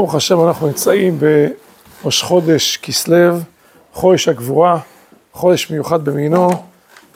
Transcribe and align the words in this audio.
ברוך 0.00 0.14
השם, 0.14 0.48
אנחנו 0.48 0.66
נמצאים 0.66 1.18
בראש 2.02 2.22
חודש 2.22 2.76
כסלו, 2.76 3.36
חודש 3.92 4.28
הגבורה, 4.28 4.78
חודש 5.32 5.70
מיוחד 5.70 6.04
במינו, 6.04 6.50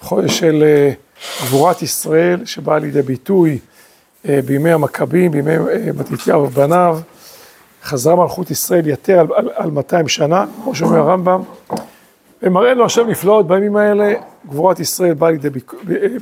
חודש 0.00 0.38
של 0.38 0.62
אה, 0.66 0.92
גבורת 1.46 1.82
ישראל, 1.82 2.44
שבאה 2.44 2.78
לידי 2.78 3.02
ביטוי 3.02 3.58
אה, 4.28 4.40
בימי 4.44 4.72
המכבים, 4.72 5.30
בימי 5.30 5.56
אה, 5.56 5.90
מתתיהו 6.12 6.42
ובניו. 6.42 6.98
חזרה 7.82 8.16
מלכות 8.16 8.50
ישראל 8.50 8.88
יתר 8.88 9.20
על, 9.20 9.26
על, 9.34 9.50
על 9.54 9.70
200 9.70 10.08
שנה, 10.08 10.44
כמו 10.62 10.74
שאומר 10.74 10.98
הרמב"ם, 10.98 11.42
ומראה 12.42 12.74
לו 12.74 12.84
השם 12.86 13.08
נפלאות 13.08 13.46
בימים 13.46 13.76
האלה, 13.76 14.12
גבורת 14.48 14.80
ישראל 14.80 15.14
באה 15.14 15.30
לידי 15.30 15.50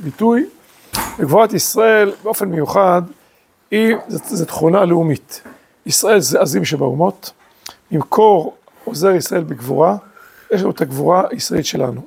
ביטוי, 0.03 0.45
וגבורת 1.19 1.53
ישראל 1.53 2.11
באופן 2.23 2.49
מיוחד, 2.49 3.01
היא, 3.71 3.95
זו 4.07 4.45
תכונה 4.45 4.85
לאומית. 4.85 5.41
ישראל 5.85 6.19
זה 6.19 6.41
עזים 6.41 6.65
שבאומות, 6.65 7.31
ממקור 7.91 8.55
עוזר 8.83 9.11
ישראל 9.11 9.43
בגבורה, 9.43 9.95
יש 10.51 10.61
לנו 10.61 10.71
את 10.71 10.81
הגבורה 10.81 11.23
הישראלית 11.29 11.65
שלנו. 11.65 12.01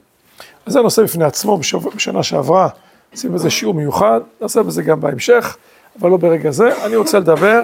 אז 0.67 0.73
זה 0.73 0.81
נושא 0.81 1.03
בפני 1.03 1.25
עצמו, 1.25 1.59
בשנה 1.95 2.23
שעברה 2.23 2.69
עשינו 3.13 3.35
בזה 3.35 3.51
שיעור 3.51 3.75
מיוחד, 3.75 4.21
נעשה 4.41 4.63
בזה 4.63 4.83
גם 4.83 5.01
בהמשך, 5.01 5.57
אבל 6.01 6.11
לא 6.11 6.17
ברגע 6.17 6.51
זה. 6.51 6.85
אני 6.87 6.97
רוצה 6.97 7.19
לדבר, 7.19 7.63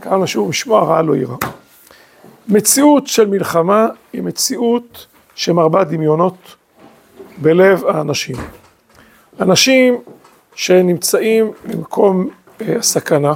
קראנו 0.00 0.24
לשיעור 0.24 0.48
משמוע 0.48 0.84
רעה 0.84 1.02
לא 1.02 1.16
יירא. 1.16 1.36
מציאות 2.48 3.06
של 3.06 3.26
מלחמה 3.26 3.88
היא 4.12 4.22
מציאות 4.22 5.06
שמרבה 5.34 5.84
דמיונות 5.84 6.34
בלב 7.38 7.84
האנשים. 7.86 8.36
אנשים 9.40 9.98
שנמצאים 10.54 11.52
במקום 11.66 12.28
אה, 12.60 12.76
הסכנה, 12.78 13.32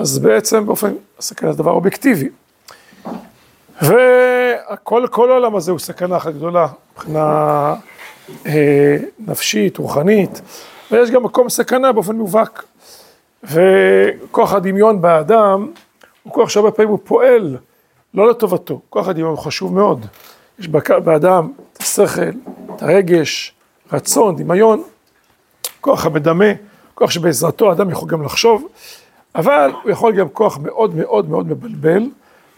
אז 0.00 0.18
בעצם 0.18 0.66
באופן, 0.66 0.94
הסכנה 1.18 1.52
זה 1.52 1.58
דבר 1.58 1.70
אובייקטיבי. 1.70 2.28
וכל 3.82 5.06
כל 5.10 5.30
העולם 5.30 5.56
הזה 5.56 5.70
הוא 5.70 5.78
סכנה 5.78 6.16
אחת 6.16 6.34
גדולה, 6.34 6.66
מבחינה 6.92 7.74
אה, 8.46 8.96
נפשית, 9.18 9.76
רוחנית, 9.76 10.40
ויש 10.90 11.10
גם 11.10 11.22
מקום 11.22 11.48
סכנה 11.48 11.92
באופן 11.92 12.16
מובהק. 12.16 12.64
וכוח 13.42 14.52
הדמיון 14.52 15.00
באדם 15.00 15.70
הוא 16.22 16.32
כוח 16.32 16.48
שהרבה 16.48 16.70
פעמים 16.70 16.90
הוא 16.90 16.98
פועל 17.04 17.56
לא 18.14 18.30
לטובתו, 18.30 18.80
כוח 18.90 19.08
הדמיון 19.08 19.30
הוא 19.30 19.38
חשוב 19.38 19.74
מאוד. 19.74 20.06
יש 20.58 20.68
באדם 21.04 21.52
את 21.72 21.82
השכל, 21.82 22.30
את 22.76 22.82
הרגש, 22.82 23.54
רצון, 23.92 24.36
דמיון, 24.36 24.82
כוח 25.80 26.06
המדמה, 26.06 26.52
כוח 26.94 27.10
שבעזרתו 27.10 27.70
האדם 27.70 27.90
יכול 27.90 28.08
גם 28.08 28.22
לחשוב. 28.22 28.68
אבל 29.34 29.70
הוא 29.82 29.92
יכול 29.92 30.16
גם 30.16 30.28
כוח 30.28 30.58
מאוד 30.58 30.94
מאוד 30.94 31.28
מאוד 31.28 31.46
מבלבל, 31.46 32.06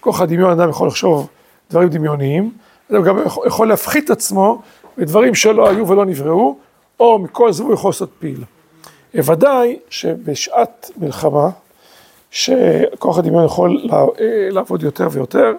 כוח 0.01 0.21
הדמיון 0.21 0.51
אדם 0.61 0.71
יכול 0.71 0.89
לחשוב 0.89 1.29
דברים 1.71 1.89
דמיוניים, 1.89 2.53
אדם 2.93 3.03
גם 3.03 3.19
יכול 3.47 3.69
להפחית 3.69 4.11
עצמו 4.11 4.63
בדברים 4.99 5.35
שלא 5.35 5.69
היו 5.71 5.89
ולא 5.89 6.05
נבראו, 6.05 6.57
או 7.01 7.19
מכל 7.19 7.53
זה 7.53 7.63
הוא 7.63 7.75
יכול 7.75 7.89
לעשות 7.89 8.11
פיל. 8.19 8.45
ודאי 9.15 9.79
שבשעת 9.91 10.91
מלחמה, 10.97 11.51
שכוח 12.31 13.19
הדמיון 13.19 13.45
יכול 13.45 13.81
לעבוד 14.51 14.83
יותר 14.83 15.09
ויותר, 15.13 15.53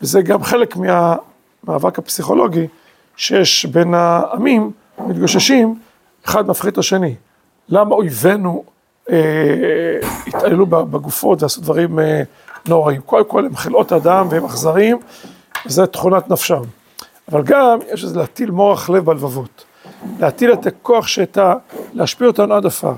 וזה 0.00 0.22
גם 0.22 0.42
חלק 0.42 0.76
מהמאבק 0.76 1.98
הפסיכולוגי 1.98 2.66
שיש 3.16 3.66
בין 3.66 3.94
העמים 3.94 4.70
המתגוששים, 4.98 5.78
אחד 6.24 6.48
מפחית 6.48 6.72
את 6.72 6.78
השני. 6.78 7.14
למה 7.68 7.94
אויבינו 7.94 8.64
אה, 8.66 8.71
התעללו 10.26 10.66
בגופות 10.66 11.42
ועשו 11.42 11.60
דברים 11.60 11.98
אה, 11.98 12.22
נוראים. 12.68 13.00
קודם 13.00 13.24
כל 13.24 13.46
הם 13.46 13.56
חלאות 13.56 13.92
אדם 13.92 14.26
והם 14.30 14.44
אכזריים, 14.44 14.98
וזו 15.66 15.86
תכונת 15.86 16.30
נפשם. 16.30 16.62
אבל 17.32 17.42
גם 17.42 17.78
יש 17.92 18.04
איזה 18.04 18.18
להטיל 18.18 18.50
מורח 18.50 18.90
לב 18.90 19.04
בלבבות. 19.04 19.64
להטיל 20.18 20.52
את 20.52 20.66
הכוח 20.66 21.06
שאתה, 21.06 21.54
להשפיע 21.92 22.26
אותנו 22.26 22.54
עד 22.54 22.66
עפר. 22.66 22.94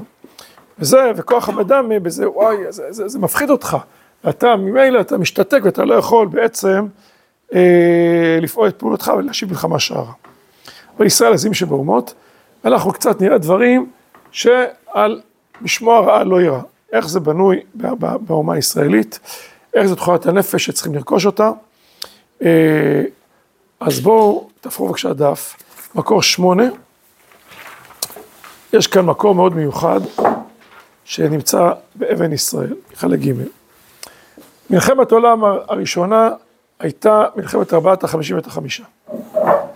וזה, 0.79 1.13
וכוח 1.17 1.49
המדם 1.49 1.93
בזה, 2.03 2.31
וואי, 2.31 2.57
זה, 2.69 2.93
זה, 2.93 3.09
זה 3.09 3.19
מפחיד 3.19 3.51
אותך. 3.51 3.77
ואתה, 4.25 4.57
ממילא 4.57 5.01
אתה 5.01 5.19
משתתק 5.19 5.61
ואתה 5.65 5.85
לא 5.85 5.95
יכול 5.95 6.27
בעצם 6.27 6.87
אה, 7.55 8.39
לפעול 8.41 8.69
את 8.69 8.79
פעולתך 8.79 9.13
ולהשיב 9.19 9.49
מלחמה 9.51 9.79
שערה. 9.79 10.13
אבל 10.97 11.07
ישראל 11.07 11.33
עזים 11.33 11.55
שבאומות, 11.55 12.15
אנחנו 12.65 12.93
קצת 12.93 13.21
נראה 13.21 13.39
דברים 13.39 13.91
שעל 14.31 15.21
משמוע 15.61 16.01
רעה 16.01 16.25
לא 16.25 16.41
יירא. 16.41 16.61
איך 16.93 17.09
זה 17.09 17.21
בנוי 17.21 17.61
באומה 18.21 18.55
הישראלית, 18.55 19.19
איך 19.75 19.87
זה 19.87 19.97
תכונת 19.97 20.27
הנפש 20.27 20.65
שצריכים 20.65 20.95
לרכוש 20.95 21.27
אותה. 21.27 21.51
אה, 22.43 23.03
אז 23.81 24.01
בואו, 24.01 24.49
תפרו 24.61 24.89
בבקשה 24.89 25.13
דף, 25.13 25.57
מקור 25.95 26.23
שמונה. 26.23 26.65
יש 28.73 28.87
כאן 28.87 29.05
מקור 29.05 29.35
מאוד 29.35 29.57
מיוחד 29.57 30.01
שנמצא 31.05 31.73
באבן 31.95 32.33
ישראל, 32.33 32.75
חלק 32.95 33.21
ג'. 33.21 33.33
מלחמת 34.71 35.13
העולם 35.13 35.45
הראשונה 35.45 36.31
הייתה 36.79 37.25
מלחמת 37.37 37.75
ארבעת 37.75 38.05
החמישים 38.05 38.37
ואת 38.37 38.47
החמישה. 38.47 38.85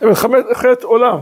מלחמת 0.03 0.83
עולם, 0.83 1.19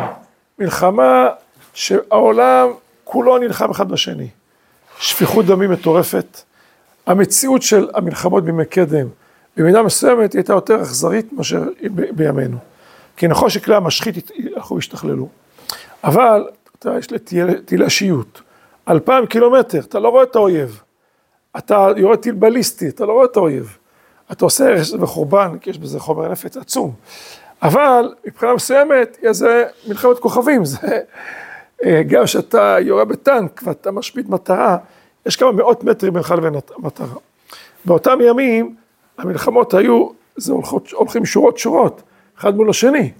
מלחמה 0.58 1.28
שהעולם 1.74 2.68
כולו 3.04 3.38
נלחם 3.38 3.70
אחד 3.70 3.88
בשני. 3.88 4.28
שפיכות 4.98 5.46
דמים 5.46 5.70
מטורפת. 5.70 6.40
המציאות 7.06 7.62
של 7.62 7.88
המלחמות 7.94 8.44
בימי 8.44 8.64
קדם, 8.64 9.06
במידה 9.56 9.82
מסוימת 9.82 10.32
היא 10.32 10.38
הייתה 10.38 10.52
יותר 10.52 10.82
אכזרית 10.82 11.32
מאשר 11.32 11.62
בימינו. 11.90 12.58
כי 13.16 13.28
נכון 13.28 13.50
שכלי 13.50 13.74
המשחית 13.74 14.30
הלכו 14.56 14.74
והשתכללו. 14.74 15.28
אבל, 16.04 16.48
אתה, 16.78 16.98
יש 16.98 17.06
טילי 17.64 17.90
שיוט. 17.90 18.40
אלפיים 18.88 19.26
קילומטר, 19.26 19.80
אתה 19.80 19.98
לא 19.98 20.08
רואה 20.08 20.22
את 20.22 20.36
האויב. 20.36 20.82
אתה 21.58 21.88
יורד 21.96 22.18
טיל 22.18 22.34
בליסטי, 22.34 22.88
אתה 22.88 23.06
לא 23.06 23.12
רואה 23.12 23.24
את 23.24 23.36
האויב. 23.36 23.78
אתה 24.32 24.44
עושה 24.44 24.68
הרס 24.68 24.92
וחורבן, 24.92 25.58
כי 25.60 25.70
יש 25.70 25.78
בזה 25.78 26.00
חומר 26.00 26.28
נפץ 26.28 26.56
עצום. 26.56 26.94
אבל 27.62 28.14
מבחינה 28.26 28.54
מסוימת, 28.54 29.18
זה 29.30 29.64
מלחמת 29.88 30.18
כוכבים, 30.18 30.64
זה 30.74 31.00
גם 31.84 32.24
כשאתה 32.24 32.76
יורה 32.80 33.04
בטנק 33.04 33.62
ואתה 33.64 33.90
משפיט 33.90 34.28
מטרה, 34.28 34.76
יש 35.26 35.36
כמה 35.36 35.52
מאות 35.52 35.84
מטרים 35.84 36.12
בינך 36.12 36.30
לבין 36.30 36.54
המטרה. 36.76 37.16
באותם 37.84 38.18
ימים 38.20 38.74
המלחמות 39.18 39.74
היו, 39.74 40.08
זה 40.36 40.52
הולכות, 40.52 40.92
הולכים 40.92 41.24
שורות 41.24 41.58
שורות, 41.58 42.02
אחד 42.38 42.56
מול 42.56 42.70
השני. 42.70 43.10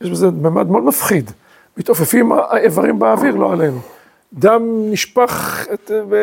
יש 0.00 0.10
בזה 0.10 0.30
ממד 0.30 0.66
מאוד 0.66 0.84
מפחיד. 0.84 1.30
מתעופפים 1.76 2.32
האיברים 2.32 2.98
באוויר, 2.98 3.34
לא 3.36 3.52
עלינו. 3.52 3.78
דם 4.32 4.62
נשפך, 4.90 5.66
את, 5.72 5.90
ו... 6.10 6.16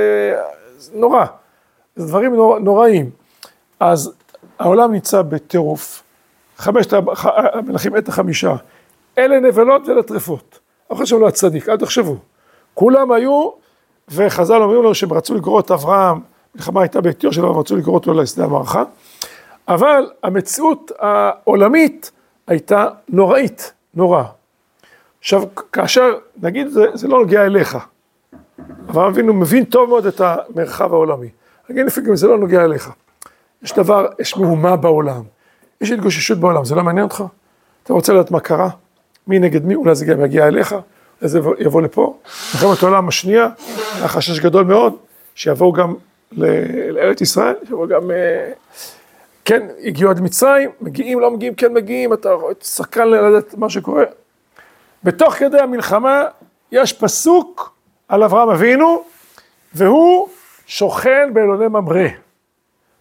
נורא. 0.93 1.25
זה 1.95 2.07
דברים 2.07 2.35
נור, 2.35 2.59
נוראים. 2.59 3.09
אז 3.79 4.11
העולם 4.59 4.91
נמצא 4.91 5.21
בטירוף. 5.21 6.03
חמשת 6.57 6.93
המלכים 6.93 7.95
עת 7.95 8.07
החמישה. 8.07 8.55
אלה 9.17 9.39
נבלות 9.39 9.87
ואלה 9.87 10.03
טרפות. 10.03 10.48
לא 10.89 10.95
חשוב 10.95 11.19
לו 11.19 11.27
הצדיק, 11.27 11.69
אל 11.69 11.77
תחשבו. 11.77 12.17
כולם 12.73 13.11
היו, 13.11 13.49
וחז"ל 14.09 14.61
אומרים 14.61 14.79
לנו 14.79 14.95
שהם 14.95 15.13
רצו 15.13 15.35
לגרור 15.35 15.59
את 15.59 15.71
אברהם, 15.71 16.19
מלחמה 16.55 16.81
הייתה 16.81 17.01
בעטיו 17.01 17.33
שלו, 17.33 17.49
הם 17.49 17.59
רצו 17.59 17.75
לגרור 17.75 17.95
אותו 17.95 18.13
לשדה 18.13 18.45
המערכה, 18.45 18.83
אבל 19.67 20.11
המציאות 20.23 20.91
העולמית 20.99 22.11
הייתה 22.47 22.87
נוראית, 23.09 23.73
נורא. 23.93 24.23
עכשיו, 25.19 25.43
כאשר, 25.71 26.17
נגיד, 26.41 26.67
זה, 26.67 26.85
זה 26.93 27.07
לא 27.07 27.19
נוגע 27.19 27.45
אליך, 27.45 27.77
אברהם 28.89 29.07
אבינו 29.07 29.33
מבין 29.33 29.63
טוב 29.63 29.89
מאוד 29.89 30.05
את 30.05 30.21
המרחב 30.21 30.93
העולמי. 30.93 31.29
נגיד 31.69 31.85
לפעמים 31.85 32.15
זה 32.15 32.27
לא 32.27 32.37
נוגע 32.37 32.63
אליך. 32.63 32.91
יש 33.63 33.73
דבר, 33.73 34.07
יש 34.19 34.37
מהומה 34.37 34.75
בעולם, 34.75 35.21
יש 35.81 35.91
התגוששות 35.91 36.37
בעולם, 36.37 36.65
זה 36.65 36.75
לא 36.75 36.83
מעניין 36.83 37.03
אותך? 37.03 37.23
אתה 37.83 37.93
רוצה 37.93 38.13
לדעת 38.13 38.31
מה 38.31 38.39
קרה? 38.39 38.69
מי 39.29 39.39
נגד 39.39 39.65
מי, 39.65 39.75
אולי 39.75 39.95
זה 39.95 40.05
גם 40.05 40.25
יגיע 40.25 40.47
אליך, 40.47 40.71
אולי 40.71 41.29
זה 41.29 41.39
יבוא 41.59 41.81
לפה. 41.81 42.17
מלחמת 42.53 42.83
העולם 42.83 43.07
השנייה, 43.07 43.49
היה 43.95 44.07
חשש 44.07 44.39
גדול 44.39 44.63
מאוד, 44.63 44.95
שיבואו 45.35 45.71
גם 45.71 45.93
לארץ 46.31 47.21
ישראל, 47.21 47.55
שיבואו 47.67 47.87
גם, 47.87 48.11
אה, 48.11 48.51
כן, 49.45 49.67
הגיעו 49.83 50.09
עד 50.09 50.21
מצרים, 50.21 50.69
מגיעים, 50.81 51.19
לא 51.19 51.31
מגיעים, 51.31 51.55
כן 51.55 51.73
מגיעים, 51.73 52.13
אתה 52.13 52.29
סקרן 52.61 53.07
לדעת 53.09 53.53
מה 53.57 53.69
שקורה. 53.69 54.03
בתוך 55.03 55.33
כדי 55.33 55.59
המלחמה 55.59 56.23
יש 56.71 56.93
פסוק 56.93 57.73
על 58.07 58.23
אברהם 58.23 58.49
אבינו, 58.49 59.03
והוא 59.73 60.27
שוכן 60.67 61.29
באלוני 61.33 61.67
ממרא. 61.67 62.07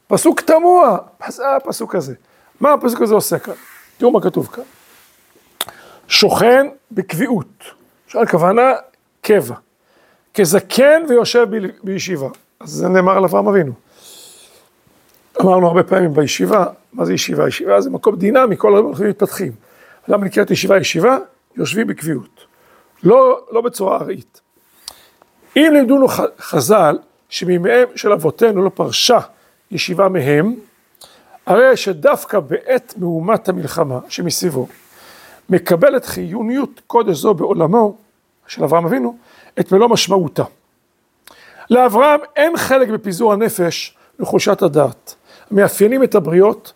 פסוק 0.06 0.40
תמוה, 0.40 0.98
מה 1.20 1.30
זה 1.30 1.56
הפסוק 1.56 1.94
הזה? 1.94 2.14
מה 2.60 2.72
הפסוק 2.72 3.02
הזה 3.02 3.14
עושה 3.14 3.38
כאן? 3.38 3.54
תראו 3.98 4.10
מה 4.10 4.20
כתוב 4.20 4.46
כאן. 4.46 4.77
שוכן 6.08 6.66
בקביעות, 6.92 7.64
עכשיו 8.06 8.22
הכוונה 8.22 8.72
קבע, 9.20 9.54
כזקן 10.34 11.02
ויושב 11.08 11.46
בישיבה, 11.82 12.28
אז 12.60 12.70
זה 12.70 12.88
נאמר 12.88 13.16
על 13.16 13.24
אברהם 13.24 13.48
אבינו. 13.48 13.72
אמרנו 15.40 15.66
הרבה 15.66 15.82
פעמים 15.82 16.14
בישיבה, 16.14 16.66
מה 16.92 17.04
זה 17.04 17.14
ישיבה? 17.14 17.48
ישיבה 17.48 17.80
זה 17.80 17.90
מקום 17.90 18.16
דינמי, 18.16 18.56
כל 18.56 18.76
הזמן 18.76 18.88
אנחנו 18.90 19.04
מתפתחים. 19.04 19.52
למה 20.08 20.24
נקראת 20.24 20.50
ישיבה 20.50 20.76
ישיבה? 20.76 21.18
יושבים 21.56 21.86
בקביעות. 21.86 22.44
לא, 23.02 23.40
לא 23.50 23.60
בצורה 23.60 23.96
ארעית. 23.96 24.40
אם 25.56 25.70
לימדונו 25.72 26.08
חז"ל, 26.38 26.98
שמימיהם 27.28 27.88
של 27.96 28.12
אבותינו 28.12 28.64
לא 28.64 28.70
פרשה 28.74 29.18
ישיבה 29.70 30.08
מהם, 30.08 30.54
הרי 31.46 31.76
שדווקא 31.76 32.40
בעת 32.40 32.94
מהומת 32.96 33.48
המלחמה 33.48 33.98
שמסביבו, 34.08 34.66
מקבלת 35.50 36.04
חיוניות 36.04 36.80
קודש 36.86 37.16
זו 37.16 37.34
בעולמו, 37.34 37.96
של 38.46 38.64
אברהם 38.64 38.84
אבינו, 38.84 39.16
את 39.60 39.72
מלוא 39.72 39.88
משמעותה. 39.88 40.44
לאברהם 41.70 42.20
אין 42.36 42.56
חלק 42.56 42.88
בפיזור 42.88 43.32
הנפש 43.32 43.96
וחולשת 44.20 44.62
הדעת, 44.62 45.14
המאפיינים 45.50 46.02
את 46.04 46.14
הבריות, 46.14 46.72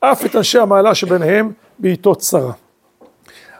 אף 0.00 0.26
את 0.26 0.36
אנשי 0.36 0.58
המעלה 0.58 0.94
שביניהם 0.94 1.52
בעיתות 1.78 2.18
צרה. 2.18 2.52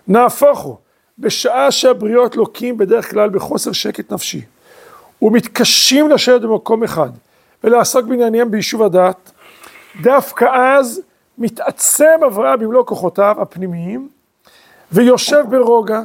נהפוך 0.09 0.61
הוא, 0.61 0.76
בשעה 1.19 1.70
שהבריות 1.70 2.37
לוקים 2.37 2.79
בדרך 2.79 3.11
כלל 3.11 3.31
בחוסר 3.31 3.73
שקט 3.73 4.12
נפשי, 4.12 4.43
ומתקשים 5.23 6.08
לשבת 6.11 6.41
במקום 6.41 6.85
אחד 6.85 7.11
ולעסוק 7.65 8.06
בענייניהם 8.06 8.50
ביישוב 8.50 8.82
הדעת, 8.82 9.31
דווקא 10.03 10.44
אז 10.55 11.00
מתעצם 11.38 12.20
אברהם 12.26 12.61
במלוא 12.61 12.87
כוחותיו 12.87 13.37
הפנימיים, 13.38 14.08
ויושב 14.93 15.44
ברוגע, 15.49 16.00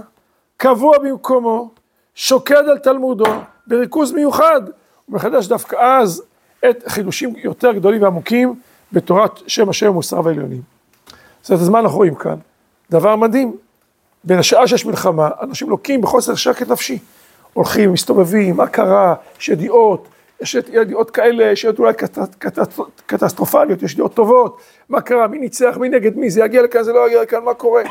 קבוע 0.57 0.98
במקומו, 0.98 1.69
שוקד 2.16 2.63
על 2.69 2.78
תלמודו, 2.78 3.25
בריכוז 3.68 4.12
מיוחד, 4.12 4.62
ומחדש 5.10 5.48
דווקא 5.48 5.75
אז 5.75 6.24
את 6.69 6.84
חידושים 6.88 7.34
יותר 7.36 7.72
גדולים 7.72 8.01
ועמוקים 8.01 8.56
בתורת 8.92 9.39
שם 9.48 9.69
השם 9.69 9.89
ומוסר 9.89 10.22
אומרת, 11.50 11.62
אז 11.62 11.69
מה 11.69 11.80
אנחנו 11.80 11.98
רואים 11.98 12.16
כאן? 12.16 12.36
דבר 12.92 13.16
מדהים. 13.16 13.57
בין 14.24 14.39
השעה 14.39 14.68
שיש 14.68 14.86
מלחמה, 14.86 15.30
אנשים 15.42 15.69
לוקים 15.69 16.01
בחוסר 16.01 16.36
שקט 16.36 16.72
נפשי. 16.72 17.00
הולכים, 17.54 17.94
מסתובבים, 17.94 18.57
מה 18.57 18.68
קרה, 18.68 19.16
יש 19.39 19.50
ידיעות, 19.50 20.07
יש 20.42 20.56
ידיעות 20.56 21.12
כאלה, 21.12 21.51
יש 21.51 21.63
ידיעות 21.63 21.80
אולי 21.80 21.94
קטסטרופליות, 23.06 23.84
יש 23.84 23.94
ידיעות 23.94 24.13
טובות, 24.13 24.62
מה 24.89 25.01
קרה, 25.01 25.28
מי 25.28 25.39
ניצח, 25.39 25.78
מי 25.80 25.89
נגד 25.89 26.18
מי, 26.18 26.30
זה 26.30 26.42
יגיע 26.42 26.62
לכאן, 26.62 26.84
זה 26.84 26.94
לא 26.94 27.07
יגיע 27.07 27.22
לכאן, 27.22 27.44
מה 27.44 27.54
קורה? 27.54 27.84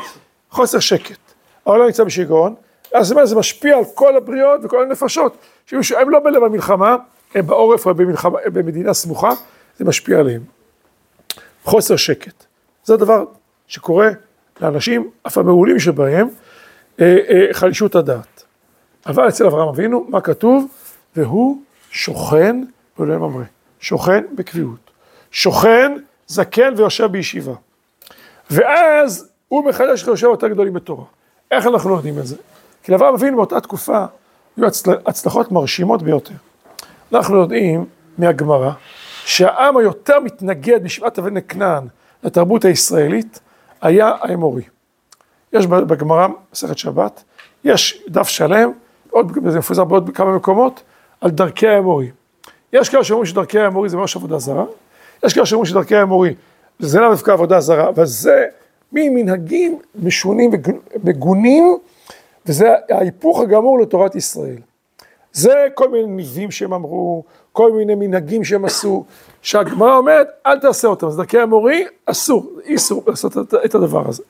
חוסר 0.51 0.79
שקט. 0.79 1.19
העולם 1.65 1.85
נמצא 1.85 2.03
בשיגעון, 2.03 2.55
אז 2.93 3.13
זה 3.23 3.35
משפיע 3.35 3.77
על 3.77 3.83
כל 3.93 4.17
הבריות 4.17 4.61
וכל 4.63 4.83
הנפשות, 4.83 5.37
שהם 5.81 6.09
לא 6.09 6.19
בלב 6.19 6.43
המלחמה, 6.43 6.95
הם 7.35 7.47
בעורף 7.47 7.85
או 7.85 7.95
במלחמה, 7.95 8.39
במדינה 8.45 8.93
סמוכה, 8.93 9.31
זה 9.77 9.85
משפיע 9.85 10.19
עליהם. 10.19 10.41
חוסר 11.63 11.95
שקט. 11.95 12.43
זה 12.83 12.93
הדבר 12.93 13.25
שקורה 13.67 14.09
לאנשים, 14.61 15.09
אף 15.27 15.37
המעולים 15.37 15.79
שבהם, 15.79 16.27
אה, 16.99 17.17
אה, 17.29 17.53
חלישות 17.53 17.95
הדעת. 17.95 18.43
אבל 19.05 19.27
אצל 19.27 19.45
אברהם 19.45 19.67
אבינו, 19.67 20.05
מה 20.09 20.21
כתוב? 20.21 20.67
והוא 21.15 21.61
שוכן 21.91 22.63
בעולם 22.97 23.21
ממרא. 23.21 23.43
שוכן 23.79 24.23
בקביעות. 24.35 24.91
שוכן, 25.31 25.91
זקן 26.27 26.73
ויושב 26.77 27.05
בישיבה. 27.05 27.53
ואז 28.51 29.29
הוא 29.47 29.65
מחדש 29.65 30.03
חיושב 30.03 30.27
יותר 30.27 30.47
גדולים 30.47 30.73
בתורה. 30.73 31.03
איך 31.51 31.67
אנחנו 31.67 31.95
יודעים 31.95 32.19
את 32.19 32.27
זה? 32.27 32.35
כי 32.83 32.91
לאברהם 32.91 33.13
אבינו 33.13 33.37
באותה 33.37 33.59
תקופה 33.59 34.05
היו 34.57 34.67
הצלחות 35.05 35.51
מרשימות 35.51 36.01
ביותר. 36.01 36.33
אנחנו 37.13 37.37
יודעים 37.37 37.85
מהגמרא 38.17 38.71
שהעם 39.25 39.77
היותר 39.77 40.19
מתנגד 40.19 40.83
משבעת 40.83 41.19
אבני 41.19 41.41
כנען 41.41 41.87
לתרבות 42.23 42.65
הישראלית 42.65 43.39
היה 43.81 44.11
האמורי. 44.19 44.63
יש 45.53 45.67
בגמרא, 45.67 46.27
מסכת 46.53 46.77
שבת, 46.77 47.23
יש 47.63 48.03
דף 48.07 48.27
שלם, 48.27 48.71
עוד, 49.09 49.31
זה 49.47 49.59
מפוזר 49.59 49.83
בעוד 49.83 50.09
כמה 50.13 50.35
מקומות, 50.35 50.83
על 51.21 51.31
דרכי 51.31 51.67
האמורי. 51.67 52.11
יש 52.73 52.89
כאלה 52.89 53.03
שאומרים 53.03 53.25
שדרכי 53.25 53.59
האמורי 53.59 53.89
זה 53.89 53.97
ממש 53.97 54.15
עבודה 54.15 54.39
זרה, 54.39 54.65
יש 55.25 55.33
כאלה 55.33 55.45
שאומרים 55.45 55.65
שדרכי 55.65 55.95
האמורי 55.95 56.35
זה 56.79 56.99
לאו 56.99 57.09
דווקא 57.09 57.31
עבודה 57.31 57.59
זרה, 57.59 57.89
אבל 57.89 58.05
זה 58.05 58.45
ממנהגים 58.91 59.79
משונים 59.95 60.51
ומגונים, 60.95 61.77
וזה 62.45 62.75
ההיפוך 62.89 63.39
הגמור 63.39 63.79
לתורת 63.79 64.15
ישראל. 64.15 64.57
זה 65.33 65.67
כל 65.73 65.89
מיני 65.89 66.07
ניבים 66.07 66.51
שהם 66.51 66.73
אמרו, 66.73 67.23
כל 67.51 67.71
מיני 67.71 67.95
מנהגים 67.95 68.43
שהם 68.43 68.65
עשו, 68.65 69.05
שהגמרא 69.41 69.97
אומרת, 69.97 70.27
אל 70.45 70.59
תעשה 70.59 70.87
אותם, 70.87 71.07
אז 71.07 71.17
דרכי 71.17 71.39
המורי, 71.39 71.85
אסור, 72.05 72.51
איסור 72.65 73.03
לעשות 73.07 73.37
את 73.65 73.75
הדבר 73.75 74.09
הזה. 74.09 74.23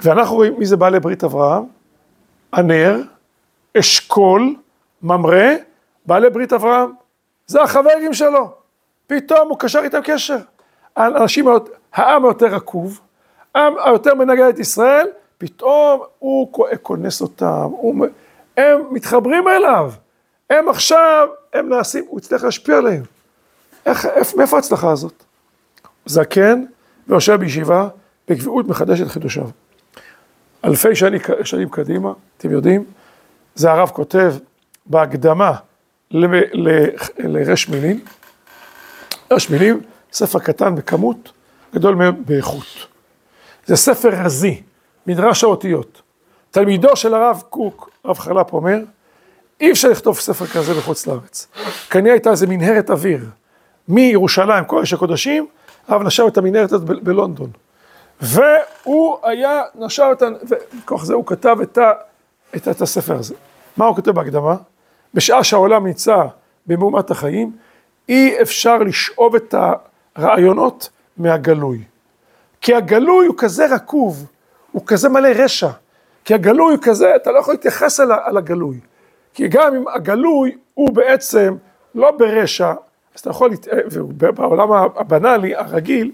ואנחנו 0.00 0.36
רואים 0.36 0.58
מי 0.58 0.66
זה 0.66 0.76
בעלי 0.76 1.00
ברית 1.00 1.24
אברהם, 1.24 1.64
הנר, 2.52 3.02
אשכול, 3.78 4.54
ממרא, 5.02 5.54
בעלי 6.06 6.30
ברית 6.30 6.52
אברהם, 6.52 6.90
זה 7.46 7.62
החברים 7.62 8.14
שלו, 8.14 8.50
פתאום 9.06 9.48
הוא 9.48 9.58
קשר 9.58 9.80
איתם 9.84 10.00
קשר. 10.04 10.38
האנשים, 10.96 11.46
העם 11.92 12.24
היותר 12.24 12.46
רקוב, 12.46 13.00
היותר 13.84 14.14
מנגד 14.14 14.44
את 14.44 14.58
ישראל, 14.58 15.06
פתאום 15.38 16.00
הוא 16.18 16.52
כונס 16.82 17.20
אותם, 17.20 17.68
הוא... 17.70 18.06
הם 18.56 18.80
מתחברים 18.90 19.48
אליו, 19.48 19.92
הם 20.50 20.68
עכשיו, 20.68 21.28
הם 21.52 21.68
נעשים, 21.68 22.04
הוא 22.08 22.18
יצטרך 22.18 22.44
להשפיע 22.44 22.76
עליהם. 22.76 23.02
איך, 23.86 24.06
איפה, 24.06 24.36
מאיפה 24.36 24.56
ההצלחה 24.56 24.90
הזאת? 24.90 25.24
זקן 26.06 26.64
ויושב 27.08 27.34
בישיבה, 27.34 27.88
בקביעות 28.28 28.68
מחדש 28.68 29.00
את 29.00 29.08
חידושיו. 29.08 29.48
אלפי 30.64 30.94
שנים, 30.96 31.20
שנים 31.44 31.68
קדימה, 31.68 32.12
אתם 32.36 32.50
יודעים, 32.50 32.84
זה 33.54 33.70
הרב 33.70 33.88
כותב 33.88 34.34
בהקדמה 34.86 35.52
לרש 37.18 37.68
מילים, 37.68 38.00
רש 39.30 39.50
מילים, 39.50 39.80
ספר 40.12 40.38
קטן 40.38 40.74
בכמות, 40.74 41.32
גדול 41.74 41.94
מאוד 41.94 42.14
באיכות. 42.26 42.86
זה 43.68 43.76
ספר 43.76 44.08
רזי, 44.08 44.62
מדרש 45.06 45.44
האותיות. 45.44 46.02
תלמידו 46.50 46.96
של 46.96 47.14
הרב 47.14 47.42
קוק, 47.48 47.90
הרב 48.04 48.18
חרל"פ 48.18 48.52
אומר, 48.52 48.78
אי 49.60 49.70
אפשר 49.70 49.88
לכתוב 49.88 50.18
ספר 50.18 50.46
כזה 50.46 50.74
בחוץ 50.74 51.06
לארץ. 51.06 51.46
כנראה 51.90 52.12
הייתה 52.12 52.30
איזה 52.30 52.46
מנהרת 52.46 52.90
אוויר, 52.90 53.24
מירושלים, 53.88 54.64
קודש 54.64 54.92
הקודשים, 54.92 55.46
הרב 55.88 56.02
נשר 56.02 56.26
את 56.28 56.38
המנהרת 56.38 56.72
הזאת 56.72 57.02
בלונדון. 57.02 57.50
והוא 58.20 59.16
היה, 59.22 59.62
נשר 59.74 60.06
אותה, 60.10 60.26
וכוח 60.48 61.04
זה 61.04 61.14
הוא 61.14 61.26
כתב 61.26 61.56
את, 61.62 61.78
ה, 61.78 61.92
את, 62.56 62.68
את 62.68 62.80
הספר 62.80 63.16
הזה. 63.16 63.34
מה 63.76 63.84
הוא 63.86 63.96
כותב 63.96 64.10
בהקדמה? 64.10 64.56
בשעה 65.14 65.44
שהעולם 65.44 65.86
נמצא 65.86 66.16
במהומת 66.66 67.10
החיים, 67.10 67.52
אי 68.08 68.42
אפשר 68.42 68.78
לשאוב 68.78 69.34
את 69.34 69.54
הרעיונות 70.16 70.90
מהגלוי. 71.16 71.84
כי 72.60 72.74
הגלוי 72.74 73.26
הוא 73.26 73.34
כזה 73.38 73.66
רקוב, 73.74 74.26
הוא 74.72 74.82
כזה 74.86 75.08
מלא 75.08 75.28
רשע. 75.28 75.70
כי 76.24 76.34
הגלוי 76.34 76.72
הוא 76.72 76.82
כזה, 76.82 77.16
אתה 77.16 77.32
לא 77.32 77.38
יכול 77.38 77.54
להתייחס 77.54 78.00
על, 78.00 78.12
על 78.24 78.36
הגלוי. 78.36 78.80
כי 79.34 79.48
גם 79.48 79.74
אם 79.74 79.84
הגלוי 79.88 80.56
הוא 80.74 80.90
בעצם 80.90 81.56
לא 81.94 82.10
ברשע, 82.10 82.72
אז 83.14 83.20
אתה 83.20 83.30
יכול, 83.30 83.50
בעולם 84.12 84.72
הבנאלי, 84.72 85.56
הרגיל, 85.56 86.12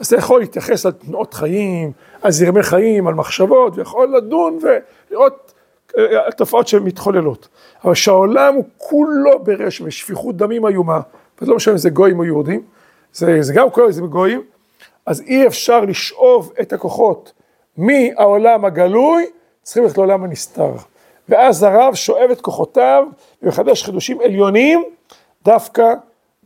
אז 0.00 0.06
אתה 0.06 0.16
יכול 0.16 0.40
להתייחס 0.40 0.86
על 0.86 0.92
תנועות 0.92 1.34
חיים, 1.34 1.92
על 2.22 2.30
זרמי 2.30 2.62
חיים, 2.62 3.06
על 3.06 3.14
מחשבות, 3.14 3.78
ויכול 3.78 4.16
לדון 4.16 4.58
ולראות 5.10 5.52
אה, 5.98 6.32
תופעות 6.36 6.68
שמתחוללות. 6.68 7.48
אבל 7.84 7.94
שהעולם 7.94 8.54
הוא 8.54 8.64
כולו 8.78 9.38
ברשע 9.44 9.84
ושפיכות 9.84 10.36
דמים 10.36 10.66
איומה, 10.66 11.00
ולא 11.42 11.56
משנה 11.56 11.74
אם 11.74 11.78
זה 11.78 11.90
גויים 11.90 12.18
או 12.18 12.24
יהודים, 12.24 12.62
זה, 13.12 13.42
זה 13.42 13.52
גם 13.54 13.70
כל 13.70 13.92
זה 13.92 14.00
גויים, 14.00 14.42
אז 15.06 15.20
אי 15.20 15.46
אפשר 15.46 15.80
לשאוב 15.80 16.52
את 16.60 16.72
הכוחות 16.72 17.32
מהעולם 17.76 18.64
הגלוי 18.64 19.26
צריכים 19.62 19.82
ללכת 19.82 19.98
לעולם 19.98 20.24
הנסתר. 20.24 20.72
ואז 21.28 21.62
הרב 21.62 21.94
שואב 21.94 22.30
את 22.32 22.40
כוחותיו 22.40 23.04
ומחדש 23.42 23.82
חידושים 23.84 24.20
עליונים, 24.20 24.84
דווקא 25.44 25.92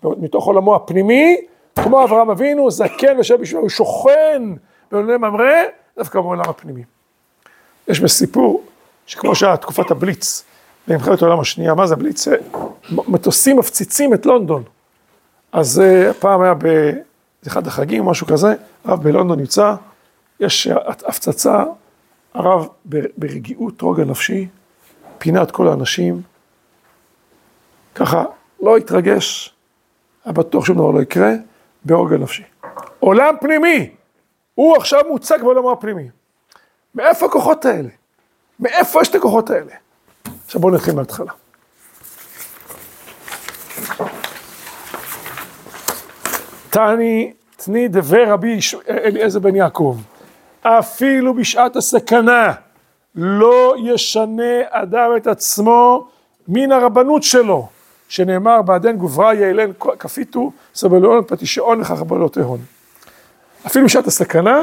מתוך 0.03 0.47
עולמו 0.47 0.77
הפנימי, 0.77 1.37
כמו 1.77 2.05
אברהם 2.05 2.31
אבינו, 2.31 2.71
זקן 2.71 3.17
ויושב 3.17 3.41
בשבילו, 3.41 3.61
הוא 3.61 3.69
שוכן 3.69 4.43
בעולמי 4.93 5.17
ממרא, 5.17 5.63
דווקא 5.99 6.21
בעולם 6.21 6.45
הפנימי. 6.49 6.83
יש 7.89 8.01
בסיפור, 8.01 8.63
שכמו 9.07 9.35
שהיה 9.35 9.57
תקופת 9.57 9.91
הבליץ, 9.91 10.45
במלחמת 10.89 11.23
העולם 11.23 11.41
השנייה, 11.41 11.75
מה 11.75 11.87
זה 11.87 11.95
הבליץ? 11.95 12.29
מטוסים 12.91 13.59
מפציצים 13.59 14.15
את 14.15 14.27
לונדון. 14.27 14.63
אז 15.53 15.83
uh, 15.83 16.15
פעם 16.15 16.43
היה 16.43 16.55
באחד 17.43 17.67
החגים, 17.67 18.05
משהו 18.05 18.27
כזה, 18.27 18.55
הרב 18.85 19.03
בלונדון 19.03 19.39
נמצא, 19.39 19.75
יש 20.41 20.67
הפצצה 21.07 21.65
הרב 22.35 22.69
ברגיעות 23.17 23.83
רוגע 23.83 24.05
נפשי, 24.05 24.49
פינה 25.19 25.43
את 25.43 25.51
כל 25.51 25.69
האנשים, 25.69 26.23
ככה 27.95 28.25
לא 28.61 28.77
התרגש, 28.77 29.55
היה 30.25 30.33
בטוח 30.33 30.65
שום 30.65 30.77
דבר 30.77 30.91
לא 30.91 31.03
יקרה, 31.03 31.33
בעוגן 31.85 32.23
נפשי. 32.23 32.43
עולם 33.01 33.35
פנימי, 33.41 33.91
הוא 34.55 34.77
עכשיו 34.77 35.01
מוצג 35.09 35.39
בעולמו 35.43 35.73
הפנימי. 35.73 36.09
מאיפה 36.95 37.27
הכוחות 37.27 37.65
האלה? 37.65 37.89
מאיפה 38.61 39.01
יש 39.03 39.09
את 39.09 39.15
הכוחות 39.15 39.51
האלה? 39.51 39.73
עכשיו 40.47 40.61
בואו 40.61 40.75
נתחיל 40.75 40.95
מההתחלה. 40.95 41.33
תני, 46.71 47.33
תני 47.57 47.89
דבר 47.89 48.25
רבי 48.29 48.59
אליעזר 48.89 49.39
בן 49.39 49.55
יעקב, 49.57 49.97
אפילו 50.63 51.35
בשעת 51.35 51.77
הסכנה 51.77 52.53
לא 53.15 53.75
ישנה 53.85 54.61
אדם 54.71 55.11
את 55.17 55.27
עצמו 55.27 56.09
מן 56.49 56.73
הרבנות 56.73 57.23
שלו, 57.23 57.69
שנאמר 58.09 58.63
בעדן 58.63 58.97
גוברה 58.97 59.35
יעלן 59.35 59.71
כפיתו 59.99 60.53
סבלון 60.75 61.25
פטישאון 61.27 61.81
וחכבלות 61.81 62.39
הון. 62.39 62.61
אפילו 63.67 63.85
בשעת 63.87 64.07
הסכנה, 64.07 64.63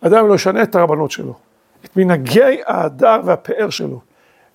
אדם 0.00 0.28
לא 0.28 0.34
ישנה 0.34 0.62
את 0.62 0.74
הרבנות 0.74 1.10
שלו, 1.10 1.34
את 1.84 1.96
מנהגי 1.96 2.60
ההדר 2.66 3.20
והפאר 3.24 3.70
שלו. 3.70 4.00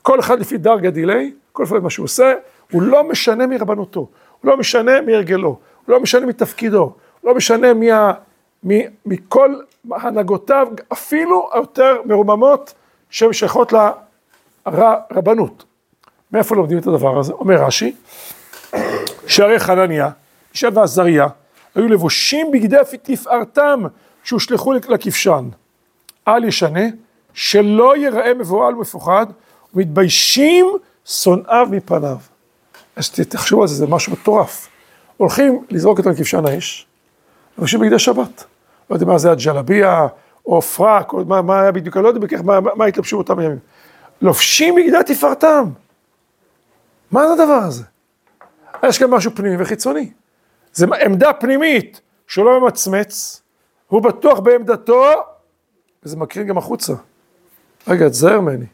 כל 0.02 0.20
אחד 0.20 0.40
לפי 0.40 0.58
דרגה 0.58 0.90
דילי, 0.90 1.34
כל 1.52 1.64
אחד 1.64 1.80
מה 1.80 1.90
שהוא 1.90 2.04
עושה, 2.04 2.34
הוא 2.72 2.82
לא 2.82 3.04
משנה 3.04 3.48
מרבנותו, 3.48 4.00
הוא 4.42 4.52
לא 4.52 4.58
משנה 4.58 5.02
מהרגלו, 5.02 5.60
לא 5.88 6.00
משנה 6.00 6.26
מתפקידו, 6.26 6.94
לא 7.24 7.36
משנה 7.36 7.74
מה, 7.74 8.14
מ, 8.68 8.72
מכל 9.06 9.56
הנהגותיו, 9.92 10.68
אפילו 10.94 11.50
היותר 11.54 12.02
מרוממות 12.06 12.74
שייכות 13.10 13.74
לרבנות. 14.66 15.64
מאיפה 16.32 16.56
לומדים 16.56 16.78
את 16.78 16.88
הדבר 16.88 17.20
הזה? 17.20 17.34
אומר 17.34 17.56
רש"י, 17.56 17.96
שהרי 19.28 19.60
חנניה, 19.60 20.10
ישב 20.56 20.72
ועזריה, 20.76 21.28
היו 21.76 21.88
לבושים 21.88 22.52
בגדי 22.52 22.78
תפארתם 23.04 23.84
שהושלכו 24.24 24.74
לכבשן. 24.74 25.50
אל 26.28 26.44
ישנה, 26.44 26.86
שלא 27.34 27.98
ייראה 27.98 28.34
מבוהל 28.34 28.76
ומפוחד, 28.76 29.26
ומתביישים 29.74 30.66
שונאיו 31.06 31.68
מפניו. 31.72 32.18
אז 32.96 33.10
תחשבו 33.10 33.62
על 33.62 33.68
זה, 33.68 33.76
זה 33.76 33.88
משהו 33.88 34.14
מטורף. 34.14 34.68
הולכים 35.18 35.66
לזרוק 35.70 36.00
את 36.00 36.08
הכבשן 36.08 36.46
האש, 36.46 36.88
לבושים 37.58 37.80
בגדי 37.80 38.00
שבת. 38.00 38.44
לא 38.90 38.96
יודע 38.96 39.06
מה 39.06 39.18
זה 39.18 39.32
הג'לביה, 39.32 40.08
או 40.46 40.62
פרק, 40.62 41.14
או 41.14 41.26
מה, 41.26 41.42
מה 41.42 41.62
היה 41.62 41.72
בדיוק, 41.72 41.98
אני 41.98 42.04
לא 42.04 42.08
יודע 42.08 42.20
בכך, 42.20 42.42
מה, 42.44 42.60
מה 42.60 42.86
התלבשו 42.86 43.18
אותם 43.18 43.40
הימים. 43.40 43.60
לובשים 44.22 44.76
בגדי 44.76 45.14
תפארתם. 45.14 45.70
מה 47.12 47.28
זה 47.28 47.34
הדבר 47.34 47.54
הזה? 47.54 47.84
יש 48.84 48.98
כאן 48.98 49.10
משהו 49.10 49.32
פנימי 49.36 49.56
וחיצוני. 49.64 50.12
זה 50.74 50.86
עמדה 51.06 51.34
פנימית 51.34 52.02
שהוא 52.28 52.46
לא 52.46 52.60
ממצמץ, 52.60 53.42
הוא 53.88 54.02
בטוח 54.02 54.40
בעמדתו, 54.40 55.06
וזה 56.04 56.18
מקרין 56.18 56.48
גם 56.48 56.58
החוצה. 56.58 56.94
רגע, 57.88 58.10
תזהר 58.10 58.40
ממני. 58.40 58.66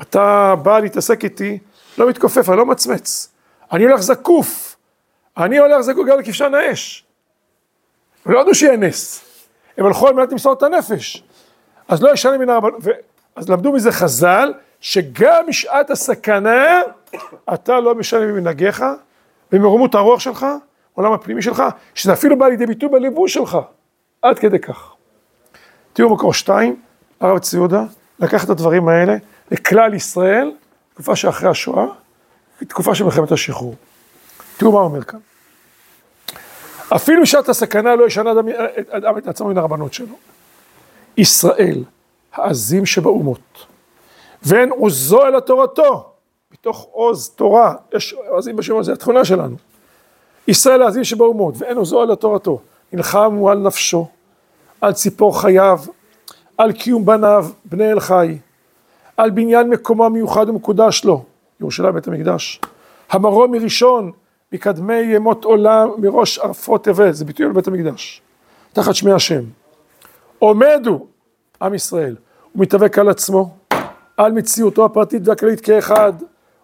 אתה 0.00 0.54
בא 0.62 0.78
להתעסק 0.78 1.24
איתי, 1.24 1.58
לא 1.98 2.08
מתכופף, 2.08 2.48
אני 2.48 2.56
לא 2.56 2.66
מצמץ. 2.66 3.28
אני 3.72 3.84
הולך 3.84 4.00
זקוף. 4.00 4.71
אני 5.36 5.58
הולך 5.58 5.80
זקוף 5.80 6.06
גם 6.06 6.18
לכבשן 6.18 6.54
האש. 6.54 7.04
ולא 8.26 8.40
ידעו 8.40 8.54
שיהיה 8.54 8.76
נס. 8.76 9.24
הם 9.78 9.86
הלכו 9.86 10.08
על 10.08 10.14
מנת 10.14 10.32
למסור 10.32 10.52
את 10.52 10.62
הנפש. 10.62 11.24
אז 11.88 12.02
לא 12.02 12.12
ישנה 12.12 12.38
מן 12.38 12.50
הרבנות, 12.50 12.80
ו... 12.82 12.90
אז 13.36 13.48
למדו 13.48 13.72
מזה 13.72 13.92
חז"ל, 13.92 14.52
שגם 14.80 15.46
בשעת 15.48 15.90
הסכנה, 15.90 16.80
אתה 17.54 17.80
לא 17.80 17.94
משנה 17.94 18.26
ממנהגיך, 18.26 18.84
ומרומות 19.52 19.94
הרוח 19.94 20.20
שלך, 20.20 20.46
עולם 20.94 21.12
הפנימי 21.12 21.42
שלך, 21.42 21.62
שזה 21.94 22.12
אפילו 22.12 22.38
בא 22.38 22.48
לידי 22.48 22.66
ביטוי 22.66 22.88
בליבוש 22.88 23.34
שלך, 23.34 23.58
עד 24.22 24.38
כדי 24.38 24.58
כך. 24.58 24.92
תראו 25.92 26.14
מקור 26.14 26.34
שתיים, 26.34 26.82
הרב 27.20 27.38
ציודה, 27.38 27.84
לקח 28.18 28.44
את 28.44 28.50
הדברים 28.50 28.88
האלה 28.88 29.16
לכלל 29.50 29.94
ישראל, 29.94 30.52
תקופה 30.94 31.16
שאחרי 31.16 31.50
השואה, 31.50 31.86
תקופה 32.68 32.94
של 32.94 33.04
מלחמת 33.04 33.32
השחרור. 33.32 33.74
תראו 34.62 34.72
מה 34.72 34.78
הוא 34.78 34.86
אומר 34.86 35.02
כאן. 35.02 35.18
אפילו 36.96 37.22
בשעת 37.22 37.48
הסכנה 37.48 37.94
לא 37.94 38.06
ישנה 38.06 38.32
אדם, 38.32 38.48
אדם 38.90 39.18
את 39.18 39.26
עצמו 39.26 39.48
מן 39.48 39.58
הרבנות 39.58 39.94
שלו. 39.94 40.14
ישראל, 41.16 41.84
העזים 42.32 42.86
שבאומות, 42.86 43.66
ואין 44.42 44.70
עוזו 44.70 45.26
אלא 45.26 45.40
תורתו, 45.40 46.12
מתוך 46.52 46.86
עוז 46.90 47.28
תורה, 47.28 47.74
יש 47.94 48.14
עזים 48.38 48.56
בשם 48.56 48.82
זה 48.82 48.92
התכונה 48.92 49.24
שלנו. 49.24 49.56
ישראל 50.48 50.82
העזים 50.82 51.04
שבאומות, 51.04 51.54
ואין 51.58 51.76
עוזו 51.76 52.02
אלא 52.02 52.14
תורתו, 52.14 52.60
נלחמו 52.92 53.50
על 53.50 53.58
נפשו, 53.58 54.08
על 54.80 54.92
ציפור 54.92 55.40
חייו, 55.40 55.80
על 56.58 56.72
קיום 56.72 57.04
בניו, 57.04 57.46
בני 57.64 57.92
אל 57.92 58.00
חי, 58.00 58.38
על 59.16 59.30
בניין 59.30 59.70
מקומו 59.70 60.04
המיוחד 60.04 60.48
ומקודש 60.48 61.04
לו, 61.04 61.24
ירושלים 61.60 61.94
בית 61.94 62.08
המקדש, 62.08 62.60
המרום 63.10 63.52
מראשון, 63.52 64.12
מקדמי 64.52 64.94
ימות 64.94 65.44
עולם, 65.44 65.90
מראש 65.98 66.38
ערפות 66.38 66.84
תבל, 66.84 67.12
זה 67.12 67.24
ביטוי 67.24 67.46
על 67.46 67.52
בית 67.52 67.66
המקדש, 67.66 68.22
תחת 68.72 68.94
שמי 68.94 69.12
השם. 69.12 69.42
עומדו, 70.38 71.06
עם 71.62 71.74
ישראל, 71.74 72.16
ומתאבק 72.54 72.98
על 72.98 73.08
עצמו, 73.08 73.54
על 74.16 74.32
מציאותו 74.32 74.84
הפרטית 74.84 75.28
והכללית 75.28 75.60
כאחד, 75.60 76.12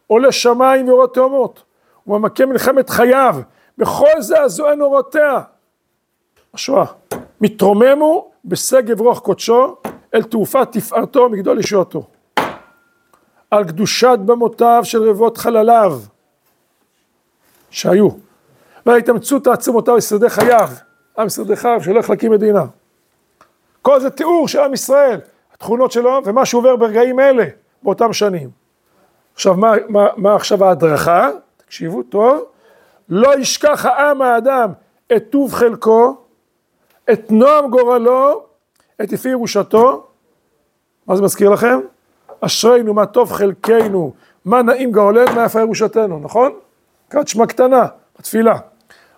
עולה 0.06 0.32
שמיים 0.32 0.88
ואורות 0.88 1.14
תאומות, 1.14 1.62
וממכה 2.06 2.46
מלחמת 2.46 2.90
חייו, 2.90 3.36
בכל 3.78 4.20
זעזועי 4.20 4.76
נורותיה. 4.76 5.40
השואה, 6.54 6.84
מתרוממו 7.40 8.30
בשגב 8.44 9.00
רוח 9.00 9.18
קודשו, 9.18 9.76
אל 10.14 10.22
תעופת 10.22 10.68
תפארתו 10.72 11.28
מגדול 11.28 11.58
ישועתו. 11.58 12.06
על 13.50 13.64
קדושת 13.64 14.18
במותיו 14.24 14.80
של 14.84 15.02
רבבות 15.02 15.38
חלליו, 15.38 15.98
שהיו, 17.70 18.08
וההתאמצות 18.86 19.46
העצמותיו 19.46 19.96
לשרדי 19.96 20.30
חייו, 20.30 20.68
עם 21.18 21.28
שרדי 21.28 21.56
חייו 21.56 21.82
שהולך 21.82 22.10
להקים 22.10 22.32
מדינה. 22.32 22.64
כל 23.82 24.00
זה 24.00 24.10
תיאור 24.10 24.48
של 24.48 24.60
עם 24.60 24.74
ישראל, 24.74 25.20
התכונות 25.54 25.92
שלו 25.92 26.20
ומה 26.24 26.46
שעובר 26.46 26.76
ברגעים 26.76 27.20
אלה, 27.20 27.44
באותם 27.82 28.12
שנים. 28.12 28.50
עכשיו, 29.34 29.54
מה, 29.54 29.72
מה, 29.88 30.06
מה 30.16 30.34
עכשיו 30.34 30.64
ההדרכה? 30.64 31.28
תקשיבו 31.56 32.02
טוב. 32.02 32.44
לא 33.08 33.38
ישכח 33.38 33.86
העם 33.86 34.22
האדם 34.22 34.72
את 35.16 35.24
טוב 35.30 35.52
חלקו, 35.52 36.16
את 37.12 37.30
נועם 37.30 37.70
גורלו, 37.70 38.42
את 39.02 39.12
יפי 39.12 39.28
ירושתו. 39.28 40.06
מה 41.06 41.16
זה 41.16 41.22
מזכיר 41.22 41.50
לכם? 41.50 41.80
אשרינו, 42.40 42.94
מה 42.94 43.06
טוב 43.06 43.32
חלקנו, 43.32 44.12
מה 44.44 44.62
נעים 44.62 44.92
גאולנו, 44.92 45.34
מה 45.34 45.44
יפה 45.44 45.60
ירושתנו, 45.60 46.18
נכון? 46.18 46.52
קראת 47.08 47.28
שמע 47.28 47.46
קטנה, 47.46 47.86
בתפילה. 48.18 48.58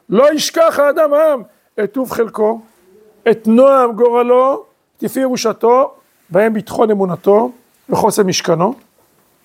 לא 0.09 0.35
ישכח 0.35 0.79
האדם 0.79 1.13
העם 1.15 1.43
את 1.85 1.93
טוב 1.93 2.11
חלקו, 2.11 2.61
את 3.31 3.47
נועם 3.47 3.93
גורלו, 3.93 4.65
יפי 5.03 5.21
ירושתו, 5.21 5.95
בהם 6.31 6.55
ביטחון 6.55 6.91
אמונתו 6.91 7.51
וחוסן 7.89 8.27
משכנו. 8.27 8.75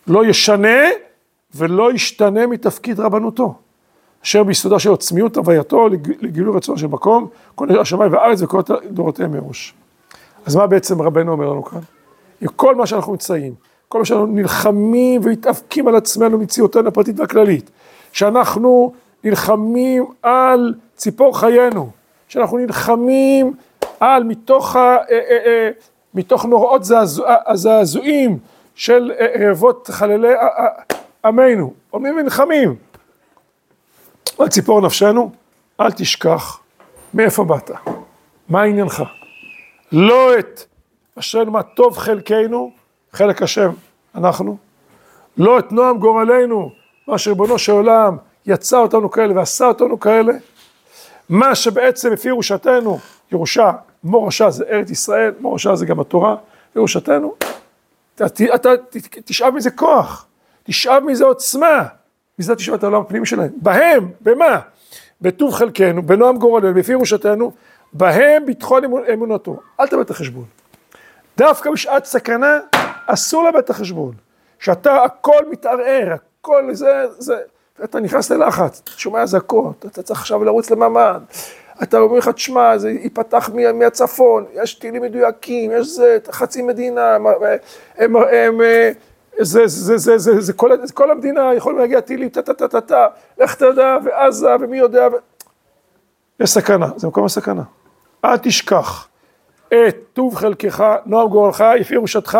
לא 0.08 0.25
ישנה 0.25 0.82
ולא 1.56 1.94
ישתנה 1.94 2.48
מתפקיד 2.48 3.00
רבנותו. 3.00 3.56
אשר 4.24 4.44
ביסודה 4.44 4.80
של 4.80 4.94
עצמיות 4.94 5.38
הווייתו 5.38 5.88
לגילוי 6.22 6.58
רצון 6.58 6.78
של 6.78 6.88
מקום, 6.88 7.28
כל 7.56 7.80
השמיים 7.80 8.14
והארץ 8.14 8.42
וכל 8.42 8.62
דורותיהם 8.90 9.32
מראש. 9.32 9.74
אז 10.46 10.56
מה 10.56 10.68
בעצם 10.68 11.02
רבנו 11.02 11.32
אומר 11.32 11.50
לנו 11.50 11.64
כאן? 11.64 11.80
עם 12.42 12.48
כל 12.48 12.75
מה 12.75 12.86
שאנחנו 12.88 13.12
נמצאים, 13.12 13.54
כל 13.88 14.00
מה 14.00 14.06
שאנחנו 14.06 14.25
נלחמים 14.25 15.22
ומתאבקים 15.24 15.88
על 15.88 15.96
עצמנו 15.96 16.38
מציאותנו 16.38 16.88
הפרטית 16.88 17.20
והכללית, 17.20 17.72
שאנחנו 18.15 18.93
נלחמים 19.24 20.05
על 20.22 20.74
ציפור 20.95 21.39
חיינו, 21.39 21.89
שאנחנו 22.27 22.57
נלחמים 22.57 23.53
על 24.00 24.24
מתוך, 24.24 24.75
ה, 24.75 24.79
אה, 24.79 25.03
אה, 25.12 25.38
אה, 25.45 25.69
מתוך 26.13 26.45
נוראות 26.45 26.81
הזעזועים 27.48 28.38
של 28.75 29.12
רבבות 29.39 29.89
חללי 29.91 30.34
עמנו, 31.25 31.74
עומדים 31.89 32.17
ונלחמים. 32.17 32.75
על 34.39 34.48
ציפור 34.48 34.81
נפשנו, 34.81 35.31
אל 35.79 35.91
תשכח 35.91 36.60
מאיפה 37.13 37.43
באת, 37.43 37.72
מה 38.50 38.63
עניינך. 38.63 39.03
לא 39.91 40.39
את 40.39 40.62
אשרנו 41.19 41.51
מה 41.51 41.63
טוב 41.63 41.98
חלקנו, 41.98 42.72
חלק 43.13 43.41
השם, 43.41 43.72
אנחנו, 44.15 44.57
לא 45.38 45.60
את 45.60 45.72
נועם 45.72 45.98
גורלנו, 45.98 46.85
מה 47.07 47.17
שריבונו 47.17 47.59
של 47.59 47.71
עולם 47.71 48.17
יצא 48.45 48.77
אותנו 48.77 49.12
כאלה 49.12 49.33
ועשה 49.35 49.67
אותנו 49.67 50.00
כאלה, 50.00 50.33
מה 51.29 51.55
שבעצם 51.55 52.13
לפי 52.13 52.27
ירושתנו, 52.27 53.00
ירושה, 53.31 53.71
מורשה 54.03 54.50
זה 54.50 54.63
ארץ 54.69 54.89
ישראל, 54.89 55.33
מורשה 55.39 55.75
זה 55.75 55.85
גם 55.85 56.00
התורה, 56.00 56.35
ירושתנו, 56.75 57.35
אתה, 58.15 58.25
אתה 58.55 58.69
תשאב 59.25 59.53
מזה 59.53 59.71
כוח, 59.71 60.25
תשאב 60.63 61.03
מזה 61.03 61.25
עוצמה, 61.25 61.85
מזה 62.39 62.55
תשאב 62.55 62.74
את 62.74 62.83
העולם 62.83 63.01
הפנימי 63.01 63.25
שלהם, 63.25 63.50
בהם, 63.55 64.12
במה? 64.21 64.59
בטוב 65.21 65.53
חלקנו, 65.53 66.03
בנועם 66.03 66.38
גורלנו, 66.38 66.74
בפי 66.74 66.91
ירושתנו, 66.91 67.51
בהם 67.93 68.45
ביטחון 68.45 68.83
אמונתו. 69.13 69.59
אל 69.79 69.88
תאבד 69.88 70.01
את 70.01 70.09
החשבון. 70.09 70.45
דווקא 71.38 71.71
בשעת 71.71 72.05
סכנה, 72.05 72.59
אסור 73.05 73.43
לאבד 73.43 73.57
את 73.57 73.69
החשבון. 73.69 74.13
שאתה, 74.59 75.03
הכל 75.03 75.50
מתערער, 75.51 76.15
הכל 76.46 76.74
זה, 76.74 77.06
זה, 77.18 77.38
ואתה 77.80 78.00
נכנס 78.00 78.32
ללחץ, 78.32 78.82
אתה 78.84 78.92
שומע 78.92 79.22
אזעקות, 79.22 79.86
אתה 79.86 80.04
צריך 80.04 80.20
עכשיו 80.20 80.44
לרוץ 80.44 80.72
לממ"ד, 80.72 81.20
אתה 81.84 82.00
אומר 82.00 82.18
לך, 82.18 82.30
תשמע, 82.30 82.78
זה 82.78 82.90
ייפתח 82.90 83.50
מהצפון, 83.74 84.46
יש 84.54 84.74
טילים 84.74 85.02
מדויקים, 85.02 85.72
יש 85.72 85.88
זה, 85.88 86.18
חצי 86.32 86.62
מדינה, 86.62 87.16
הם, 87.16 87.25
הם, 87.98 88.16
הם, 88.16 88.62
זה, 89.40 89.68
זה, 89.68 89.98
זה, 89.98 90.18
זה, 90.18 90.42
זה, 90.42 90.54
כל, 90.54 90.72
כל 90.94 91.12
המדינה 91.12 91.54
יכולים 91.54 91.80
להגיע 91.80 92.02
טילים, 92.02 92.30
טה 92.30 92.42
טה 92.42 92.54
טה 92.54 92.68
טה 92.68 92.82
טה, 92.82 93.08
לך 93.38 93.56
תדע, 93.56 93.98
ועזה, 94.04 94.50
ומי 94.60 94.78
יודע, 94.78 95.08
ו... 95.08 95.16
יש 96.40 96.50
סכנה, 96.50 96.88
זה 96.96 97.08
מקום 97.08 97.25
הסכנה. 97.25 97.64
אל 98.25 98.38
תשכח 98.38 99.08
את 99.68 99.96
טוב 100.14 100.36
חלקך, 100.36 100.86
נועם 101.06 101.28
גורלך, 101.30 101.64
יפי 101.80 101.94
ירושתך, 101.94 102.38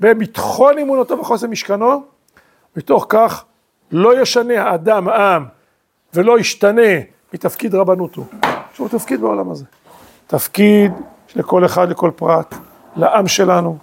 בביטחון 0.00 0.78
אמונתו 0.78 1.18
וחוסן 1.18 1.50
משכנו, 1.50 2.11
מתוך 2.76 3.06
כך 3.08 3.44
לא 3.90 4.22
ישנה 4.22 4.62
האדם 4.62 5.08
העם 5.08 5.44
ולא 6.14 6.38
ישתנה 6.38 6.92
מתפקיד 7.34 7.74
רבנותו. 7.74 8.24
יש 8.72 8.80
לנו 8.80 8.88
תפקיד 8.88 9.20
בעולם 9.20 9.50
הזה. 9.50 9.64
תפקיד 10.26 10.92
שלכל 11.26 11.64
אחד, 11.64 11.90
לכל 11.90 12.10
פרט, 12.16 12.54
לעם 12.96 13.28
שלנו, 13.28 13.78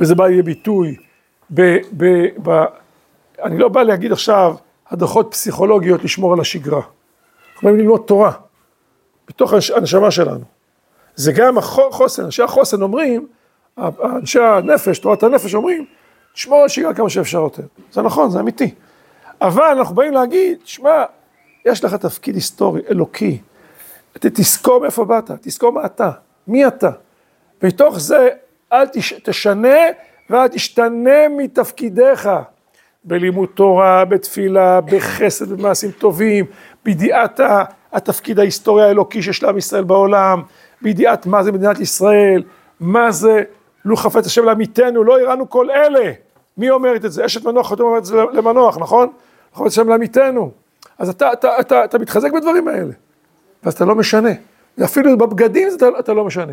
וזה 0.00 0.14
בא 0.14 0.26
לידי 0.26 0.42
ביטוי 0.42 0.96
ב... 1.54 1.76
ב, 1.96 2.26
ב 2.42 2.64
אני 3.42 3.58
לא 3.58 3.68
בא 3.68 3.82
להגיד 3.82 4.12
עכשיו 4.12 4.54
הדרכות 4.90 5.28
פסיכולוגיות 5.30 6.04
לשמור 6.04 6.32
על 6.32 6.40
השגרה. 6.40 6.80
אנחנו 7.54 7.68
באים 7.68 7.78
ללמוד 7.78 8.02
תורה, 8.06 8.32
בתוך 9.28 9.52
הנשמה 9.76 10.10
שלנו. 10.10 10.44
זה 11.14 11.32
גם 11.32 11.58
החוסן, 11.58 12.24
אנשי 12.24 12.42
החוסן 12.42 12.82
אומרים, 12.82 13.26
אנשי 14.04 14.40
הנפש, 14.40 14.98
תורת 14.98 15.22
הנפש 15.22 15.54
אומרים, 15.54 15.86
תשמור 16.34 16.62
על 16.62 16.68
שגרה 16.68 16.94
כמה 16.94 17.10
שאפשר 17.10 17.38
יותר. 17.38 17.62
זה 17.92 18.02
נכון, 18.02 18.30
זה 18.30 18.40
אמיתי. 18.40 18.74
אבל 19.40 19.74
אנחנו 19.78 19.94
באים 19.94 20.12
להגיד, 20.12 20.58
שמע, 20.64 21.04
יש 21.64 21.84
לך 21.84 21.94
תפקיד 21.94 22.34
היסטורי, 22.34 22.80
אלוקי. 22.90 23.38
תזכור 24.12 24.80
מאיפה 24.80 25.04
באת, 25.04 25.30
תזכור 25.42 25.72
מה 25.72 25.84
אתה, 25.84 26.10
מי 26.46 26.66
אתה. 26.66 26.90
מתוך 27.62 27.98
זה 27.98 28.28
אל 28.72 28.86
תש, 28.86 29.12
תשנה 29.12 29.78
ואל 30.30 30.48
תשתנה 30.48 31.28
מתפקידיך. 31.36 32.28
בלימוד 33.04 33.48
תורה, 33.54 34.04
בתפילה, 34.04 34.80
בחסד, 34.80 35.52
במעשים 35.52 35.90
טובים, 35.90 36.44
בידיעת 36.84 37.40
התפקיד 37.92 38.38
ההיסטורי 38.38 38.84
האלוקי 38.84 39.22
שיש 39.22 39.42
לעם 39.42 39.58
ישראל 39.58 39.84
בעולם, 39.84 40.42
בידיעת 40.82 41.26
מה 41.26 41.42
זה 41.42 41.52
מדינת 41.52 41.80
ישראל, 41.80 42.42
מה 42.80 43.10
זה 43.10 43.42
לו 43.84 43.96
חפץ 43.96 44.26
השם 44.26 44.44
לעמיתנו, 44.44 45.04
לא 45.04 45.20
יראנו 45.20 45.50
כל 45.50 45.70
אלה. 45.70 46.12
מי 46.58 46.70
אומרת 46.70 47.04
את 47.04 47.12
זה? 47.12 47.26
אשת 47.26 47.44
מנוח 47.44 47.70
חתום 47.70 47.86
אומרת 47.86 48.02
את 48.02 48.06
זה 48.06 48.16
למנוח, 48.32 48.78
נכון? 48.78 49.12
חפץ 49.54 49.66
השם 49.66 49.88
לעמיתנו. 49.88 50.50
אז 50.98 51.08
אתה, 51.08 51.32
אתה, 51.32 51.60
אתה, 51.60 51.84
אתה 51.84 51.98
מתחזק 51.98 52.32
בדברים 52.32 52.68
האלה, 52.68 52.92
ואז 53.62 53.74
אתה 53.74 53.84
לא 53.84 53.94
משנה. 53.94 54.30
אפילו 54.84 55.18
בבגדים 55.18 55.68
אתה, 55.76 55.86
אתה 55.98 56.12
לא 56.12 56.24
משנה. 56.24 56.52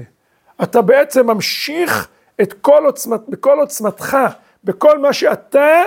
אתה 0.63 0.81
בעצם 0.81 1.27
ממשיך 1.27 2.08
את 2.41 2.53
כל 2.53 2.86
עוצמת, 2.86 3.22
בכל 3.29 3.60
עוצמתך, 3.60 4.17
בכל 4.63 5.00
מה 5.00 5.13
שאתה, 5.13 5.81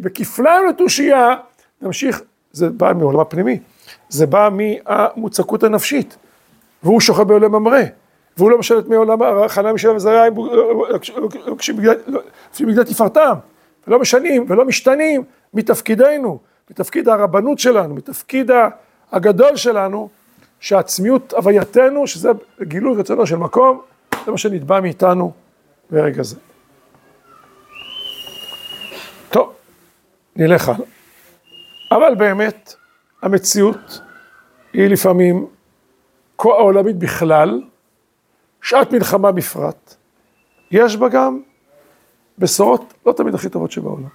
בכפליים 0.00 0.68
לתושייה, 0.68 1.34
תמשיך, 1.80 2.22
זה 2.52 2.68
בא 2.70 2.92
מעולם 2.92 3.20
הפנימי, 3.20 3.58
זה 4.08 4.26
בא 4.26 4.48
מהמוצקות 4.52 5.62
הנפשית, 5.62 6.16
והוא 6.82 7.00
שוכב 7.00 7.22
בעולם 7.22 7.52
ממרא. 7.52 7.82
והוא 8.38 8.50
לא 8.50 8.58
משלט 8.58 8.86
מעולם 8.86 9.22
החנה 9.22 9.72
משלם 9.72 9.96
וזרע, 9.96 10.24
לפי 12.52 12.66
בגלל 12.66 12.84
תפארתם, 12.84 13.34
ולא 13.86 13.98
משנים 13.98 14.44
ולא 14.48 14.64
משתנים 14.64 15.24
מתפקידנו, 15.54 16.38
מתפקיד 16.70 17.08
הרבנות 17.08 17.58
שלנו, 17.58 17.94
מתפקיד 17.94 18.50
הגדול 19.12 19.56
שלנו, 19.56 20.08
שעצמיות 20.60 21.32
הווייתנו, 21.32 22.06
שזה 22.06 22.30
גילוי 22.62 23.00
רצונו 23.00 23.26
של 23.26 23.36
מקום, 23.36 23.80
זה 24.24 24.30
מה 24.30 24.38
שנתבע 24.38 24.80
מאיתנו 24.80 25.32
ברגע 25.90 26.22
זה. 26.22 26.36
טוב, 29.30 29.52
נלך 30.36 30.68
הלאה. 30.68 30.80
אבל 31.90 32.14
באמת, 32.14 32.74
המציאות 33.22 34.00
היא 34.72 34.88
לפעמים 34.88 35.46
העולמית 36.38 36.96
בכלל, 36.96 37.62
שעת 38.62 38.92
מלחמה 38.92 39.32
בפרט, 39.32 39.94
יש 40.70 40.96
בה 40.96 41.08
גם 41.08 41.40
בשורות 42.38 42.94
לא 43.06 43.12
תמיד 43.12 43.34
הכי 43.34 43.48
טובות 43.48 43.70
שבעולם. 43.70 44.08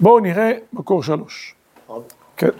בואו 0.00 0.20
נראה 0.20 0.52
מקור 0.72 1.02
שלוש. 1.02 1.54
כן. 2.36 2.50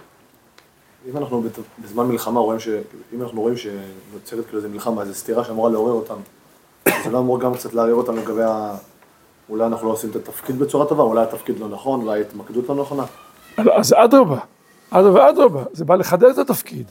אם 1.09 1.17
אנחנו 1.17 1.43
בזמן 1.79 2.05
מלחמה 2.05 2.39
רואים 2.39 2.59
ש... 2.59 2.67
אם 3.13 3.21
אנחנו 3.21 3.41
רואים 3.41 3.57
שנוצרת 3.57 4.45
כאילו 4.45 4.57
איזה 4.57 4.69
מלחמה, 4.69 5.01
איזו 5.01 5.13
סתירה 5.13 5.43
שאמורה 5.43 5.71
לעורר 5.71 5.91
אותם, 5.93 6.15
זה 7.03 7.09
לא 7.11 7.19
אמור 7.19 7.39
גם 7.39 7.53
קצת 7.53 7.73
לערער 7.73 7.93
אותם 7.93 8.15
לגבי 8.15 8.43
ה... 8.43 8.75
אולי 9.49 9.65
אנחנו 9.65 9.87
לא 9.87 9.93
עושים 9.93 10.09
את 10.09 10.15
התפקיד 10.15 10.59
בצורה 10.59 10.85
טובה, 10.85 11.03
אולי 11.03 11.23
התפקיד 11.23 11.59
לא 11.59 11.69
נכון, 11.69 12.01
אולי 12.01 12.19
ההתמקדות 12.19 12.69
לא 12.69 12.75
נכונה. 12.75 13.03
אז 13.57 13.93
אדרבה, 13.97 14.39
אדרבה, 14.89 15.29
אדרבה, 15.29 15.63
זה 15.73 15.85
בא 15.85 15.95
לחדד 15.95 16.29
את 16.29 16.37
התפקיד, 16.37 16.85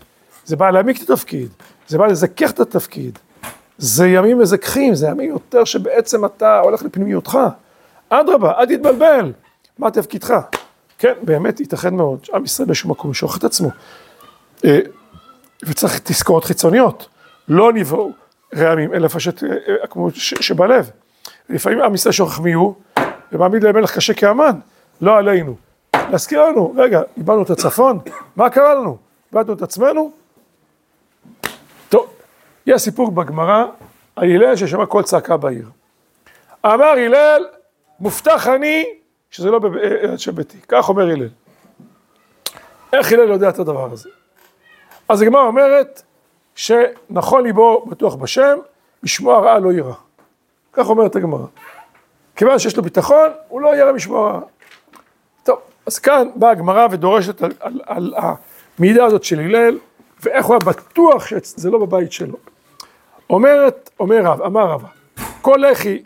זה 0.44 0.56
בא 0.56 0.70
להעמיק 0.70 1.02
את 1.02 1.10
התפקיד, 1.10 1.50
זה 1.88 1.98
בא 1.98 2.06
לזכך 2.06 2.50
את 2.50 2.60
התפקיד. 2.60 3.18
זה 3.78 4.08
ימים 4.08 4.38
מזככים, 4.38 4.94
זה 4.94 5.06
ימים 5.06 5.30
יותר 5.30 5.64
שבעצם 5.64 6.24
אתה 6.24 6.60
הולך 6.60 6.82
לפנימיותך. 6.82 7.38
אדרבה, 8.08 8.52
אל 8.58 8.66
תתבלבל, 8.66 9.32
מה 9.78 9.90
תפקידך? 9.90 10.34
כן, 10.98 11.12
באמת 11.22 11.60
ייתכן 11.60 11.94
מאוד 11.94 12.24
שעם 12.24 12.44
ישראל 12.44 12.66
באיזשהו 12.66 12.90
מקום 12.90 13.10
ישוך 13.10 13.38
את 13.38 13.44
עצמו. 13.44 13.70
אה, 14.64 14.78
וצריך 15.62 15.98
תזכורות 16.04 16.44
חיצוניות, 16.44 17.08
לא 17.48 17.72
נבראו 17.72 18.10
רעמים, 18.56 18.94
אלא 18.94 19.08
אה, 19.42 19.48
אה, 19.48 19.86
כמו 19.86 20.08
שבלב. 20.14 20.90
לפעמים 21.48 21.82
עם 21.82 21.94
ישראל 21.94 22.12
שוכח 22.12 22.40
מי 22.40 22.52
הוא, 22.52 22.74
ומעמיד 23.32 23.62
להם 23.62 23.76
מלך 23.76 23.94
קשה 23.94 24.14
כאמן, 24.14 24.58
לא 25.00 25.18
עלינו. 25.18 25.56
להזכיר 25.94 26.44
לנו, 26.44 26.74
רגע, 26.76 27.02
איבדנו 27.16 27.42
את 27.42 27.50
הצפון, 27.50 27.98
מה 28.36 28.50
קרה 28.50 28.74
לנו? 28.74 28.96
איבדנו 29.32 29.52
את 29.52 29.62
עצמנו? 29.62 30.17
טוב, 31.88 32.06
יש 32.66 32.82
סיפור 32.82 33.10
בגמרא 33.10 33.64
על 34.16 34.30
הלל 34.30 34.56
ששמע 34.56 34.86
קול 34.86 35.02
צעקה 35.02 35.36
בעיר. 35.36 35.68
אמר 36.66 36.84
הלל, 36.84 37.46
מובטח 38.00 38.46
אני 38.46 38.84
שזה 39.30 39.50
לא 39.50 39.58
בארץ 39.58 40.20
של 40.20 40.30
ביתי, 40.30 40.58
כך 40.68 40.88
אומר 40.88 41.02
הלל. 41.02 41.28
איך 42.92 43.12
הלל 43.12 43.28
יודע 43.28 43.48
את 43.48 43.58
הדבר 43.58 43.92
הזה? 43.92 44.08
אז 45.08 45.22
הגמרא 45.22 45.42
אומרת 45.42 46.02
שנכון 46.54 47.44
ליבו 47.44 47.86
בטוח 47.86 48.14
בשם, 48.14 48.58
משמוע 49.02 49.40
רעה 49.40 49.58
לא 49.58 49.72
יירא. 49.72 49.92
כך 50.72 50.88
אומרת 50.88 51.16
הגמרא. 51.16 51.46
כיוון 52.36 52.58
שיש 52.58 52.76
לו 52.76 52.82
ביטחון, 52.82 53.30
הוא 53.48 53.60
לא 53.60 53.74
יירא 53.74 53.92
משמוע 53.92 54.30
רעה. 54.30 54.40
טוב, 55.42 55.58
אז 55.86 55.98
כאן 55.98 56.28
באה 56.34 56.50
הגמרא 56.50 56.86
ודורשת 56.90 57.42
על, 57.42 57.52
על, 57.60 57.80
על 57.86 58.14
המידה 58.78 59.04
הזאת 59.04 59.24
של 59.24 59.40
הלל, 59.40 59.78
ואיך 60.22 60.46
הוא 60.46 60.54
היה 60.54 60.72
בטוח 60.72 61.26
שזה 61.26 61.70
לא 61.70 61.78
בבית 61.78 62.12
שלו. 62.12 62.36
אומרת, 63.30 63.90
אומר 64.00 64.20
רב, 64.24 64.42
אמר 64.42 64.70
רב, 64.70 64.84
כל 65.42 65.64
לחי 65.70 66.02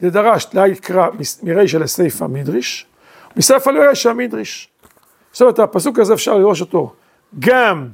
דדרש 0.00 0.46
לה 0.52 0.68
יקרא 0.68 1.08
מרישא 1.42 1.76
לסיפא 1.76 2.24
מדריש, 2.24 2.86
מסיפא 3.36 3.70
לרישא 3.70 4.12
מדריש. 4.16 4.68
זאת 5.32 5.42
אומרת, 5.42 5.58
הפסוק 5.58 5.98
הזה 5.98 6.14
אפשר 6.14 6.38
לראש 6.38 6.60
אותו 6.60 6.92
גם 7.38 7.88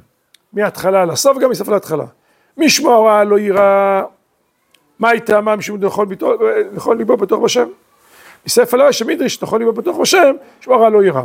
מההתחלה 0.53 1.05
לסוף, 1.05 1.37
גם 1.37 1.49
מסוף 1.49 1.69
להתחלה. 1.69 2.05
משמוע 2.57 2.97
רע 2.97 3.23
לא 3.23 3.39
יירא, 3.39 4.01
מה 4.99 5.09
הייתה 5.09 5.41
מה 5.41 5.55
משום 5.55 5.77
לכל 6.75 6.95
ליבו 6.97 7.17
בטוח 7.17 7.39
בשם. 7.39 7.67
מסיפא 8.45 8.75
לרישא 8.75 9.05
מדריש, 9.05 9.43
לכל 9.43 9.57
ליבו 9.57 9.73
בטוח 9.73 9.97
בשם, 9.97 10.35
משמוע 10.59 10.77
רע 10.77 10.89
לא 10.89 11.03
יירא. 11.03 11.21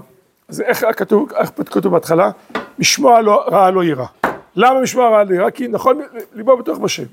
אז 0.48 0.60
איך 0.60 0.84
כתוב, 0.96 1.32
איך 1.32 1.50
כתוב 1.66 1.92
בהתחלה? 1.92 2.30
משמוע 2.78 3.20
לא, 3.20 3.44
רע 3.48 3.70
לא 3.70 3.84
יירא. 3.84 4.06
למה 4.56 4.80
משמוע 4.80 5.08
רע 5.08 5.24
לא 5.24 5.34
יירא? 5.34 5.50
כי 5.50 5.68
נכון 5.68 6.00
ליבו 6.32 6.56
בטוח 6.56 6.78
בשם. 6.78 7.04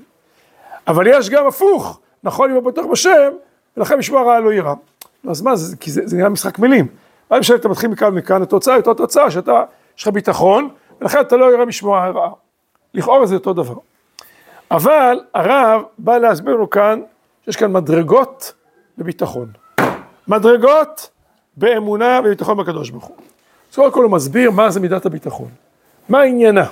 אבל 0.88 1.06
יש 1.06 1.30
גם 1.30 1.46
הפוך, 1.46 2.00
נכון 2.22 2.50
ליבו 2.54 2.70
בטוח 2.70 2.86
בשם, 2.86 3.32
ולכן 3.76 3.98
משמע 3.98 4.22
רע 4.22 4.40
לא 4.40 4.52
יירא. 4.52 4.74
אז 5.28 5.42
מה, 5.42 5.56
זה, 5.56 5.76
כי 5.76 5.90
זה, 5.90 6.02
זה 6.04 6.16
נראה 6.16 6.28
משחק 6.28 6.58
מילים. 6.58 6.86
מה 7.30 7.38
משנה 7.38 7.56
אתה 7.56 7.68
מתחיל 7.68 7.90
מכאן 7.90 8.08
ומכאן, 8.08 8.42
התוצאה 8.42 8.74
היא 8.74 8.80
אותה 8.80 8.94
תוצאה 8.94 9.30
שאתה, 9.30 9.64
יש 9.98 10.02
לך 10.02 10.08
ביטחון, 10.08 10.68
ולכן 11.00 11.20
אתה 11.20 11.36
לא 11.36 11.54
ירא 11.54 11.64
משמוע 11.64 12.08
רע. 12.08 12.30
לכאורה 12.94 13.26
זה 13.26 13.34
אותו 13.34 13.52
דבר. 13.52 13.74
אבל 14.70 15.20
הרב 15.34 15.82
בא 15.98 16.18
להסביר 16.18 16.54
לנו 16.54 16.70
כאן, 16.70 17.00
שיש 17.44 17.56
כאן 17.56 17.72
מדרגות 17.72 18.52
בביטחון. 18.98 19.48
מדרגות 20.28 21.10
באמונה 21.56 22.20
וביטחון 22.24 22.56
בקדוש 22.56 22.90
ברוך 22.90 23.04
הוא. 23.04 23.16
אז 23.70 23.76
קודם 23.76 23.92
כל 23.92 24.02
הוא 24.02 24.10
מסביר 24.10 24.50
מה 24.50 24.70
זה 24.70 24.80
מידת 24.80 25.06
הביטחון. 25.06 25.48
מה 26.08 26.20
עניינה? 26.20 26.66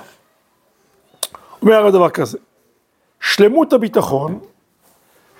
אומר 1.61 1.89
דבר 1.89 2.09
כזה, 2.09 2.37
שלמות 3.19 3.73
הביטחון 3.73 4.39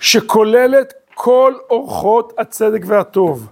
שכוללת 0.00 0.94
כל 1.14 1.54
אורחות 1.70 2.32
הצדק 2.38 2.82
והטוב, 2.86 3.46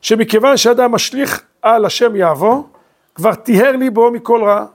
שמכיוון 0.00 0.56
שאדם 0.56 0.92
משליך 0.92 1.42
על 1.62 1.84
השם 1.84 2.16
יעבור, 2.16 2.68
כבר 3.14 3.34
טיהר 3.34 3.76
ליבו 3.76 4.10
מכל 4.10 4.44
רע, 4.44 4.66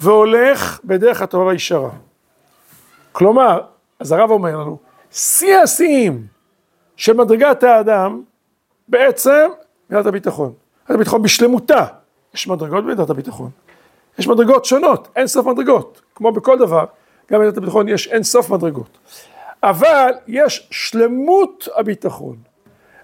והולך 0.00 0.80
בדרך 0.84 1.22
הטובה 1.22 1.44
והישרה. 1.44 1.90
כלומר, 3.12 3.60
אז 4.00 4.12
הרב 4.12 4.30
אומר 4.30 4.56
לנו, 4.56 4.78
שיא 5.10 5.56
השיאים 5.56 6.26
של 6.96 7.12
מדרגת 7.12 7.62
האדם, 7.62 8.22
בעצם 8.88 9.48
מידת 9.90 10.06
הביטחון. 10.06 10.52
מידת 10.82 10.94
הביטחון 10.94 11.22
בשלמותה. 11.22 11.86
יש 12.34 12.48
מדרגות 12.48 12.84
במידת 12.84 13.10
הביטחון. 13.10 13.50
יש 14.18 14.28
מדרגות 14.28 14.64
שונות, 14.64 15.08
אין 15.16 15.26
סוף 15.26 15.46
מדרגות. 15.46 16.00
כמו 16.20 16.32
בכל 16.32 16.58
דבר, 16.58 16.84
גם 17.30 17.40
במידת 17.40 17.56
הביטחון 17.56 17.88
יש 17.88 18.08
אין 18.08 18.22
סוף 18.22 18.50
מדרגות. 18.50 18.98
אבל 19.62 20.12
יש 20.26 20.68
שלמות 20.70 21.68
הביטחון. 21.76 22.36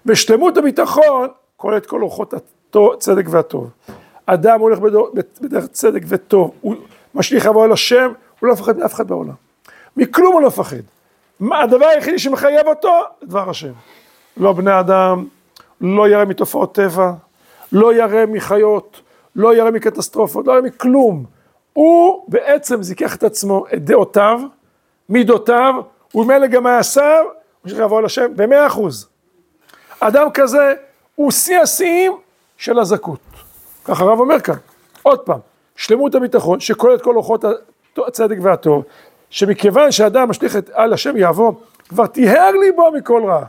ושלמות 0.05 0.57
הביטחון 0.57 1.27
כוללת 1.55 1.85
כל 1.85 2.01
אורחות 2.01 2.33
הצדק 2.93 3.25
והטוב. 3.29 3.69
אדם 4.25 4.59
הולך 4.59 4.79
בדרך 5.41 5.67
צדק 5.67 6.01
וטוב, 6.07 6.51
הוא 6.61 6.75
משליך 7.15 7.45
עבור 7.45 7.63
על 7.63 7.71
השם, 7.71 8.11
הוא 8.39 8.47
לא 8.47 8.53
מפחד 8.53 8.77
מאף 8.77 8.93
אחד 8.93 9.07
בעולם. 9.07 9.33
מכלום 9.97 10.33
הוא 10.33 10.41
לא 10.41 10.47
מפחד. 10.47 10.77
הדבר 11.51 11.85
היחידי 11.85 12.19
שמחייב 12.19 12.67
אותו, 12.67 13.01
דבר 13.23 13.49
השם. 13.49 13.71
לא 14.37 14.53
בני 14.53 14.79
אדם, 14.79 15.25
לא 15.81 16.09
ירא 16.09 16.25
מתופעות 16.25 16.75
טבע, 16.75 17.11
לא 17.71 17.93
ירא 17.93 18.25
מחיות, 18.25 19.01
לא 19.35 19.55
ירא 19.55 19.71
מקטסטרופות, 19.71 20.47
לא 20.47 20.53
ירא 20.53 20.61
מכלום. 20.61 21.36
הוא 21.77 22.23
בעצם 22.27 22.83
זיכך 22.83 23.15
את 23.15 23.23
עצמו, 23.23 23.65
את 23.73 23.85
דעותיו, 23.85 24.39
מידותיו, 25.09 25.73
וממילא 26.15 26.47
גם 26.47 26.63
מעשיו, 26.63 27.25
הוא 27.61 27.69
צריך 27.69 27.79
לעבור 27.79 28.01
לשם 28.01 28.31
במאה 28.35 28.67
אחוז. 28.67 29.09
אדם 29.99 30.27
כזה 30.33 30.73
הוא 31.15 31.31
שיא 31.31 31.59
השיאים 31.59 32.17
של 32.57 32.79
הזכות. 32.79 33.19
ככה 33.85 34.03
הרב 34.03 34.19
אומר 34.19 34.39
כאן, 34.39 34.55
עוד 35.03 35.19
פעם, 35.19 35.39
שלמות 35.75 36.15
הביטחון 36.15 36.59
שכולל 36.59 36.95
את 36.95 37.01
כל 37.01 37.15
אורחות 37.15 37.45
הצדק 38.07 38.37
והטוב, 38.41 38.83
שמכיוון 39.29 39.91
שאדם 39.91 40.29
משליך 40.29 40.55
את 40.55 40.69
על 40.73 40.93
השם 40.93 41.17
יעבור, 41.17 41.61
כבר 41.89 42.07
טיהר 42.07 42.51
ליבו 42.51 42.91
מכל 42.91 43.23
רע, 43.25 43.45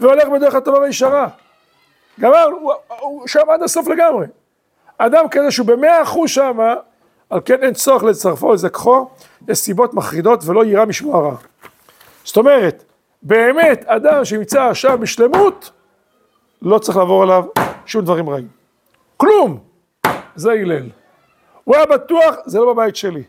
והולך 0.00 0.28
בדרך 0.28 0.54
הטובה 0.54 0.78
והישרה. 0.78 1.28
גמר, 2.20 2.44
הוא, 2.60 2.72
הוא 3.00 3.26
שם 3.26 3.50
עד 3.50 3.62
הסוף 3.62 3.88
לגמרי. 3.88 4.26
אדם 4.98 5.28
כזה 5.28 5.50
שהוא 5.50 5.66
במאה 5.66 6.02
אחוז 6.02 6.30
שמה, 6.30 6.74
על 7.30 7.40
כן 7.44 7.62
אין 7.62 7.74
צורך 7.74 8.02
לצרפו 8.02 8.52
לזכחו, 8.52 9.08
יש 9.48 9.58
סיבות 9.58 9.94
מחרידות 9.94 10.40
ולא 10.44 10.64
יירא 10.64 10.84
משמוע 10.84 11.20
רע. 11.20 11.36
זאת 12.24 12.36
אומרת, 12.36 12.84
באמת 13.22 13.84
אדם 13.86 14.24
שנמצא 14.24 14.62
עכשיו 14.62 14.98
בשלמות, 14.98 15.70
לא 16.62 16.78
צריך 16.78 16.98
לעבור 16.98 17.22
עליו 17.22 17.44
שום 17.86 18.04
דברים 18.04 18.30
רעים. 18.30 18.48
כלום! 19.16 19.58
זה 20.36 20.52
הלל. 20.52 20.88
הוא 21.64 21.76
היה 21.76 21.86
בטוח, 21.86 22.34
זה 22.46 22.58
לא 22.58 22.72
בבית 22.74 22.96
שלי. 22.96 23.22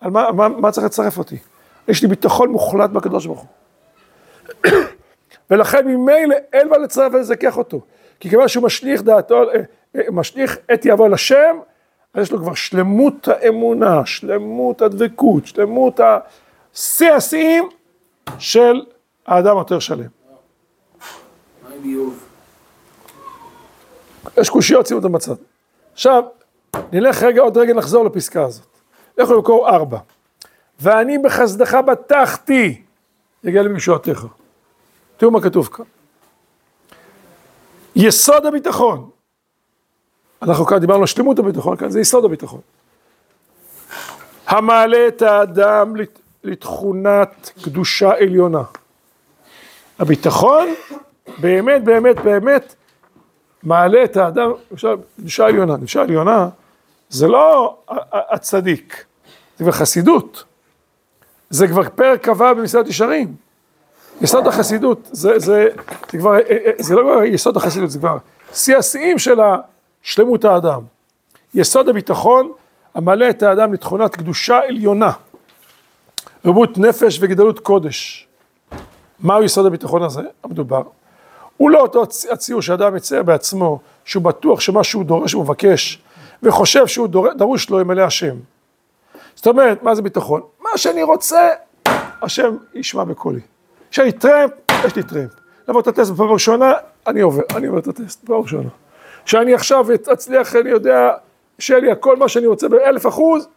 על 0.00 0.10
מה, 0.10 0.32
מה, 0.32 0.48
מה 0.48 0.70
צריך 0.70 0.86
לצרף 0.86 1.18
אותי? 1.18 1.38
יש 1.88 2.02
לי 2.02 2.08
ביטחון 2.08 2.50
מוחלט 2.50 2.90
בקדוש 2.90 3.26
ברוך 3.26 3.40
הוא. 3.40 3.48
ולכן 5.50 5.86
ממילא 5.86 6.36
אין 6.52 6.68
מה 6.68 6.78
לצרף 6.78 7.12
ולזכך 7.14 7.58
אותו. 7.58 7.80
כי 8.20 8.30
כיוון 8.30 8.48
שהוא 8.48 8.64
משליך 8.64 9.02
דעתו, 9.02 9.42
אה, 9.42 9.60
אה, 9.96 10.00
משליך 10.12 10.58
את 10.74 10.86
יבוא 10.86 11.06
על 11.06 11.14
השם, 11.14 11.56
יש 12.16 12.32
לו 12.32 12.38
כבר 12.38 12.54
שלמות 12.54 13.28
האמונה, 13.28 14.06
שלמות 14.06 14.82
הדבקות, 14.82 15.46
שלמות 15.46 16.00
השיא 16.00 17.12
השיאים 17.12 17.68
של 18.38 18.82
האדם 19.26 19.56
היותר 19.56 19.78
שלם. 19.78 20.08
יש 24.36 24.50
קושיות, 24.50 24.86
שימו 24.86 25.00
אותם 25.00 25.12
בצד. 25.12 25.34
עכשיו, 25.92 26.24
נלך 26.92 27.22
רגע, 27.22 27.42
עוד 27.42 27.58
רגע 27.58 27.74
נחזור 27.74 28.04
לפסקה 28.04 28.44
הזאת. 28.44 28.66
לכו 29.18 29.34
למקור 29.34 29.68
ארבע. 29.68 29.98
ואני 30.80 31.18
בחסדך 31.18 31.74
בטחתי, 31.74 32.82
יגיע 33.44 33.62
למשועתך. 33.62 34.26
תראו 35.16 35.30
מה 35.30 35.40
כתוב 35.40 35.68
כאן. 35.72 35.84
יסוד 37.96 38.46
הביטחון. 38.46 39.10
אנחנו 40.42 40.66
כאן 40.66 40.78
דיברנו 40.78 41.00
על 41.00 41.06
שלמות 41.06 41.38
הביטחון, 41.38 41.76
כאן 41.76 41.90
זה 41.90 42.00
יסוד 42.00 42.24
הביטחון. 42.24 42.60
המעלה 44.46 45.08
את 45.08 45.22
האדם 45.22 45.94
לתכונת 46.44 47.50
קדושה 47.64 48.10
עליונה. 48.18 48.62
הביטחון 49.98 50.68
באמת 51.38 51.84
באמת 51.84 52.16
באמת 52.16 52.74
מעלה 53.62 54.04
את 54.04 54.16
האדם, 54.16 54.50
למשל, 54.70 54.96
קדושה 55.16 55.46
עליונה, 55.46 55.76
קדושה 55.76 56.02
עליונה 56.02 56.48
זה 57.10 57.28
לא 57.28 57.76
הצדיק, 58.12 59.04
זה 59.58 59.64
כבר 59.64 59.72
חסידות, 59.72 60.44
זה 61.50 61.68
כבר 61.68 61.88
פרק 61.88 62.28
כ"ו 62.28 62.34
במסעדת 62.34 62.88
ישרים, 62.88 63.34
יסוד 64.20 64.46
החסידות, 64.46 65.08
זה, 65.12 65.38
זה, 65.38 65.68
זה 66.10 66.18
כבר, 66.18 66.36
זה 66.78 66.94
לא 66.94 67.24
יסוד 67.24 67.56
החסידות, 67.56 67.90
זה 67.90 67.98
כבר 67.98 68.16
שיא 68.54 68.76
השיאים 68.76 69.18
של 69.18 69.40
שלמות 70.02 70.44
האדם. 70.44 70.80
יסוד 71.54 71.88
הביטחון 71.88 72.52
המעלה 72.94 73.30
את 73.30 73.42
האדם 73.42 73.72
לתכונת 73.72 74.16
קדושה 74.16 74.60
עליונה, 74.68 75.12
רבות 76.44 76.78
נפש 76.78 77.18
וגדלות 77.20 77.58
קודש. 77.58 78.28
מהו 79.20 79.42
יסוד 79.42 79.66
הביטחון 79.66 80.02
הזה 80.02 80.22
המדובר? 80.44 80.82
הוא 81.56 81.70
לא 81.70 81.80
אותו 81.80 82.02
הציור 82.30 82.62
שאדם 82.62 82.94
מצייר 82.94 83.22
בעצמו, 83.22 83.80
שהוא 84.04 84.22
בטוח 84.22 84.60
שמה 84.60 84.84
שהוא 84.84 85.04
דורש 85.04 85.34
ומבקש, 85.34 86.02
וחושב 86.42 86.86
שהוא 86.86 87.08
דור, 87.08 87.32
דרוש 87.32 87.70
לו 87.70 87.80
ימלא 87.80 88.02
השם. 88.02 88.36
זאת 89.34 89.46
אומרת, 89.46 89.82
מה 89.82 89.94
זה 89.94 90.02
ביטחון? 90.02 90.42
מה 90.60 90.70
שאני 90.78 91.02
רוצה, 91.02 91.48
השם 92.22 92.56
ישמע 92.74 93.04
בקולי. 93.04 93.40
יש 93.92 94.00
טרמפ, 94.18 94.50
יש 94.84 94.96
לי 94.96 95.02
טרמפ. 95.02 95.30
לעבור 95.68 95.80
את 95.80 95.86
הטסט 95.86 96.10
בפעם 96.10 96.28
הראשונה, 96.28 96.72
אני 97.06 97.20
עובר, 97.20 97.42
אני 97.56 97.66
עובר 97.66 97.78
את 97.78 97.88
הטסט 97.88 98.24
בפעם 98.24 98.36
הראשונה. 98.36 98.68
שאני 99.24 99.54
עכשיו 99.54 99.86
אצליח, 100.12 100.56
אני 100.56 100.70
יודע, 100.70 101.10
שיהיה 101.58 101.80
לי 101.80 101.90
הכל 101.90 102.16
מה 102.16 102.28
שאני 102.28 102.46
רוצה 102.46 102.68
באלף 102.68 103.06
אחוז, 103.06 103.48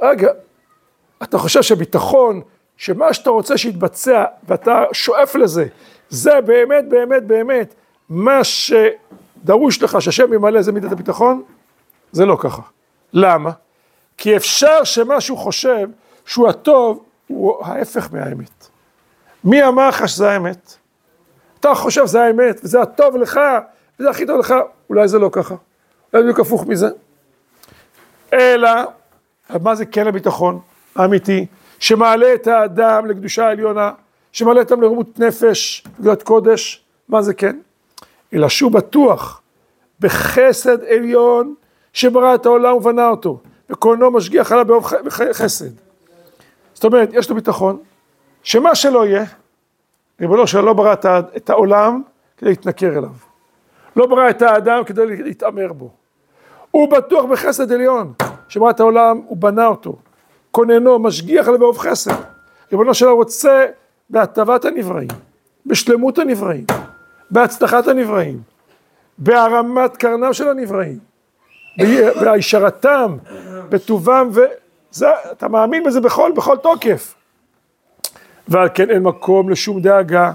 רגע, 0.00 0.28
אתה 1.22 1.38
חושב 1.38 1.62
שביטחון, 1.62 2.40
שמה 2.76 3.14
שאתה 3.14 3.30
רוצה 3.30 3.58
שיתבצע, 3.58 4.24
ואתה 4.48 4.84
שואף 4.92 5.34
לזה, 5.34 5.66
זה 6.08 6.40
באמת, 6.40 6.88
באמת, 6.88 7.26
באמת, 7.26 7.74
מה 8.08 8.40
שדרוש 8.44 9.82
לך 9.82 10.02
שהשם 10.02 10.32
ימלא 10.32 10.62
זה 10.62 10.72
מידת 10.72 10.92
הביטחון? 10.92 11.42
זה 12.12 12.26
לא 12.26 12.36
ככה. 12.40 12.62
למה? 13.12 13.50
כי 14.16 14.36
אפשר 14.36 14.84
שמה 14.84 15.20
שהוא 15.20 15.38
חושב 15.38 15.88
שהוא 16.26 16.48
הטוב, 16.48 17.04
הוא 17.26 17.64
ההפך 17.64 18.08
מהאמת. 18.12 18.68
מי 19.44 19.64
אמר 19.64 19.88
לך 19.88 20.08
שזה 20.08 20.30
האמת? 20.30 20.74
אתה 21.60 21.74
חושב 21.74 22.06
שזה 22.06 22.22
האמת, 22.22 22.60
וזה 22.64 22.82
הטוב 22.82 23.16
לך, 23.16 23.40
וזה 24.00 24.10
הכי 24.10 24.26
טוב 24.26 24.40
לך, 24.40 24.54
אולי 24.90 25.08
זה 25.08 25.18
לא 25.18 25.28
ככה. 25.32 25.54
אולי 26.12 26.22
בדיוק 26.22 26.40
הפוך 26.40 26.66
מזה. 26.66 26.88
אלא, 28.32 28.70
מה 29.62 29.74
זה 29.74 29.86
כן 29.86 30.06
הביטחון 30.06 30.60
האמיתי? 30.96 31.46
שמעלה 31.78 32.34
את 32.34 32.46
האדם 32.46 33.06
לקדושה 33.06 33.46
העליונה, 33.46 33.92
שמעלה 34.32 34.60
אותם 34.60 34.80
לרמות 34.80 35.18
נפש, 35.18 35.84
גדולת 36.00 36.22
קודש, 36.22 36.84
מה 37.08 37.22
זה 37.22 37.34
כן? 37.34 37.58
אלא 38.34 38.48
שהוא 38.48 38.72
בטוח 38.72 39.40
בחסד 40.00 40.84
עליון 40.84 41.54
שברא 41.92 42.34
את 42.34 42.46
העולם 42.46 42.74
ובנה 42.74 43.08
אותו, 43.08 43.38
וקולנו 43.70 44.10
משגיח 44.10 44.52
עליו 44.52 44.64
באוב 44.64 44.86
חסד. 45.32 45.70
זאת 46.74 46.84
אומרת, 46.84 47.08
יש 47.12 47.30
לו 47.30 47.36
ביטחון, 47.36 47.78
שמה 48.42 48.74
שלא 48.74 49.06
יהיה, 49.06 49.24
ריבונו 50.20 50.46
שלא 50.46 50.72
ברא 50.72 50.94
את 51.36 51.50
העולם 51.50 52.02
כדי 52.36 52.50
להתנכר 52.50 52.98
אליו. 52.98 53.33
לא 53.96 54.06
ברא 54.06 54.30
את 54.30 54.42
האדם 54.42 54.84
כדי 54.84 55.06
להתעמר 55.06 55.72
בו. 55.72 55.90
הוא 56.70 56.88
בטוח 56.90 57.24
בחסד 57.24 57.72
עליון, 57.72 58.12
שברא 58.48 58.70
את 58.70 58.80
העולם, 58.80 59.20
הוא 59.26 59.36
בנה 59.36 59.66
אותו. 59.66 59.96
כוננו, 60.50 60.98
משגיח 60.98 61.48
עליו 61.48 61.60
באוב 61.60 61.78
חסד. 61.78 62.14
ריבונו 62.72 62.94
שלו 62.94 63.16
רוצה 63.16 63.66
בהטבת 64.10 64.64
הנבראים, 64.64 65.08
בשלמות 65.66 66.18
הנבראים, 66.18 66.64
בהצלחת 67.30 67.88
הנבראים, 67.88 68.42
בהרמת 69.18 69.96
קרנם 69.96 70.32
של 70.32 70.48
הנבראים, 70.48 70.98
בהישרתם, 72.20 73.16
בטובם, 73.68 74.30
ואתה 74.32 75.48
מאמין 75.48 75.84
בזה 75.84 76.00
בכל, 76.00 76.32
בכל 76.36 76.56
תוקף. 76.56 77.14
ועל 78.48 78.68
כן 78.74 78.90
אין 78.90 79.02
מקום 79.02 79.50
לשום 79.50 79.80
דאגה, 79.80 80.32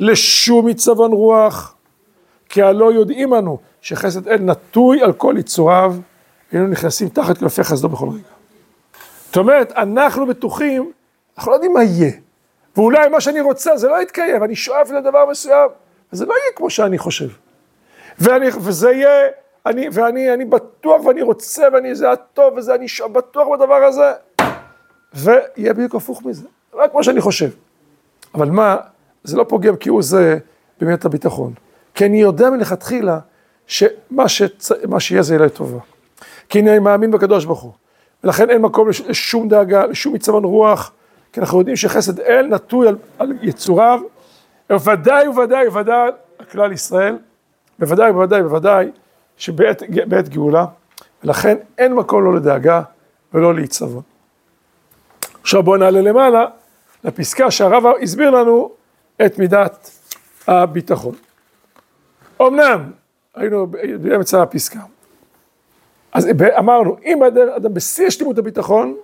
לשום 0.00 0.66
עיצבון 0.66 1.12
רוח, 1.12 1.74
כי 2.52 2.62
הלא 2.62 2.92
יודעים 2.92 3.34
אנו 3.34 3.58
שחסד 3.80 4.28
אל 4.28 4.38
נטוי 4.38 5.02
על 5.02 5.12
כל 5.12 5.34
יצוריו, 5.38 5.94
היינו 6.52 6.66
נכנסים 6.66 7.08
תחת 7.08 7.38
כנפי 7.38 7.64
חסדו 7.64 7.88
בכל 7.88 8.08
רגע. 8.08 8.28
זאת 9.26 9.36
אומרת, 9.36 9.72
אנחנו 9.72 10.26
בטוחים, 10.26 10.92
אנחנו 11.36 11.50
לא 11.50 11.56
יודעים 11.56 11.72
מה 11.72 11.82
יהיה. 11.82 12.12
ואולי 12.76 13.08
מה 13.08 13.20
שאני 13.20 13.40
רוצה 13.40 13.76
זה 13.76 13.88
לא 13.88 14.02
יתקיים, 14.02 14.44
אני 14.44 14.56
שואף 14.56 14.90
לדבר 14.90 15.26
מסוים, 15.30 15.68
וזה 16.12 16.26
לא 16.26 16.32
יהיה 16.32 16.52
כמו 16.56 16.70
שאני 16.70 16.98
חושב. 16.98 17.28
ואני, 18.18 18.46
וזה 18.60 18.90
יהיה, 18.90 19.30
אני, 19.66 19.88
ואני 19.92 20.34
אני 20.34 20.44
בטוח 20.44 21.04
ואני 21.04 21.22
רוצה 21.22 21.68
ואני, 21.72 21.94
זה 21.94 22.10
הטוב 22.10 22.54
וזה, 22.56 22.74
אני 22.74 22.86
בטוח 23.12 23.48
בדבר 23.48 23.84
הזה, 23.84 24.12
ויהיה 25.14 25.72
בדיוק 25.72 25.94
הפוך 25.94 26.22
מזה, 26.24 26.46
רק 26.74 26.90
כמו 26.90 27.04
שאני 27.04 27.20
חושב. 27.20 27.50
אבל 28.34 28.50
מה, 28.50 28.76
זה 29.24 29.36
לא 29.36 29.44
פוגם 29.48 29.76
כי 29.76 29.88
הוא 29.88 30.02
זה 30.02 30.38
באמת 30.80 31.04
הביטחון. 31.04 31.52
כי 31.94 32.06
אני 32.06 32.20
יודע 32.20 32.50
מלכתחילה 32.50 33.18
שמה 33.66 34.28
שצ... 34.28 34.70
שיהיה 34.98 35.22
זה 35.22 35.34
יהיה 35.34 35.46
לטובה. 35.46 35.78
כי 36.48 36.60
אני 36.60 36.78
מאמין 36.78 37.10
בקדוש 37.10 37.44
ברוך 37.44 37.60
הוא. 37.60 37.72
ולכן 38.24 38.50
אין 38.50 38.62
מקום 38.62 38.88
לשום 38.88 39.48
דאגה, 39.48 39.86
לשום 39.86 40.12
מצבון 40.12 40.44
רוח, 40.44 40.92
כי 41.32 41.40
אנחנו 41.40 41.58
יודעים 41.58 41.76
שחסד 41.76 42.20
אל 42.20 42.46
נטוי 42.46 42.88
על, 42.88 42.96
על 43.18 43.32
יצוריו, 43.42 44.00
בוודאי 44.70 45.28
ובוודאי 45.28 45.68
ובוודאי 45.68 46.10
על 46.38 46.44
כלל 46.44 46.72
ישראל, 46.72 47.18
בוודאי 47.78 48.10
ובוודאי 48.10 48.42
ובוודאי 48.42 48.90
שבעת 49.36 50.28
גאולה, 50.28 50.64
ולכן 51.24 51.56
אין 51.78 51.94
מקום 51.94 52.24
לא 52.24 52.34
לדאגה 52.34 52.82
ולא 53.34 53.54
להצבון. 53.54 54.02
עכשיו 55.42 55.62
בואו 55.62 55.76
נעלה 55.76 56.00
למעלה 56.00 56.46
לפסקה 57.04 57.50
שהרב 57.50 57.82
הסביר 58.02 58.30
לנו 58.30 58.70
את 59.26 59.38
מידת 59.38 59.90
הביטחון. 60.46 61.14
אמנם 62.40 62.90
היינו 63.34 63.66
באמצע 64.00 64.42
הפסקה, 64.42 64.80
אז 66.12 66.28
אמרנו, 66.58 66.96
אם 67.04 67.22
אדם 67.56 67.74
בשיא 67.74 68.06
השלימות 68.06 68.38
הביטחון, 68.38 68.96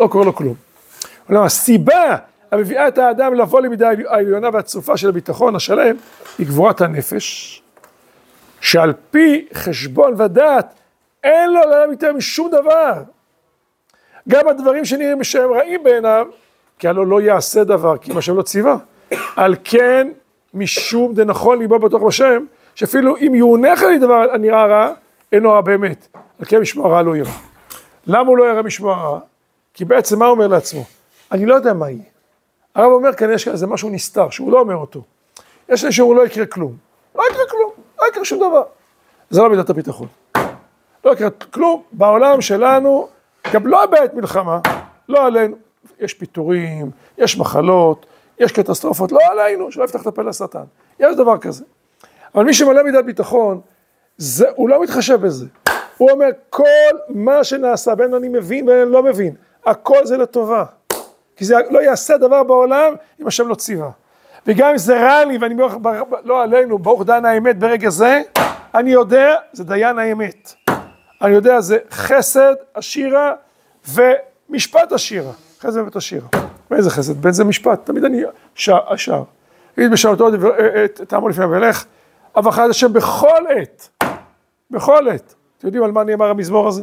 לא 0.00 0.06
קורה 0.06 0.24
לו 0.24 0.34
כלום. 0.34 0.54
כלומר, 1.26 1.44
הסיבה 1.44 2.16
המביאה 2.50 2.88
את 2.88 2.98
האדם 2.98 3.34
לבוא 3.34 3.60
למידה 3.60 3.90
העליונה 4.08 4.48
והצרופה 4.52 4.96
של 4.96 5.08
הביטחון 5.08 5.56
השלם, 5.56 5.96
היא 6.38 6.46
גבורת 6.46 6.80
הנפש, 6.80 7.62
שעל 8.60 8.92
פי 9.10 9.46
חשבון 9.54 10.20
ודעת, 10.20 10.74
אין 11.24 11.50
לו 11.50 11.60
לעולם 11.60 11.90
יותר 11.90 12.12
משום 12.12 12.50
דבר. 12.50 13.02
גם 14.28 14.48
הדברים 14.48 14.84
שנראים 14.84 15.24
שהם 15.24 15.52
רעים 15.52 15.82
בעיניו, 15.82 16.26
כי 16.78 16.88
הלוא 16.88 17.06
לא 17.06 17.20
יעשה 17.20 17.64
דבר, 17.64 17.98
כי 17.98 18.12
אם 18.12 18.18
השם 18.18 18.36
לא 18.36 18.42
ציווה. 18.42 18.76
על 19.36 19.54
כן, 19.64 20.08
משום 20.54 21.14
דנכון 21.14 21.58
ליבו 21.58 21.78
בתוך 21.78 22.02
השם, 22.08 22.44
שאפילו 22.78 23.16
אם 23.16 23.34
יאונך 23.34 23.82
לי 23.82 23.98
דבר 23.98 24.26
הנראה 24.32 24.66
רע, 24.66 24.92
אינו 25.32 25.50
רע 25.50 25.60
באמת. 25.60 26.08
על 26.14 26.46
כן 26.46 26.60
משמוע 26.60 26.88
רע 26.88 27.02
לא 27.02 27.16
ירא. 27.16 27.30
למה 28.06 28.28
הוא 28.28 28.38
לא 28.38 28.44
ירא 28.44 28.62
משמוע 28.62 28.96
רע? 28.96 29.20
כי 29.74 29.84
בעצם 29.84 30.18
מה 30.18 30.24
הוא 30.24 30.34
אומר 30.34 30.46
לעצמו? 30.46 30.84
אני 31.32 31.46
לא 31.46 31.54
יודע 31.54 31.72
מה 31.72 31.90
יהיה. 31.90 32.02
הרב 32.74 32.92
אומר 32.92 33.12
כאן 33.12 33.32
יש 33.32 33.48
איזה 33.48 33.66
משהו 33.66 33.90
נסתר, 33.90 34.30
שהוא 34.30 34.52
לא 34.52 34.60
אומר 34.60 34.74
אותו. 34.74 35.02
יש 35.68 35.84
לי 35.84 35.92
שהוא 35.92 36.16
לא 36.16 36.26
יקרה 36.26 36.46
כלום. 36.46 36.76
לא 37.14 37.22
יקרה 37.30 37.42
כלום, 37.50 37.70
לא 38.00 38.06
יקרה 38.08 38.24
שום 38.24 38.38
דבר. 38.38 38.62
זה 39.30 39.42
לא 39.42 39.50
מידת 39.50 39.70
הביטחון. 39.70 40.08
לא 41.04 41.12
יקרה 41.12 41.30
כלום. 41.30 41.82
בעולם 41.92 42.40
שלנו, 42.40 43.08
גם 43.52 43.66
לא 43.66 43.86
בעת 43.86 44.14
מלחמה, 44.14 44.60
לא 45.08 45.26
עלינו. 45.26 45.56
יש 46.00 46.14
פיטורים, 46.14 46.90
יש 47.18 47.38
מחלות, 47.38 48.06
יש 48.38 48.52
קטסטרופות, 48.52 49.12
לא 49.12 49.18
עלינו, 49.30 49.72
שלא 49.72 49.84
יפתח 49.84 50.02
את 50.02 50.06
הפה 50.06 50.22
לשטן. 50.22 50.64
יש 51.00 51.16
דבר 51.16 51.38
כזה. 51.38 51.64
אבל 52.34 52.44
מי 52.44 52.54
שמלא 52.54 52.82
מידת 52.82 53.04
ביטחון, 53.04 53.60
זה, 54.16 54.46
הוא 54.54 54.68
לא 54.68 54.82
מתחשב 54.82 55.20
בזה. 55.20 55.46
הוא 55.96 56.10
אומר, 56.10 56.28
כל 56.50 56.64
מה 57.08 57.44
שנעשה, 57.44 57.94
בין 57.94 58.14
אני 58.14 58.28
מבין 58.28 58.64
ובין 58.64 58.82
אני 58.82 58.92
לא 58.92 59.02
מבין, 59.02 59.34
הכל 59.66 60.06
זה 60.06 60.16
לטובה. 60.16 60.64
כי 61.36 61.44
זה 61.44 61.54
לא 61.70 61.78
יעשה 61.78 62.16
דבר 62.16 62.42
בעולם 62.42 62.94
אם 63.20 63.26
השם 63.26 63.48
לא 63.48 63.54
ציווה. 63.54 63.90
וגם 64.46 64.70
אם 64.70 64.78
זה 64.78 65.00
רע 65.00 65.24
לי 65.24 65.38
ואני 65.38 65.54
ברוך, 65.54 65.74
לא 66.24 66.42
עלינו, 66.42 66.78
ברוך 66.78 67.04
דן 67.04 67.24
האמת 67.24 67.58
ברגע 67.58 67.90
זה, 67.90 68.22
אני 68.74 68.90
יודע, 68.90 69.34
זה 69.52 69.64
דיין 69.64 69.98
האמת. 69.98 70.52
אני 71.22 71.34
יודע, 71.34 71.60
זה 71.60 71.78
חסד, 71.90 72.54
עשירה 72.74 73.32
ומשפט 73.88 74.92
עשירה. 74.92 75.32
חסד 75.60 75.76
ובית 75.76 75.96
עשירה. 75.96 76.28
ואיזה 76.70 76.90
חסד? 76.90 77.22
בין 77.22 77.32
זה 77.32 77.44
משפט, 77.44 77.86
תמיד 77.86 78.04
אני 78.04 78.22
שר. 78.54 79.22
תגיד 79.74 79.90
בשעותו 79.90 80.28
תעמוד 81.08 81.30
לפני 81.30 81.44
המלך, 81.44 81.84
אבחד 82.36 82.70
השם 82.70 82.92
בכל 82.92 83.44
עת, 83.56 84.04
בכל 84.70 85.08
עת. 85.08 85.34
אתם 85.58 85.66
יודעים 85.66 85.84
על 85.84 85.92
מה 85.92 86.04
נאמר 86.04 86.30
המזמור 86.30 86.68
הזה? 86.68 86.82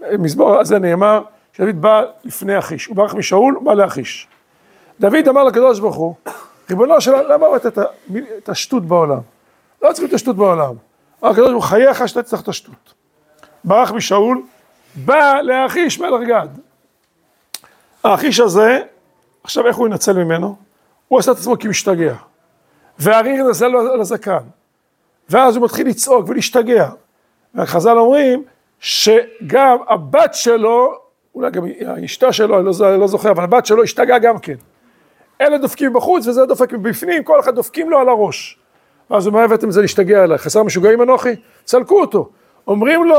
המזמור 0.00 0.60
הזה 0.60 0.78
נאמר 0.78 1.22
שדוד 1.52 1.82
בא 1.82 2.02
לפני 2.24 2.58
אחיש, 2.58 2.86
הוא 2.86 2.96
ברח 2.96 3.14
משאול, 3.14 3.54
הוא 3.54 3.64
בא 3.64 3.74
לאחיש. 3.74 4.28
דוד 5.00 5.28
אמר 5.28 5.44
לקדוש 5.44 5.80
ברוך 5.80 5.96
הוא, 5.96 6.14
ריבונו 6.70 7.00
של 7.00 7.14
עולם, 7.14 7.30
למה 7.30 7.46
ראית 7.46 7.66
את 8.38 8.48
השטות 8.48 8.84
בעולם? 8.84 9.20
לא 9.82 9.92
צריך 9.92 10.08
את 10.08 10.14
השטות 10.14 10.36
בעולם. 10.36 10.74
אמר 11.22 11.30
הקדוש 11.30 11.50
ברוך 11.50 11.64
הוא, 11.64 11.70
חייך 11.70 12.08
שאתה 12.08 12.22
צריך 12.22 12.42
את 12.42 12.48
השטות. 12.48 12.94
ברח 13.64 13.92
משאול, 13.92 14.42
בא 14.94 15.40
לאחיש 15.42 16.00
מלך 16.00 16.28
גד. 16.28 16.48
האחיש 18.04 18.40
הזה, 18.40 18.80
עכשיו 19.44 19.66
איך 19.66 19.76
הוא 19.76 19.86
ינצל 19.86 20.24
ממנו? 20.24 20.56
הוא 21.08 21.18
עשה 21.18 21.32
את 21.32 21.36
עצמו 21.36 21.58
כמשתגע. 21.58 22.14
והריר 22.98 23.48
נזל 23.48 23.68
לו 23.68 23.92
על 23.92 24.00
הזקן. 24.00 24.38
ואז 25.28 25.56
הוא 25.56 25.64
מתחיל 25.64 25.88
לצעוק 25.88 26.28
ולהשתגע. 26.28 26.88
והחז"ל 27.54 27.98
אומרים 27.98 28.44
שגם 28.80 29.76
הבת 29.88 30.34
שלו, 30.34 30.94
אולי 31.34 31.50
גם 31.50 31.64
האשתה 31.86 32.32
שלו, 32.32 32.58
אני 32.58 32.64
לא, 32.64 32.98
לא 32.98 33.06
זוכר, 33.06 33.30
אבל 33.30 33.44
הבת 33.44 33.66
שלו 33.66 33.82
השתגעה 33.82 34.18
גם 34.18 34.38
כן. 34.38 34.54
אלה 35.40 35.58
דופקים 35.58 35.92
בחוץ 35.92 36.26
וזה 36.26 36.46
דופק 36.46 36.72
מבפנים, 36.72 37.24
כל 37.24 37.40
אחד 37.40 37.54
דופקים 37.54 37.90
לו 37.90 37.98
על 37.98 38.08
הראש. 38.08 38.58
אז 39.10 39.26
הוא 39.26 39.34
אומר, 39.34 39.44
הבאתם 39.44 39.68
את 39.68 39.72
זה 39.72 39.80
להשתגע 39.80 40.22
עליי, 40.22 40.38
חסר 40.38 40.62
משוגעים 40.62 41.02
אנוכי? 41.02 41.28
צלקו 41.64 42.00
אותו. 42.00 42.28
אומרים 42.66 43.04
לו, 43.04 43.16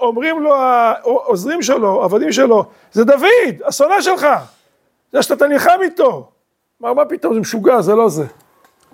אומרים 0.00 0.42
לו 0.42 0.54
העוזרים 0.56 1.62
שלו, 1.62 2.02
העבדים 2.02 2.32
שלו, 2.32 2.64
זה 2.92 3.04
דוד, 3.04 3.62
השונא 3.64 4.00
שלך, 4.00 4.26
זה 5.12 5.22
שאתה 5.22 5.46
נלחם 5.46 5.78
איתו. 5.82 6.30
אמר, 6.82 6.92
מה 6.92 7.04
פתאום, 7.04 7.34
זה 7.34 7.40
משוגע, 7.40 7.80
זה 7.80 7.94
לא 7.94 8.08
זה. 8.08 8.24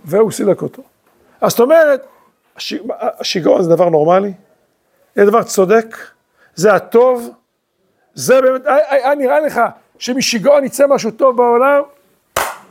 והוא 0.05 0.31
סילק 0.31 0.62
אותו. 0.62 0.83
אז 1.40 1.50
זאת 1.50 1.61
אומרת, 1.61 2.07
השיגעון 3.20 3.62
זה 3.62 3.70
דבר 3.70 3.88
נורמלי, 3.88 4.32
זה 5.16 5.24
דבר 5.24 5.42
צודק, 5.42 5.96
זה 6.54 6.74
הטוב, 6.74 7.30
זה 8.14 8.40
באמת, 8.40 8.62
היה 8.88 9.14
נראה 9.14 9.40
לך 9.40 9.60
שמשיגעון 9.98 10.64
יצא 10.64 10.86
משהו 10.86 11.10
טוב 11.10 11.36
בעולם? 11.36 11.82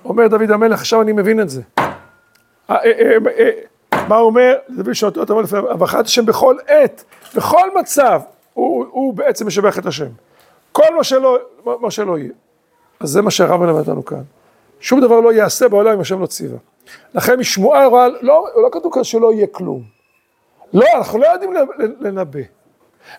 אומר 0.06 0.28
דוד 0.28 0.52
המלך, 0.52 0.80
עכשיו 0.80 1.02
אני 1.02 1.12
מבין 1.12 1.42
את 1.42 1.50
זה. 1.50 1.62
מה 4.08 4.16
הוא 4.16 4.26
אומר? 4.26 4.56
דוד 4.70 5.30
אומר 5.30 5.42
לפני, 5.42 5.60
אבחת 5.60 6.06
השם 6.06 6.26
בכל 6.26 6.56
עת, 6.68 7.04
בכל 7.36 7.70
מצב, 7.80 8.22
הוא, 8.54 8.86
הוא 8.92 9.14
בעצם 9.14 9.48
משבח 9.48 9.80
את 9.80 9.86
השם. 9.86 10.10
כל 10.72 10.96
מה 10.98 11.04
שלא, 11.04 11.38
מה 11.66 11.92
שלא 11.92 12.18
יהיה. 12.18 12.32
אז 13.00 13.10
זה 13.10 13.22
מה 13.22 13.32
שהרב 13.32 13.60
מלמד 13.60 13.80
אותנו 13.80 14.06
כאן. 14.06 14.22
שום 14.80 15.02
דבר 15.02 15.20
לא 15.20 15.34
ייעשה 15.34 15.68
בעולם 15.68 15.94
אם 15.94 16.00
השם 16.00 16.22
לא 16.22 16.26
ציווה. 16.26 16.58
לכן 17.14 17.40
משמועה 17.40 17.88
רעה, 17.88 18.08
לא, 18.22 18.48
לא 18.64 18.70
כתוב 18.72 18.94
כאן 18.94 19.04
שלא 19.04 19.34
יהיה 19.34 19.48
כלום. 19.48 19.84
לא, 20.74 20.86
אנחנו 20.98 21.20
לא 21.20 21.28
יודעים 21.28 21.54
לנבא. 22.00 22.40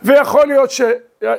ויכול 0.03 0.46
להיות 0.46 0.70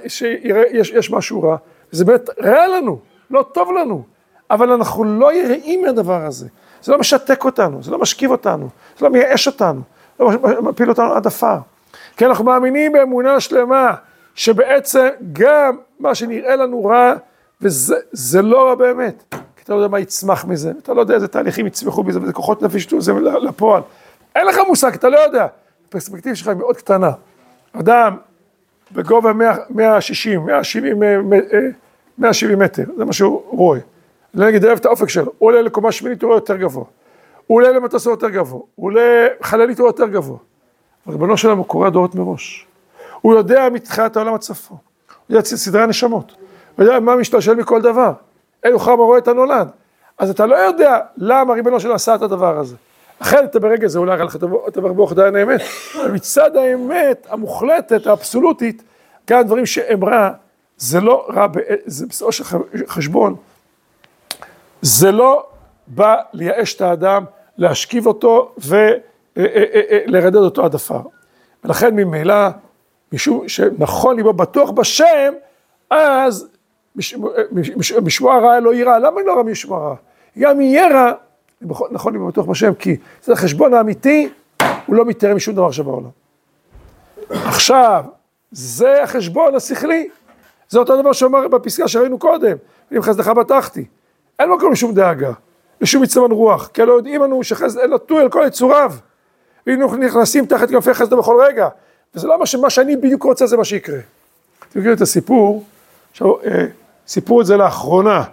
שיש 0.08 1.12
משהו 1.12 1.44
רע, 1.44 1.58
זה 1.92 2.06
באמת 2.06 2.30
רע 2.40 2.68
לנו, 2.68 3.00
לא 3.30 3.46
טוב 3.54 3.72
לנו, 3.72 4.04
אבל 4.52 4.72
אנחנו 4.72 5.04
לא 5.04 5.34
יראים 5.34 5.82
מהדבר 5.82 6.26
הזה. 6.26 6.48
זה 6.82 6.92
לא 6.92 6.98
משתק 6.98 7.46
אותנו, 7.46 7.84
זה 7.84 7.92
לא 7.92 8.00
משכיב 8.00 8.32
אותנו, 8.32 8.70
זה 8.98 9.06
לא 9.06 9.12
מייאש 9.12 9.48
אותנו, 9.48 9.82
לא 10.20 10.32
מפיל 10.62 10.90
אותנו 10.90 11.14
עד 11.14 11.28
עפר. 11.28 11.58
כי 12.18 12.26
אנחנו 12.26 12.46
מאמינים 12.46 12.92
באמונה 12.92 13.40
שלמה, 13.40 13.94
שבעצם 14.36 15.08
גם 15.34 15.78
מה 16.00 16.16
שנראה 16.16 16.56
לנו 16.56 16.86
רע, 16.86 17.14
וזה 17.62 18.42
לא 18.42 18.68
רע 18.68 18.76
באמת. 18.76 19.36
אתה 19.66 19.74
לא 19.74 19.78
יודע 19.78 19.88
מה 19.88 20.00
יצמח 20.00 20.46
מזה, 20.46 20.72
אתה 20.84 20.94
לא 20.94 21.02
יודע 21.02 21.16
איזה 21.16 21.28
תהליכים 21.28 21.68
יצמחו 21.68 22.04
מזה, 22.04 22.20
ואיזה 22.20 22.34
כוחות 22.34 22.62
נפש 22.62 22.76
ישתו 22.76 23.02
זה 23.02 23.14
לפועל. 23.42 23.82
אין 24.36 24.48
לך 24.48 24.58
מושג, 24.68 24.94
אתה 24.94 25.10
לא 25.10 25.20
יודע. 25.20 25.48
הפרספקטיבה 25.88 26.36
שלך 26.36 26.48
היא 26.48 26.58
מאוד 26.58 26.78
קטנה. 26.78 27.12
אדם 27.74 28.16
בגובה 28.92 29.34
160, 29.70 30.46
170, 30.46 31.00
170 32.18 32.60
מטר, 32.60 32.84
זה 32.98 33.06
מה 33.06 33.14
שהוא 33.14 33.44
רואה. 33.48 33.80
נגיד 34.34 34.66
אוהב 34.66 34.78
את 34.78 34.86
האופק 34.86 35.10
שלו, 35.10 35.32
הוא 35.38 35.50
עולה 35.50 35.62
לקומה 35.62 35.92
שמינית, 35.92 36.22
הוא 36.22 36.28
רואה 36.28 36.38
יותר 36.38 36.58
גבוה. 36.58 36.84
הוא 37.48 37.56
עולה 37.58 37.72
למטוס 37.72 38.06
יותר 38.06 38.30
גבוה, 38.30 38.62
הוא 38.76 38.86
עולה 38.86 39.28
חללית, 39.42 39.80
הוא 39.80 39.88
יותר 39.88 40.08
גבוה. 40.08 40.38
ריבונו 41.08 41.38
שלנו 41.38 41.58
הוא 41.58 41.66
קורא 41.66 41.90
דורות 41.90 42.16
מראש. 42.16 42.68
הוא 43.22 43.36
יודע 43.36 43.70
מתחילת 43.74 44.18
העולם 44.18 44.34
הצפו. 44.34 44.76
הוא 45.28 45.36
יודע 45.36 45.46
סדרי 45.46 45.84
הנשמות. 45.84 46.36
הוא 46.76 46.86
יודע 46.86 47.00
מה 47.00 47.16
משתלשל 47.16 47.56
מכל 47.56 47.82
דבר. 47.82 48.14
אין 48.66 48.74
אוכל 48.74 48.92
רואה 48.92 49.18
את 49.18 49.28
הנולד. 49.28 49.68
אז 50.18 50.30
אתה 50.30 50.46
לא 50.46 50.56
יודע 50.56 51.00
למה 51.18 51.54
ריבונו 51.54 51.80
שלנו 51.80 51.94
עשה 51.94 52.16
את 52.16 52.22
הדבר 52.22 52.58
הזה. 52.60 52.76
אחרת 53.20 53.50
אתה 53.50 53.60
ברגע 53.60 53.88
זה 53.88 54.00
אולי 54.00 54.24
לך 54.24 54.36
דבר 54.74 54.94
ברוך 54.94 55.14
דיין 55.14 55.36
האמת, 55.36 55.62
אבל 55.96 56.12
מצד 56.12 56.56
האמת 56.56 57.28
המוחלטת, 57.30 58.08
האבסולוטית, 58.08 58.84
גם 59.30 59.44
דברים 59.44 59.66
שהם 59.66 60.06
רע, 60.06 60.30
זה 60.78 61.02
לא 61.02 61.28
רע, 61.30 61.48
זה 61.86 62.06
בסופו 62.08 62.32
של 62.32 62.44
חשבון, 62.88 63.36
זה 64.82 65.12
לא 65.12 65.46
בא 65.88 66.16
לייאש 66.34 66.76
את 66.76 66.82
האדם, 66.82 67.26
להשכיב 67.58 68.08
אותו 68.08 68.56
ולרדד 69.38 70.36
אותו 70.36 70.66
עד 70.66 70.76
עפר. 70.76 71.02
ולכן 71.64 71.96
ממילא, 71.96 72.48
משום 73.14 73.50
שנכון 73.50 74.16
ליבו 74.16 74.34
בטוח 74.34 74.72
בשם, 74.72 75.34
אז 75.90 76.48
משמוע 78.02 78.40
רע 78.40 78.60
לא 78.60 78.74
יירא. 78.74 78.98
למה 78.98 79.22
לא 79.26 79.34
רע 79.34 79.44
משמוע 79.44 79.80
רע? 79.80 79.96
גם 80.40 80.62
יהיה 80.62 80.88
רע, 80.88 81.12
נכון 81.92 82.14
ליבו 82.14 82.28
בטוח 82.28 82.46
בשם, 82.46 82.74
כי 82.74 82.98
זה 83.24 83.34
החשבון 83.34 83.74
האמיתי, 83.74 84.30
הוא 84.86 84.96
לא 84.96 85.06
מתאר 85.06 85.36
משום 85.36 85.56
דבר 85.56 85.72
שבעולם. 85.72 86.10
עכשיו, 87.30 88.04
זה 88.52 89.04
החשבון 89.04 89.56
השכלי, 89.56 90.10
זה 90.70 90.80
אותו 90.80 91.02
דבר 91.02 91.14
שאומר 91.14 91.48
בפסקה 91.48 91.88
שראינו 91.88 92.20
קודם, 92.20 92.58
אם 92.92 93.02
חסדך 93.02 93.28
בטחתי. 93.28 93.86
אין 94.40 94.50
מקום 94.50 94.72
לשום 94.72 94.94
דאגה, 94.94 95.32
לשום 95.82 96.04
מצוון 96.04 96.32
רוח, 96.32 96.68
כי 96.68 96.82
לא 96.82 96.94
יודעים 96.94 97.24
לנו 97.24 97.44
שחסד 97.44 97.80
נטוי 97.80 98.22
על 98.22 98.30
כל 98.30 98.44
יצוריו, 98.48 98.94
והיינו 99.68 99.96
נכנסים 99.96 100.46
תחת 100.46 100.70
כנפי 100.70 100.94
חסד 100.94 101.14
בכל 101.14 101.42
רגע, 101.48 101.68
וזה 102.16 102.28
לא 102.28 102.40
מה 102.40 102.46
שמה 102.46 102.70
שאני 102.70 102.96
בדיוק 102.96 103.24
רוצה 103.24 103.48
זה 103.48 103.58
מה 103.58 103.66
שיקרה. 103.66 104.00
אתם 104.70 104.80
מכירים 104.80 104.96
את 104.96 105.02
הסיפור, 105.02 105.64
עכשיו, 106.12 106.42
אה, 106.42 106.66
סיפרו 107.08 107.42
את 107.42 107.46
זה 107.46 107.58
לאחרונה, 107.58 108.24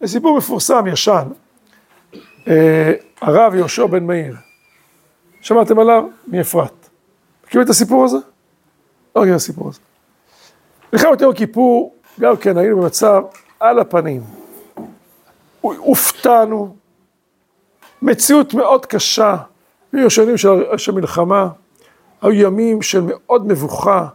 זה 0.00 0.06
סיפור 0.06 0.38
מפורסם, 0.38 0.86
ישן, 0.86 1.28
אה, 2.48 2.92
הרב 3.20 3.54
יהושע 3.54 3.86
בן 3.86 4.04
מאיר, 4.04 4.36
שמעתם 5.40 5.78
עליו? 5.78 6.04
מאפרת. 6.26 6.88
מכירים 7.46 7.64
את 7.64 7.70
הסיפור 7.70 8.04
הזה? 8.04 8.16
לא 9.16 9.22
מכירים 9.22 9.30
את 9.30 9.40
הסיפור 9.40 9.68
הזה. 9.68 9.80
מלחמת 10.92 11.20
יום 11.20 11.34
כיפור, 11.34 11.94
גם 12.20 12.36
כן 12.36 12.58
היינו 12.58 12.80
במצב 12.80 13.22
על 13.60 13.78
הפנים. 13.78 14.22
הופתענו, 15.60 16.76
מציאות 18.02 18.54
מאוד 18.54 18.86
קשה, 18.86 19.36
היו 19.92 20.10
שנים 20.10 20.36
של, 20.36 20.48
של 20.76 20.92
מלחמה, 20.92 21.48
היו 22.22 22.32
ימים 22.32 22.82
של 22.82 23.00
מאוד 23.06 23.46
מבוכה, 23.46 24.06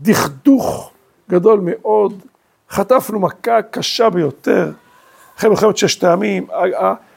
דכדוך 0.00 0.90
גדול 1.30 1.60
מאוד, 1.62 2.22
חטפנו 2.74 3.20
מכה 3.20 3.62
קשה 3.62 4.10
ביותר, 4.10 4.70
אחרי 5.38 5.50
מלחמת 5.50 5.76
ששת 5.76 6.04
הימים, 6.04 6.46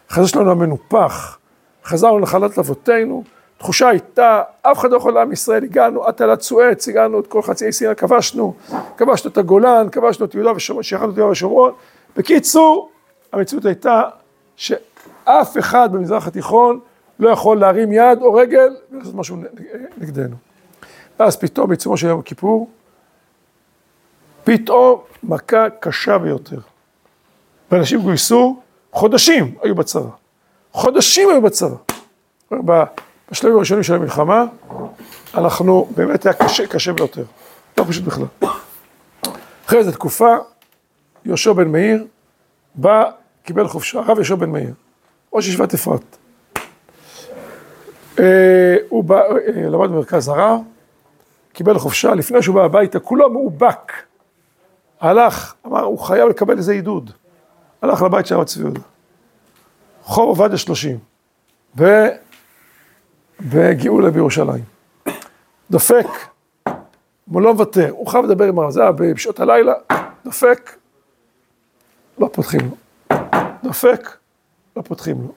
החזה 0.09 0.27
שלנו 0.27 0.51
המנופח, 0.51 1.37
חזרנו 1.85 2.19
לחלת 2.19 2.59
אבותינו, 2.59 3.23
תחושה 3.57 3.89
הייתה, 3.89 4.41
אף 4.61 4.79
אחד 4.79 4.91
לא 4.91 4.97
יכול 4.97 5.13
לעם 5.13 5.31
ישראל, 5.31 5.63
הגענו 5.63 6.03
עד 6.03 6.13
תעלת 6.13 6.41
סואץ, 6.41 6.87
הגענו 6.87 7.19
את 7.19 7.27
כל 7.27 7.41
חצי 7.41 7.71
סיני, 7.71 7.95
כבשנו, 7.95 8.53
כבשנו 8.97 9.31
את 9.31 9.37
הגולן, 9.37 9.87
כבשנו 9.91 10.25
את 10.25 10.35
יהודה 10.35 10.51
ושומרון, 10.51 10.83
שייכנו 10.83 11.11
את 11.11 11.17
יהודה 11.17 11.31
ושומרון. 11.31 11.71
בקיצור, 12.15 12.89
המציאות 13.33 13.65
הייתה 13.65 14.01
שאף 14.55 15.57
אחד 15.59 15.89
במזרח 15.91 16.27
התיכון 16.27 16.79
לא 17.19 17.29
יכול 17.29 17.59
להרים 17.59 17.91
יד 17.91 18.21
או 18.21 18.33
רגל 18.33 18.75
ולעשות 18.91 19.15
משהו 19.15 19.37
נגדנו. 19.97 20.35
ואז 21.19 21.37
פתאום 21.37 21.67
בעיצומו 21.67 21.97
של 21.97 22.07
יום 22.07 22.21
כיפור, 22.21 22.69
פתאום 24.47 25.01
מכה 25.23 25.69
קשה 25.79 26.17
ביותר. 26.17 26.59
ואנשים 27.71 28.01
גויסו, 28.01 28.59
חודשים 28.91 29.55
היו 29.63 29.75
בצבא. 29.75 30.09
חודשים 30.71 31.29
היו 31.29 31.41
בצבא. 31.41 31.75
בשלבים 33.31 33.57
הראשונים 33.57 33.83
של 33.83 33.93
המלחמה, 33.93 34.45
אנחנו, 35.33 35.87
באמת 35.95 36.25
היה 36.25 36.33
קשה, 36.33 36.67
קשה 36.67 36.93
ביותר. 36.93 37.23
לא 37.77 37.83
פשוט 37.87 38.03
בכלל. 38.03 38.25
אחרי 39.65 39.79
איזו 39.79 39.91
תקופה, 39.91 40.35
יהושע 41.25 41.53
בן 41.53 41.67
מאיר 41.67 42.05
בא, 42.75 43.03
קיבל 43.43 43.67
חופשה, 43.67 43.99
הרב 43.99 44.17
יהושע 44.17 44.35
בן 44.35 44.49
מאיר, 44.49 44.73
ראש 45.33 45.47
ישיבת 45.47 45.73
אפרת. 45.73 46.17
אה, 48.19 48.75
הוא 48.89 49.03
בא, 49.03 49.21
אה, 49.21 49.69
למד 49.69 49.89
במרכז 49.89 50.27
הרב, 50.27 50.59
קיבל 51.53 51.79
חופשה, 51.79 52.15
לפני 52.15 52.41
שהוא 52.41 52.55
בא 52.55 52.63
הביתה, 52.63 52.99
כולו 52.99 53.29
מאובק. 53.29 54.06
הלך, 55.01 55.53
אמר, 55.65 55.83
הוא 55.83 55.99
חייב 55.99 56.29
לקבל 56.29 56.57
איזה 56.57 56.71
עידוד. 56.71 57.11
הלך 57.81 58.01
לבית 58.01 58.25
של 58.25 58.35
הרב 58.35 58.43
צבי 58.43 58.63
יהודה. 58.63 58.79
חוב 60.03 60.27
עובדיה 60.27 60.57
שלושים. 60.57 60.99
בגאולה 63.41 64.11
בירושלים. 64.11 64.63
דופק, 65.71 66.07
הוא 67.31 67.41
לא 67.41 67.53
מוותר, 67.53 67.89
הוא 67.91 68.07
חייב 68.07 68.25
לדבר 68.25 68.45
עם 68.45 68.59
הרב, 68.59 68.69
זה 68.69 68.81
היה 68.81 68.91
בשעות 68.91 69.39
הלילה, 69.39 69.73
דופק, 70.25 70.75
לא 72.17 72.29
פותחים 72.33 72.69
לו. 72.69 73.17
דופק, 73.63 74.17
לא 74.77 74.81
פותחים 74.81 75.17
לו. 75.21 75.33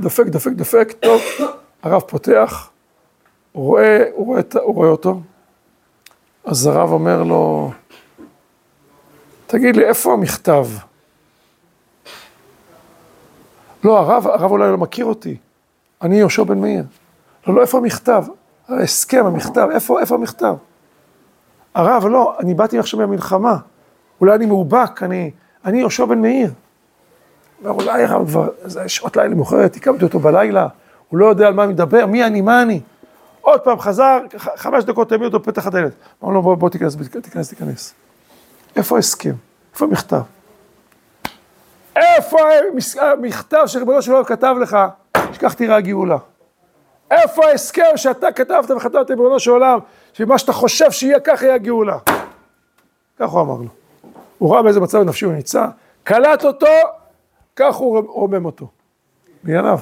דופק, 0.00 0.26
דופק, 0.26 0.52
דופק, 0.52 0.92
טוב, 1.00 1.20
הרב 1.82 2.00
פותח, 2.00 2.70
הוא 3.52 3.64
רואה, 3.64 4.04
הוא 4.12 4.26
רואה, 4.26 4.40
הוא 4.62 4.74
רואה 4.74 4.88
אותו, 4.88 5.20
אז 6.44 6.66
הרב 6.66 6.92
אומר 6.92 7.22
לו, 7.22 7.70
תגיד 9.46 9.76
לי, 9.76 9.84
איפה 9.84 10.12
המכתב? 10.12 10.66
לא, 13.84 13.98
הרב, 13.98 14.26
הרב 14.26 14.50
אולי 14.50 14.70
לא 14.70 14.78
מכיר 14.78 15.04
אותי. 15.04 15.36
אני 16.02 16.16
יהושע 16.16 16.42
בן 16.42 16.58
מאיר. 16.58 16.84
לא, 17.46 17.54
לא, 17.54 17.60
איפה 17.60 17.78
המכתב? 17.78 18.24
ההסכם, 18.68 19.26
המכתב, 19.26 19.68
איפה, 19.72 20.00
איפה 20.00 20.14
המכתב? 20.14 20.54
הרב, 21.74 22.06
לא, 22.06 22.36
אני 22.40 22.54
באתי 22.54 22.78
עכשיו 22.78 23.00
מהמלחמה. 23.00 23.56
אולי 24.20 24.34
אני 24.34 24.46
מאובק, 24.46 25.02
אני, 25.02 25.30
אני 25.64 25.78
יהושע 25.78 26.04
בן 26.04 26.20
מאיר. 26.22 26.52
אומר, 27.64 27.82
אולי 27.82 28.04
הרב 28.04 28.28
כבר, 28.28 28.48
זה 28.64 28.88
שעות 28.88 29.16
לילה 29.16 29.34
מאוחרת, 29.34 29.76
הקמתי 29.76 30.04
אותו 30.04 30.18
בלילה, 30.18 30.68
הוא 31.08 31.18
לא 31.18 31.26
יודע 31.26 31.46
על 31.46 31.54
מה 31.54 31.64
אני 31.64 31.72
מדבר, 31.72 32.06
מי 32.06 32.24
אני, 32.24 32.40
מה 32.40 32.62
אני? 32.62 32.80
עוד 33.40 33.60
פעם, 33.60 33.78
חזר, 33.78 34.18
חמש 34.36 34.84
דקות 34.84 35.12
העמיד 35.12 35.26
אותו 35.26 35.40
בפתח 35.40 35.66
הדלת. 35.66 35.92
אמר 36.24 36.32
לו, 36.32 36.42
בוא, 36.42 36.54
בוא 36.54 36.68
תיכנס, 36.68 36.96
תיכנס, 37.22 37.48
תיכנס. 37.48 37.94
איפה 38.76 38.96
ההסכם? 38.96 39.34
איפה 39.72 39.84
המכתב? 39.84 40.20
איפה 41.96 42.38
המכתב 43.00 43.62
שריבונו 43.66 44.02
של 44.02 44.12
עולם 44.12 44.24
כתב 44.24 44.54
לך, 44.60 44.76
שכך 45.32 45.54
תראה 45.54 45.76
הגאולה? 45.76 46.16
איפה 47.10 47.46
ההסכם 47.46 47.96
שאתה 47.96 48.32
כתבת 48.32 48.70
וחתמת 48.70 49.10
ריבונו 49.10 49.40
של 49.40 49.50
עולם, 49.50 49.78
שמה 50.12 50.38
שאתה 50.38 50.52
חושב 50.52 50.90
שיהיה 50.90 51.20
כך 51.20 51.42
יהיה 51.42 51.54
הגאולה? 51.54 51.98
כך 53.18 53.28
הוא 53.28 53.40
אמר 53.40 53.54
לו. 53.54 53.68
הוא 54.38 54.54
ראה 54.54 54.62
באיזה 54.62 54.80
מצב 54.80 54.98
נפשי 54.98 55.24
הוא 55.24 55.34
נמצא, 55.34 55.66
קלט 56.04 56.44
אותו, 56.44 56.66
כך 57.56 57.74
הוא 57.74 58.02
רומם 58.08 58.44
אותו. 58.44 58.68
בענייניו. 59.42 59.78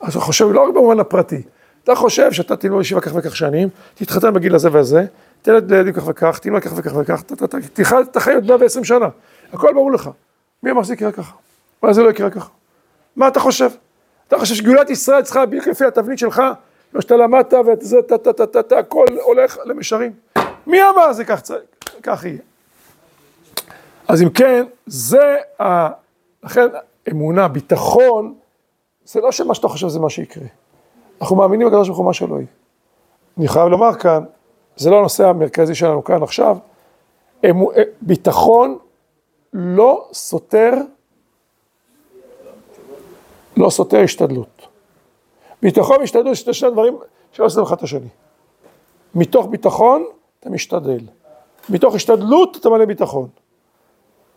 אז 0.00 0.14
הוא 0.14 0.22
חושב, 0.22 0.52
לא 0.52 0.68
רק 0.68 0.74
במובן 0.74 1.00
הפרטי, 1.00 1.42
אתה 1.84 1.94
חושב 1.94 2.32
שאתה 2.32 2.56
תלמוד 2.56 2.80
ישיבה 2.80 3.00
כך 3.00 3.10
וכך 3.14 3.36
שנים, 3.36 3.68
תתחתן 3.94 4.34
בגיל 4.34 4.54
הזה 4.54 4.68
והזה, 4.72 5.06
תלד 5.42 5.70
לילדים 5.70 5.92
כך 5.92 6.08
וכך, 6.08 6.38
תלמד 6.38 6.60
כך 6.60 6.72
וכך 6.76 6.92
וכך, 6.96 7.22
תחי 7.72 7.94
את 8.00 8.16
החיים 8.16 8.36
עוד 8.36 8.46
120 8.46 8.84
שנה, 8.84 9.08
הכל 9.52 9.74
ברור 9.74 9.92
לך. 9.92 10.10
מי 10.62 10.70
אמר 10.70 10.82
שזה 10.82 10.94
יקרה 10.94 11.12
ככה? 11.12 11.32
מה 11.82 11.92
זה 11.92 12.02
לא 12.02 12.10
יקרה 12.10 12.30
ככה? 12.30 12.48
מה 13.16 13.28
אתה 13.28 13.40
חושב? 13.40 13.70
אתה 14.28 14.38
חושב 14.38 14.54
שגאולת 14.54 14.90
ישראל 14.90 15.22
צריכה 15.22 15.46
בדיוק 15.46 15.66
לפי 15.66 15.84
התבנית 15.84 16.18
שלך, 16.18 16.42
מה 16.92 17.02
שאתה 17.02 17.16
למדת 17.16 17.54
וזה, 17.54 18.02
טה 18.02 18.18
טה 18.18 18.32
טה 18.32 18.46
טה 18.46 18.62
טה, 18.62 18.78
הכל 18.78 19.04
הולך 19.22 19.58
למישרים. 19.64 20.12
מי 20.66 20.78
אמר 20.82 21.12
זה 21.12 21.24
כך 21.24 21.40
צריך, 21.40 21.62
כך 22.02 22.24
יהיה. 22.24 22.38
אז 24.08 24.22
אם 24.22 24.30
כן, 24.30 24.64
זה 24.86 25.36
ה... 25.62 25.88
לכן 26.44 26.66
אמונה, 27.10 27.48
ביטחון, 27.48 28.34
זה 29.04 29.20
לא 29.20 29.32
שמה 29.32 29.54
שאתה 29.54 29.68
חושב 29.68 29.88
זה 29.88 30.00
מה 30.00 30.10
שיקרה. 30.10 30.44
אנחנו 31.20 31.36
מאמינים 31.36 31.66
בקדוש 31.66 31.88
ברוך 31.88 31.98
הוא 31.98 32.06
מה 32.06 32.12
שלא 32.12 32.34
יהיה. 32.34 32.46
אני 33.38 33.48
חייב 33.48 33.68
לומר 33.68 33.94
כאן, 33.94 34.24
זה 34.78 34.90
לא 34.90 34.98
הנושא 34.98 35.26
המרכזי 35.28 35.74
שלנו 35.74 36.04
כאן 36.04 36.22
עכשיו, 36.22 36.56
אה, 37.44 37.50
ביטחון 38.00 38.78
לא 39.52 40.08
סותר, 40.12 40.72
לא 43.56 43.70
סותר 43.70 44.00
השתדלות. 44.00 44.68
ביטחון 45.62 46.00
והשתדלות 46.00 46.36
זה 46.46 46.52
שני 46.54 46.70
דברים 46.70 46.98
שלא 47.32 47.46
עושים 47.46 47.62
אחד 47.62 47.76
את 47.76 47.82
השני. 47.82 48.08
מתוך 49.14 49.46
ביטחון 49.46 50.04
אתה 50.40 50.50
משתדל, 50.50 51.00
מתוך 51.68 51.94
השתדלות 51.94 52.56
אתה 52.56 52.70
מלא 52.70 52.84
ביטחון. 52.84 53.28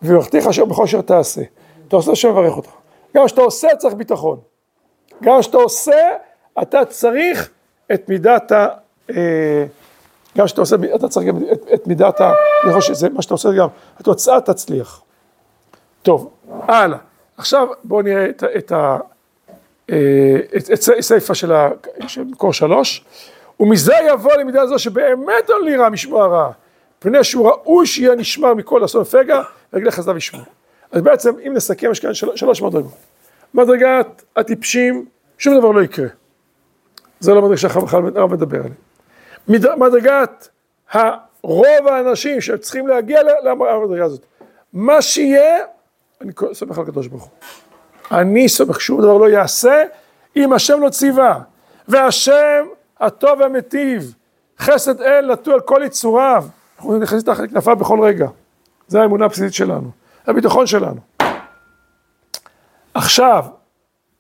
ויברכתיך 0.02 0.48
אשר 0.48 0.66
בכל 0.66 0.84
אשר 0.84 1.02
תעשה. 1.02 1.42
אתה 1.88 1.96
עושה 1.96 2.12
השם 2.12 2.32
מברך 2.32 2.58
אותך. 2.58 2.70
גם 3.16 3.26
כשאתה 3.26 3.42
עושה 3.42 3.68
צריך 3.78 3.94
ביטחון. 3.94 4.40
גם 5.24 5.40
כשאתה 5.40 5.58
עושה 5.58 6.16
אתה 6.62 6.86
צריך 6.86 7.50
את 7.94 8.10
מידת 8.10 8.52
ה... 8.52 8.68
אה, 9.10 9.66
גם 10.38 10.46
כשאתה 10.46 10.62
עושה, 10.62 10.76
אתה 10.96 11.08
צריך 11.08 11.28
גם 11.28 11.38
את, 11.52 11.62
את 11.74 11.88
מידת 11.88 12.22
ה... 12.22 12.34
חושב 12.74 12.94
שזה 12.94 13.10
מה 13.10 13.22
שאתה 13.22 13.34
עושה 13.34 13.50
גם, 13.52 13.68
התוצאה 14.00 14.42
תצליח. 14.42 15.02
טוב, 16.02 16.30
הלאה. 16.68 16.98
עכשיו 17.38 17.68
בואו 17.84 18.02
נראה 18.02 18.30
את, 18.30 18.44
את, 18.58 18.72
אה, 18.72 20.38
את 20.58 20.72
את 20.74 20.82
סיפה 21.02 21.36
של 21.36 21.52
ה- 21.52 21.70
של 22.08 22.24
מקור 22.24 22.54
שלוש, 22.54 23.06
ומזה 23.60 23.94
יבוא 24.10 24.34
למידה 24.34 24.68
זו 24.68 24.80
שבאמת 24.80 25.50
לא 25.50 25.56
נראה 25.66 25.90
משמוע 25.90 26.28
רע, 26.28 26.52
פני 27.00 27.24
שהוא 27.24 27.50
ראוי 27.50 27.86
שיהיה 27.86 28.16
נשמר 28.16 28.54
מכל 28.54 28.86
אסון 28.86 29.04
פגע, 29.04 29.42
רגלי 29.74 29.92
חסדיו 29.92 30.18
ישמעו. 30.18 30.44
אז 30.92 31.02
בעצם, 31.02 31.34
אם 31.48 31.54
נסכם, 31.54 31.92
יש 31.92 32.00
כאן 32.00 32.14
של, 32.14 32.36
שלוש 32.36 32.62
מדרגות. 32.62 32.94
מדרגת 33.54 34.24
הטיפשים, 34.36 35.06
שום 35.38 35.58
דבר 35.58 35.72
לא 35.72 35.82
יקרה. 35.82 36.08
זה 37.20 37.34
לא 37.34 37.42
מדרגה 37.42 37.58
שהרב 37.58 38.32
מדבר 38.32 38.60
עליה. 38.60 38.72
מד- 39.48 39.76
מדרגת 39.76 40.48
הרוב 40.92 41.88
האנשים 41.88 42.42
שצריכים 42.42 42.88
להגיע 42.88 43.20
למדרגה 43.44 44.06
הזאת. 44.06 44.26
מה 44.74 45.02
שיהיה, 45.02 45.58
אני 46.22 46.32
סומך 46.54 46.78
על 46.78 46.84
הקדוש 46.84 47.08
ברוך 47.08 47.24
הוא. 47.24 47.32
אני 48.20 48.50
סומך 48.50 48.82
שום 48.82 49.02
דבר 49.02 49.18
לא 49.18 49.30
יעשה 49.30 49.84
אם 50.36 50.54
השם 50.54 50.82
לא 50.82 50.90
ציווה. 50.90 51.40
והשם 51.88 52.66
הטוב 53.00 53.40
והמיטיב, 53.40 54.14
חסד 54.60 55.02
אל 55.02 55.32
נטו 55.34 55.52
על 55.54 55.60
כל 55.60 55.82
יצוריו. 55.86 56.46
אנחנו 56.78 56.98
נכנסים 56.98 57.34
תחת 57.34 57.50
כנפיו 57.50 57.76
בכל 57.76 58.00
רגע. 58.04 58.28
זו 58.88 59.00
האמונה 59.00 59.26
הבסיסית 59.26 59.54
שלנו, 59.54 59.92
הביטחון 60.28 60.68
שלנו. 60.68 61.00
עכשיו, 62.94 63.46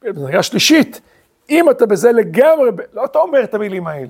בדרגה 0.01 0.43
שלישית, 0.43 1.01
אם 1.49 1.69
אתה 1.69 1.85
בזה 1.85 2.11
לגמרי, 2.11 2.69
לא 2.93 3.05
אתה 3.05 3.19
אומר 3.19 3.43
את 3.43 3.53
המילים 3.53 3.87
האלה. 3.87 4.07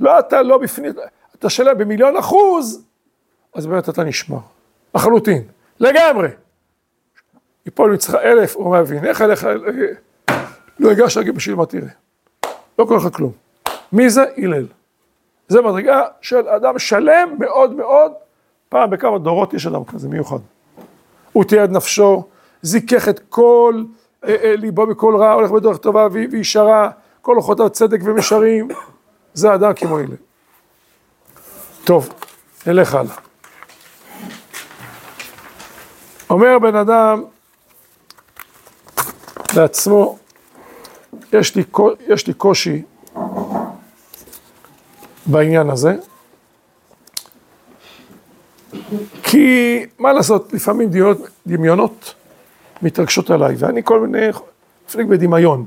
לא 0.00 0.18
אתה 0.18 0.42
לא 0.42 0.58
בפנים, 0.58 0.92
אתה 1.34 1.50
שלם 1.50 1.78
במיליון 1.78 2.16
אחוז, 2.16 2.84
אז 3.54 3.66
באמת 3.66 3.88
אתה 3.88 4.04
נשמע. 4.04 4.38
לחלוטין, 4.94 5.42
לגמרי. 5.80 6.28
יפול 7.66 7.92
מצרך 7.92 8.14
אלף 8.14 8.56
ומה 8.56 8.78
יבינך 8.78 9.20
אליך, 9.20 9.46
לא 10.78 10.90
רגל 10.90 11.32
בשביל 11.32 11.56
מה 11.56 11.66
תראה. 11.66 11.88
לא 12.78 12.84
קורה 12.84 12.96
לך 12.96 13.16
כלום. 13.16 13.32
מי 13.92 14.10
זה? 14.10 14.24
הלל. 14.36 14.66
זה 15.48 15.62
מדרגה 15.62 16.02
של 16.20 16.48
אדם 16.48 16.78
שלם 16.78 17.36
מאוד 17.38 17.72
מאוד, 17.72 18.12
פעם 18.68 18.90
בכמה 18.90 19.18
דורות 19.18 19.54
יש 19.54 19.66
אדם 19.66 19.84
כזה 19.84 20.08
מיוחד. 20.08 20.38
הוא 21.32 21.44
תיעד 21.44 21.70
נפשו, 21.70 22.24
זיכך 22.62 23.08
את 23.08 23.20
כל 23.28 23.82
אה, 24.24 24.36
אה, 24.42 24.56
ליבו 24.56 24.86
מכל 24.86 25.16
רע, 25.16 25.32
הולך 25.32 25.50
בדרך 25.50 25.76
טובה 25.76 26.08
וישרה, 26.12 26.90
כל 27.22 27.36
אורחותיו 27.36 27.70
צדק 27.70 27.98
ומשרים, 28.04 28.68
זה 29.36 29.54
אדם 29.54 29.74
כמו 29.74 29.98
הלל. 29.98 30.16
טוב, 31.84 32.08
נלך 32.66 32.94
הלאה. 32.94 33.14
אומר 36.30 36.58
בן 36.58 36.76
אדם 36.76 37.24
לעצמו, 39.56 40.18
יש 41.32 41.56
לי, 41.56 41.64
יש 42.08 42.26
לי 42.26 42.34
קושי 42.34 42.82
בעניין 45.26 45.70
הזה, 45.70 45.96
כי 49.22 49.86
מה 49.98 50.12
לעשות, 50.12 50.52
לפעמים 50.52 50.88
דמיונות, 50.90 51.28
דמיונות 51.46 52.14
מתרגשות 52.82 53.30
עליי, 53.30 53.54
ואני 53.58 53.80
כל 53.84 54.00
מיני, 54.00 54.26
מפליג 54.86 55.06
בדמיון. 55.06 55.66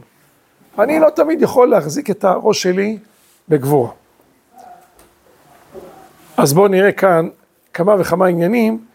אני 0.79 0.99
לא 0.99 1.09
תמיד 1.09 1.41
יכול 1.41 1.69
להחזיק 1.69 2.09
את 2.09 2.23
הראש 2.23 2.61
שלי 2.63 2.97
בגבורה. 3.49 3.91
אז 6.37 6.53
בואו 6.53 6.67
נראה 6.67 6.91
כאן 6.91 7.29
כמה 7.73 7.95
וכמה 7.99 8.27
עניינים 8.27 8.85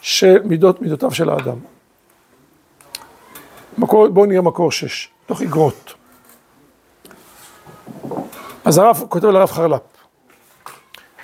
של 0.00 0.42
מידות, 0.44 0.82
מידותיו 0.82 1.10
של 1.10 1.30
האדם. 1.30 1.58
בואו 3.78 4.26
נראה 4.26 4.42
מקור 4.42 4.72
שש, 4.72 5.08
תוך 5.26 5.40
איגרות. 5.40 5.94
אז 8.64 8.78
הרב 8.78 9.04
כותב 9.08 9.26
לרב 9.26 9.50
חרל"פ, 9.50 9.80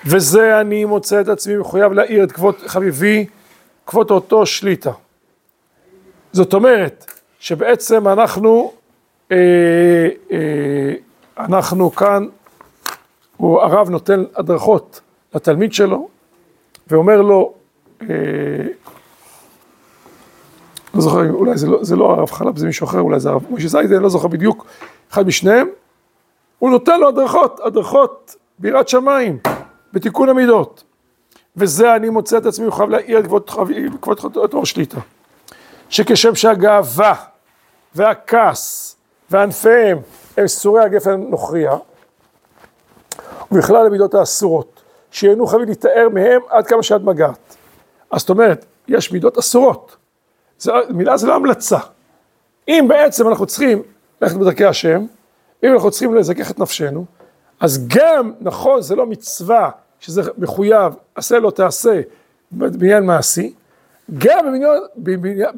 וזה 0.07 0.61
אני 0.61 0.85
מוצא 0.85 1.21
את 1.21 1.29
עצמי 1.29 1.57
מחויב 1.57 1.93
להעיר 1.93 2.25
את 2.25 2.33
כבוד 2.33 2.55
חביבי, 2.66 3.27
כבוד 3.87 4.11
אותו 4.11 4.47
שליטה. 4.47 4.93
זאת 6.33 6.55
אומרת, 6.55 7.12
שבעצם 7.41 8.09
אנחנו, 8.09 8.73
אה, 9.33 9.37
אה, 10.33 10.95
אנחנו 11.39 11.91
כאן, 11.91 12.27
הוא, 13.41 13.61
הרב 13.61 13.91
נותן 13.91 14.24
הדרכות 14.36 15.01
לתלמיד 15.34 15.72
שלו, 15.72 16.09
ואומר 16.88 17.22
לו, 17.22 17.53
אה, 18.03 18.07
לא 20.95 21.01
זוכר, 21.01 21.30
אולי 21.32 21.59
זה 21.59 21.66
לא, 21.66 21.84
זה 21.84 21.97
לא 21.97 22.11
הרב 22.11 22.30
חלב, 22.30 22.59
זה 22.59 22.66
מישהו 22.66 22.86
אחר, 22.86 23.01
אולי 23.01 23.20
זה 23.20 23.30
הרב 23.30 23.47
משה 23.51 23.68
זיידן, 23.68 24.03
לא 24.03 24.09
זוכר 24.09 24.28
בדיוק, 24.28 24.66
אחד 25.12 25.26
משניהם, 25.26 25.68
הוא 26.59 26.70
נותן 26.70 27.01
לו 27.01 27.09
הדרכות, 27.09 27.61
הדרכות 27.64 28.36
ביראת 28.59 28.88
שמיים, 28.88 29.38
בתיקון 29.93 30.28
המידות. 30.28 30.84
וזה 31.57 31.97
אני 31.97 32.09
מוצא 32.09 32.38
את 32.38 32.47
עצמי 32.47 32.70
חייב 32.70 32.91
להעיר 32.91 33.18
את 33.18 33.26
כבוד 33.26 34.36
אותו 34.36 34.66
שליטה. 34.66 35.01
שכשם 35.88 36.34
שהגאווה 36.34 37.14
והכעס 37.95 38.97
וענפיהם 39.30 39.99
הם 40.36 40.47
סורי 40.47 40.84
הגפן 40.84 41.11
הנוכריה, 41.11 41.76
ובכלל 43.53 43.86
המידות 43.86 44.14
האסורות, 44.14 44.82
שיהנו 45.11 45.46
חייבים 45.46 45.68
להתאר 45.68 46.09
מהם 46.12 46.40
עד 46.48 46.66
כמה 46.66 46.82
שעד 46.82 47.05
מגעת. 47.05 47.57
אז 48.11 48.20
זאת 48.20 48.30
אומרת, 48.30 48.64
יש 48.88 49.12
מידות 49.12 49.38
אסורות. 49.38 49.96
זה, 50.59 50.72
מילה 50.90 51.16
זה 51.16 51.26
לא 51.26 51.34
המלצה. 51.34 51.78
אם 52.68 52.84
בעצם 52.88 53.28
אנחנו 53.28 53.46
צריכים 53.46 53.82
ללכת 54.20 54.36
בדרכי 54.36 54.64
השם, 54.64 55.07
אם 55.64 55.72
אנחנו 55.72 55.90
צריכים 55.90 56.14
לזכך 56.14 56.51
את 56.51 56.59
נפשנו, 56.59 57.05
אז 57.61 57.86
גם, 57.86 58.32
נכון, 58.40 58.82
זה 58.82 58.96
לא 58.96 59.07
מצווה 59.07 59.70
שזה 60.01 60.22
מחויב, 60.38 60.92
עשה 61.14 61.38
לא 61.38 61.51
תעשה, 61.51 62.01
בעניין 62.53 63.05
מעשי, 63.05 63.55
גם 64.18 64.46
בבניין, 64.46 64.82
בבניין, 64.96 65.51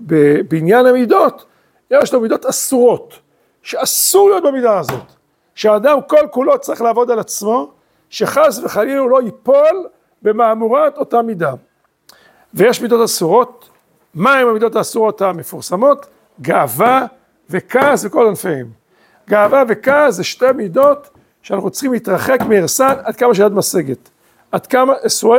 בבניין 0.00 0.86
המידות, 0.86 1.44
יש 1.90 2.14
לו 2.14 2.20
מידות 2.20 2.46
אסורות, 2.46 3.14
שאסור 3.62 4.30
להיות 4.30 4.44
במידה 4.44 4.78
הזאת, 4.78 5.12
שהאדם 5.58 5.98
כל 6.06 6.26
כולו 6.30 6.58
צריך 6.58 6.82
לעבוד 6.82 7.10
על 7.10 7.18
עצמו, 7.18 7.70
שחס 8.10 8.60
וחלילה 8.64 9.00
הוא 9.00 9.10
לא 9.10 9.22
ייפול 9.22 9.86
במהמורת 10.22 10.98
אותה 10.98 11.22
מידה. 11.22 11.52
ויש 12.54 12.82
מידות 12.82 13.04
אסורות, 13.04 13.68
מהם 14.14 14.48
המידות 14.48 14.76
האסורות 14.76 15.22
המפורסמות? 15.22 16.06
גאווה 16.40 17.06
וכעס 17.50 18.04
וכל 18.04 18.26
ענפיהם. 18.26 18.66
גאווה 19.28 19.62
וכעס 19.68 20.14
זה 20.14 20.24
שתי 20.24 20.52
מידות 20.54 21.10
שאנחנו 21.42 21.70
צריכים 21.70 21.92
להתרחק 21.92 22.38
מערסן 22.48 22.94
עד 23.04 23.16
כמה 23.16 23.34
שיד 23.34 23.52
משגת. 23.52 24.08
עד 24.52 24.66
כמה, 24.66 24.92
סורי, 25.06 25.38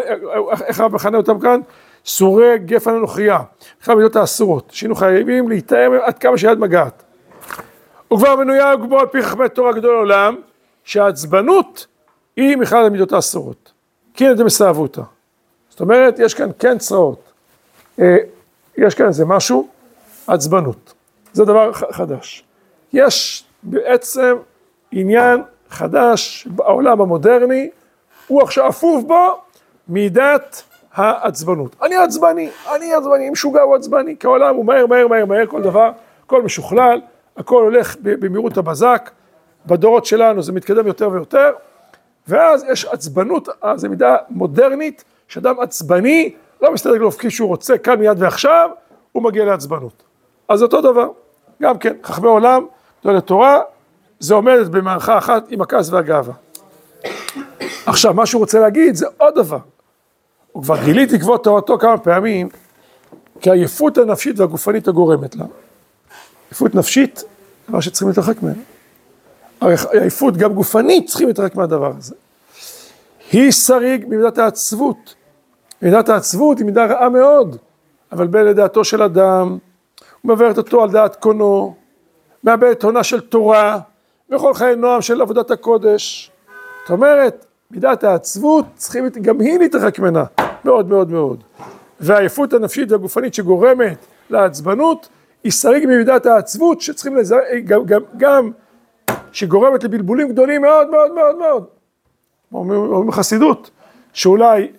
איך 0.65 0.79
הרב 0.79 0.93
מכנה 0.93 1.17
אותם 1.17 1.39
כאן? 1.39 1.59
סורי 2.05 2.57
גפן 2.57 2.91
הנוכריה. 2.91 3.39
אחד 3.83 3.93
המידות 3.93 4.15
האסורות, 4.15 4.69
שהיינו 4.71 4.95
חייבים 4.95 5.49
להתאם 5.49 5.91
עד 6.03 6.19
כמה 6.19 6.37
שיד 6.37 6.59
מגעת. 6.59 7.03
וכבר 8.13 8.35
מנויה 8.35 8.75
וגבוה 8.75 9.01
על 9.01 9.07
פי 9.07 9.21
חכמי 9.21 9.49
תורה 9.49 9.73
גדול 9.73 9.95
עולם, 9.95 10.35
שהעצבנות 10.83 11.87
היא 12.35 12.57
מכלל 12.57 12.85
המידות 12.85 13.13
האסורות. 13.13 13.71
כי 14.13 14.25
אין 14.25 14.35
אתם 14.35 14.45
מסאבו 14.45 14.81
אותה. 14.81 15.01
זאת 15.69 15.81
אומרת, 15.81 16.19
יש 16.19 16.33
כאן 16.33 16.49
כן 16.59 16.77
צרעות. 16.77 17.31
יש 18.77 18.95
כאן 18.95 19.07
איזה 19.07 19.25
משהו, 19.25 19.67
עצבנות. 20.27 20.93
זה 21.33 21.45
דבר 21.45 21.73
חדש. 21.73 22.43
יש 22.93 23.43
בעצם 23.63 24.35
עניין 24.91 25.41
חדש 25.69 26.47
בעולם 26.49 27.01
המודרני, 27.01 27.69
הוא 28.27 28.41
עכשיו 28.41 28.69
אפוף 28.69 29.03
בו 29.03 29.41
מידת 29.87 30.63
העצבנות. 30.93 31.75
אני 31.81 31.95
עצבני, 31.95 32.49
אני 32.75 32.93
עצבני, 32.93 33.29
משוגע 33.29 33.61
הוא 33.61 33.75
עצבני, 33.75 34.15
כי 34.19 34.27
העולם 34.27 34.55
הוא 34.55 34.65
מהר, 34.65 34.85
מהר, 34.85 35.07
מהר, 35.07 35.25
מהר, 35.25 35.45
כל 35.45 35.61
דבר, 35.61 35.91
הכל 36.25 36.41
משוכלל, 36.41 37.01
הכל 37.39 37.63
הולך 37.63 37.95
במהירות 38.01 38.57
הבזק, 38.57 39.11
בדורות 39.65 40.05
שלנו 40.05 40.43
זה 40.43 40.51
מתקדם 40.51 40.87
יותר 40.87 41.09
ויותר, 41.09 41.51
ואז 42.27 42.65
יש 42.71 42.85
עצבנות, 42.85 43.49
זו 43.75 43.89
מידה 43.89 44.15
מודרנית, 44.29 45.03
שאדם 45.27 45.59
עצבני, 45.59 46.35
לא 46.61 46.73
מסתדר 46.73 46.93
לו 46.93 47.11
כפי 47.11 47.29
שהוא 47.29 47.47
רוצה, 47.47 47.77
כאן 47.77 47.99
מיד 47.99 48.21
ועכשיו, 48.21 48.69
הוא 49.11 49.23
מגיע 49.23 49.45
לעצבנות. 49.45 50.03
אז 50.49 50.63
אותו 50.63 50.81
דבר, 50.81 51.09
גם 51.61 51.77
כן, 51.77 51.93
חכמי 52.03 52.27
עולם, 52.27 52.65
גדולי 53.01 53.21
תורה, 53.21 53.61
זה 54.19 54.33
עומדת 54.33 54.67
במערכה 54.67 55.17
אחת 55.17 55.43
עם 55.49 55.61
הכעס 55.61 55.89
והגאווה. 55.89 56.33
עכשיו, 57.85 58.13
מה 58.13 58.25
שהוא 58.25 58.39
רוצה 58.39 58.59
להגיד 58.59 58.95
זה 58.95 59.05
עוד 59.17 59.35
דבר. 59.35 59.59
הוא 60.51 60.63
כבר 60.63 60.83
גיליתי 60.83 61.19
כבוד 61.19 61.39
תורתו 61.39 61.79
כמה 61.79 61.97
פעמים, 61.97 62.49
כי 63.41 63.49
העייפות 63.49 63.97
הנפשית 63.97 64.39
והגופנית 64.39 64.87
הגורמת 64.87 65.35
לה. 65.35 65.45
עייפות 66.51 66.75
נפשית, 66.75 67.23
דבר 67.69 67.79
שצריכים 67.79 68.07
להתרחק 68.07 68.43
ממנו. 68.43 68.61
עייפות 69.91 70.37
גם 70.37 70.53
גופנית 70.53 71.09
צריכים 71.09 71.27
להתרחק 71.27 71.55
מהדבר 71.55 71.93
הזה. 71.97 72.15
היא 73.31 73.51
שריג 73.51 74.05
ממידת 74.07 74.37
העצבות. 74.37 75.15
מידת 75.81 76.09
העצבות 76.09 76.57
היא 76.57 76.65
מידה 76.65 76.85
רעה 76.85 77.09
מאוד, 77.09 77.57
אבל 78.11 78.27
בין 78.27 78.45
לדעתו 78.45 78.83
של 78.83 79.03
אדם, 79.03 79.57
הוא 80.21 80.33
מבארת 80.33 80.57
אותו 80.57 80.83
על 80.83 80.91
דעת 80.91 81.15
קונו, 81.15 81.75
מאבד 82.43 82.69
את 82.69 82.83
הונה 82.83 83.03
של 83.03 83.19
תורה, 83.19 83.79
וכל 84.29 84.53
חיי 84.53 84.75
נועם 84.75 85.01
של 85.01 85.21
עבודת 85.21 85.51
הקודש. 85.51 86.31
זאת 86.81 86.91
אומרת, 86.91 87.45
מידת 87.71 88.03
העצבות, 88.03 88.65
צריכים 88.75 89.09
גם 89.21 89.39
היא 89.39 89.59
להתרחק 89.59 89.99
ממנה, 89.99 90.23
מאוד 90.65 90.89
מאוד 90.89 91.11
מאוד. 91.11 91.43
והעייפות 91.99 92.53
הנפשית 92.53 92.91
והגופנית 92.91 93.33
שגורמת 93.33 93.97
לעצבנות, 94.29 95.09
היא 95.43 95.51
שריג 95.51 95.85
ממידת 95.85 96.25
העצבות 96.25 96.81
שצריכים 96.81 97.15
לזהר, 97.15 97.39
גם, 97.65 97.85
גם, 97.85 98.01
גם 98.17 98.51
שגורמת 99.31 99.83
לבלבולים 99.83 100.29
גדולים 100.29 100.61
מאוד 100.61 100.89
מאוד 100.89 101.11
מאוד 101.11 101.37
מאוד. 101.37 101.65
אומרים 102.53 103.07
בחסידות, 103.07 103.69
שאולי 104.13 104.71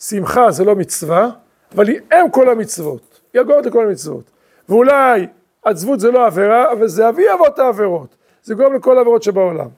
שמחה 0.00 0.50
זה 0.50 0.64
לא 0.64 0.74
מצווה, 0.74 1.30
אבל 1.74 1.88
היא 1.88 2.00
אם 2.12 2.30
כל 2.30 2.48
המצוות, 2.48 3.20
היא 3.32 3.40
הגורמת 3.40 3.66
לכל 3.66 3.86
המצוות. 3.86 4.24
ואולי 4.68 5.26
עצבות 5.64 6.00
זה 6.00 6.10
לא 6.10 6.26
עבירה, 6.26 6.72
אבל 6.72 6.88
זה 6.88 7.08
אבי 7.08 7.32
אבות 7.32 7.58
העבירות. 7.58 8.14
זה 8.42 8.54
גורם 8.54 8.74
לכל 8.74 8.98
העבירות 8.98 9.22
שבעולם. 9.22 9.68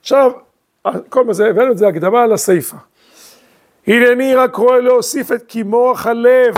עכשיו, 0.00 0.32
כל 1.08 1.24
מה 1.24 1.32
זה, 1.32 1.46
הבאנו 1.46 1.72
את 1.72 1.78
זה 1.78 1.88
הקדמה 1.88 2.26
לסיפא. 2.26 2.76
הנני 3.86 4.34
רק 4.34 4.54
רואה 4.54 4.80
להוסיף 4.80 5.32
את 5.32 5.42
כי 5.48 5.62
מוח 5.62 6.06
הלב 6.06 6.54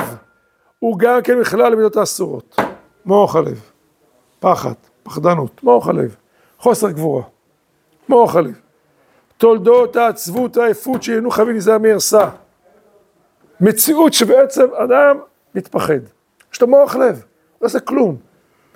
הוא 0.78 0.98
גם 0.98 1.22
כן 1.22 1.40
בכלל 1.40 1.72
למידות 1.72 1.96
האסורות. 1.96 2.56
מוח 3.08 3.36
הלב, 3.36 3.60
פחד, 4.40 4.72
פחדנות, 5.02 5.62
מוח 5.62 5.88
הלב, 5.88 6.16
חוסר 6.58 6.90
גבורה, 6.90 7.22
מוח 8.08 8.36
הלב. 8.36 8.60
תולדות 9.36 9.96
העצבות, 9.96 10.56
העייפות 10.56 11.02
שהיינו 11.02 11.30
חייבים 11.30 11.54
להיזהר 11.54 11.78
מערסה. 11.78 12.28
מציאות 13.60 14.12
שבעצם 14.12 14.66
אדם 14.74 15.18
מתפחד. 15.54 15.98
יש 16.52 16.60
לו 16.60 16.68
מוח 16.68 16.96
לב, 16.96 17.24
לא 17.60 17.66
עושה 17.66 17.80
כלום. 17.80 18.16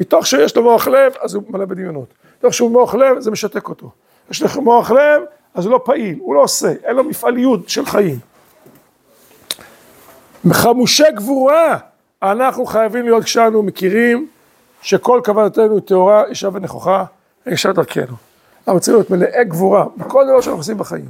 מתוך 0.00 0.26
שיש 0.26 0.56
לו 0.56 0.62
מוח 0.62 0.88
לב, 0.88 1.12
אז 1.20 1.34
הוא 1.34 1.42
מלא 1.48 1.64
בדמיונות. 1.64 2.14
מתוך 2.38 2.54
שהוא 2.54 2.70
מוח 2.70 2.94
לב, 2.94 3.20
זה 3.20 3.30
משתק 3.30 3.68
אותו. 3.68 3.90
יש 4.30 4.56
לו 4.56 4.62
מוח 4.62 4.90
לב, 4.90 5.22
אז 5.54 5.64
הוא 5.64 5.72
לא 5.72 5.80
פעיל, 5.84 6.18
הוא 6.20 6.34
לא 6.34 6.40
עושה, 6.40 6.72
אין 6.84 6.96
לו 6.96 7.04
מפעליות 7.04 7.68
של 7.68 7.86
חיים. 7.86 8.18
חמושי 10.52 11.12
גבורה, 11.14 11.78
אנחנו 12.22 12.66
חייבים 12.66 13.04
להיות 13.04 13.24
כשאנו 13.24 13.62
מכירים 13.62 14.28
שכל 14.82 15.20
כוונתנו 15.24 15.80
טהורה, 15.80 16.22
ישר 16.30 16.50
ונכוחה, 16.52 17.04
ישר 17.46 17.72
דרכנו. 17.72 18.16
אנחנו 18.66 18.80
צריכים 18.80 18.94
להיות 18.94 19.10
מלאי 19.10 19.44
גבורה 19.44 19.84
בכל 19.96 20.24
דבר 20.26 20.40
שאנחנו 20.40 20.60
עושים 20.60 20.78
בחיים. 20.78 21.08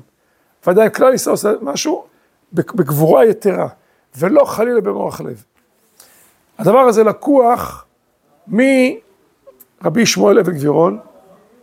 ודאי 0.66 0.90
כלל 0.90 1.14
ישראל 1.14 1.32
עושה 1.32 1.52
משהו 1.62 2.04
בגבורה 2.52 3.26
יתרה, 3.26 3.68
ולא 4.18 4.44
חלילה 4.44 4.80
במוח 4.80 5.20
לב. 5.20 5.44
הדבר 6.58 6.78
הזה 6.78 7.04
לקוח 7.04 7.84
מרבי 8.48 10.06
שמואל 10.06 10.38
אבן 10.38 10.52
גבירון, 10.52 10.98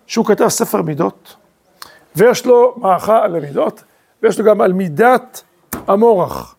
שהוא 0.07 0.25
כתב 0.25 0.47
ספר 0.47 0.81
מידות, 0.81 1.35
ויש 2.15 2.45
לו 2.45 2.75
מערכה 2.77 3.23
על 3.23 3.35
המידות, 3.35 3.83
ויש 4.23 4.39
לו 4.39 4.45
גם 4.45 4.61
על 4.61 4.73
מידת 4.73 5.41
המורח, 5.87 6.55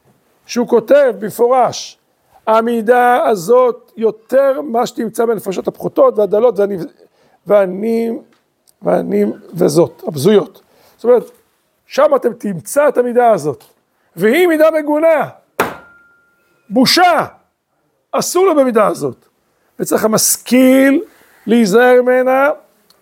שהוא 0.46 0.68
כותב 0.68 1.12
במפורש, 1.18 1.99
המידה 2.46 3.24
הזאת 3.26 3.92
יותר 3.96 4.60
מה 4.60 4.86
שתמצא 4.86 5.24
בנפשות 5.24 5.68
הפחותות 5.68 6.18
והדלות 6.18 6.58
והנים 7.46 8.22
והנים 8.82 9.32
וזאת, 9.54 10.02
הבזויות. 10.06 10.62
זאת 10.96 11.04
אומרת, 11.04 11.30
שם 11.86 12.14
אתם 12.16 12.32
תמצא 12.32 12.88
את 12.88 12.98
המידה 12.98 13.30
הזאת, 13.30 13.64
והיא 14.16 14.46
מידה 14.46 14.70
מגונה, 14.70 15.28
בושה, 16.70 17.26
אסור 18.12 18.46
לו 18.46 18.56
במידה 18.56 18.86
הזאת, 18.86 19.26
וצריך 19.80 20.04
המשכיל 20.04 21.04
להיזהר 21.46 22.02
ממנה 22.02 22.50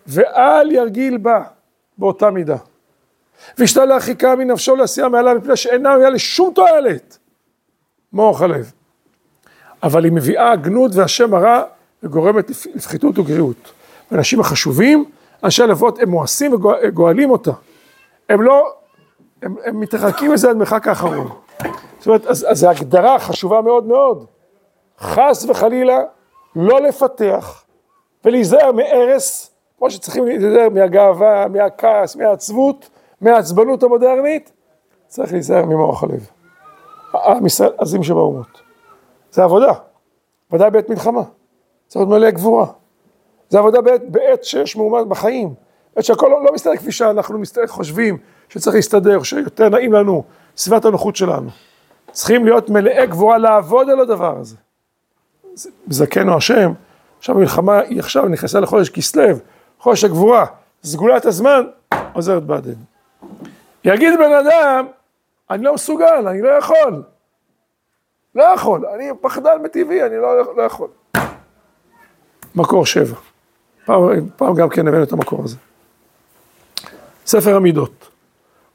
ואל 0.07 0.71
ירגיל 0.71 1.17
בה 1.17 1.43
באותה 1.97 2.31
מידה. 2.31 2.57
וישתה 3.57 3.85
להרחיקה 3.85 4.35
מנפשו 4.35 4.75
לעשייה 4.75 5.09
מעלה 5.09 5.33
מפני 5.33 5.57
שאינה 5.57 5.95
מביאה 5.95 6.09
לשום 6.09 6.53
תועלת. 6.53 7.17
מוח 8.13 8.41
הלב. 8.41 8.71
אבל 9.83 10.03
היא 10.03 10.11
מביאה 10.11 10.51
הגנות 10.51 10.91
והשם 10.95 11.33
הרע 11.33 11.61
וגורמת 12.03 12.49
לפחיתות 12.75 13.19
וגריעות. 13.19 13.71
האנשים 14.11 14.39
החשובים, 14.39 15.05
אנשי 15.43 15.63
הלוות, 15.63 15.99
הם 15.99 16.09
מואסים 16.09 16.53
וגואלים 16.53 17.29
אותה. 17.31 17.51
הם 18.29 18.41
לא, 18.41 18.73
הם, 19.41 19.55
הם 19.65 19.79
מתרחקים 19.79 20.31
מזה 20.31 20.49
עד 20.49 20.57
מרחק 20.57 20.87
האחרון. 20.87 21.27
זאת 21.99 22.07
אומרת, 22.07 22.25
אז, 22.25 22.45
אז 22.49 22.59
זו 22.59 22.69
הגדרה 22.69 23.19
חשובה 23.19 23.61
מאוד 23.61 23.85
מאוד. 23.85 24.25
חס 24.99 25.45
וחלילה 25.49 25.99
לא 26.55 26.81
לפתח 26.81 27.63
ולהיזהר 28.25 28.71
מהרס, 28.71 29.51
כמו 29.77 29.91
שצריכים 29.91 30.25
להיזהר 30.25 30.69
מהגאווה, 30.69 31.47
מהכעס, 31.47 32.15
מהעצבות, 32.15 32.89
מהעצבנות 33.21 33.83
המודרנית, 33.83 34.51
צריך 35.07 35.31
להיזהר 35.31 35.65
ממוח 35.65 36.03
הלב. 36.03 36.27
עם 37.13 37.45
ישראל 37.45 37.71
עזים 37.77 38.03
שבאומות. 38.03 38.68
זה 39.31 39.43
עבודה, 39.43 39.73
ודאי 40.51 40.71
בעת 40.71 40.89
מלחמה. 40.89 41.21
צריך 41.87 41.95
להיות 41.95 42.09
מלא 42.09 42.29
גבורה. 42.29 42.65
זה 43.49 43.59
עבודה 43.59 43.81
בעת, 43.81 44.09
בעת 44.09 44.43
שיש 44.43 44.75
מאומן 44.75 45.09
בחיים. 45.09 45.53
בעת 45.95 46.05
שהכל 46.05 46.27
לא, 46.27 46.43
לא 46.43 46.53
מסתדר 46.53 46.75
כפי 46.75 46.91
שאנחנו 46.91 47.39
מסתדר, 47.39 47.67
חושבים 47.67 48.17
שצריך 48.49 48.75
להסתדר, 48.75 49.23
שיותר 49.23 49.69
נעים 49.69 49.93
לנו, 49.93 50.23
סביבת 50.57 50.85
הנוחות 50.85 51.15
שלנו. 51.15 51.49
צריכים 52.11 52.45
להיות 52.45 52.69
מלאי 52.69 53.07
גבורה 53.07 53.37
לעבוד 53.37 53.89
על 53.89 53.99
הדבר 53.99 54.37
הזה. 54.37 54.55
זכנו 55.87 56.37
השם, 56.37 56.71
עכשיו 57.17 57.35
המלחמה 57.35 57.79
היא 57.79 57.99
עכשיו 57.99 58.25
נכנסה 58.25 58.59
לחודש 58.59 58.89
כסלו, 58.89 59.23
חודש 59.79 60.03
הגבורה, 60.03 60.45
סגולת 60.83 61.25
הזמן 61.25 61.63
עוזרת 62.13 62.43
בעדנו. 62.43 62.83
יגיד 63.83 64.13
בן 64.19 64.33
אדם, 64.33 64.85
אני 65.49 65.63
לא 65.63 65.73
מסוגל, 65.73 66.27
אני 66.27 66.41
לא 66.41 66.49
יכול. 66.49 67.03
לא 68.35 68.43
יכול, 68.43 68.85
אני 68.85 69.09
פחדן 69.21 69.61
מטבעי, 69.63 70.05
אני 70.05 70.17
לא, 70.17 70.55
לא 70.57 70.63
יכול. 70.63 70.87
מקור 72.55 72.85
שבע. 72.85 73.15
פעם, 73.85 74.29
פעם 74.35 74.55
גם 74.55 74.69
כן 74.69 74.87
הבאנו 74.87 75.03
את 75.03 75.11
המקור 75.11 75.43
הזה. 75.43 75.55
ספר 77.25 77.55
המידות. 77.55 78.09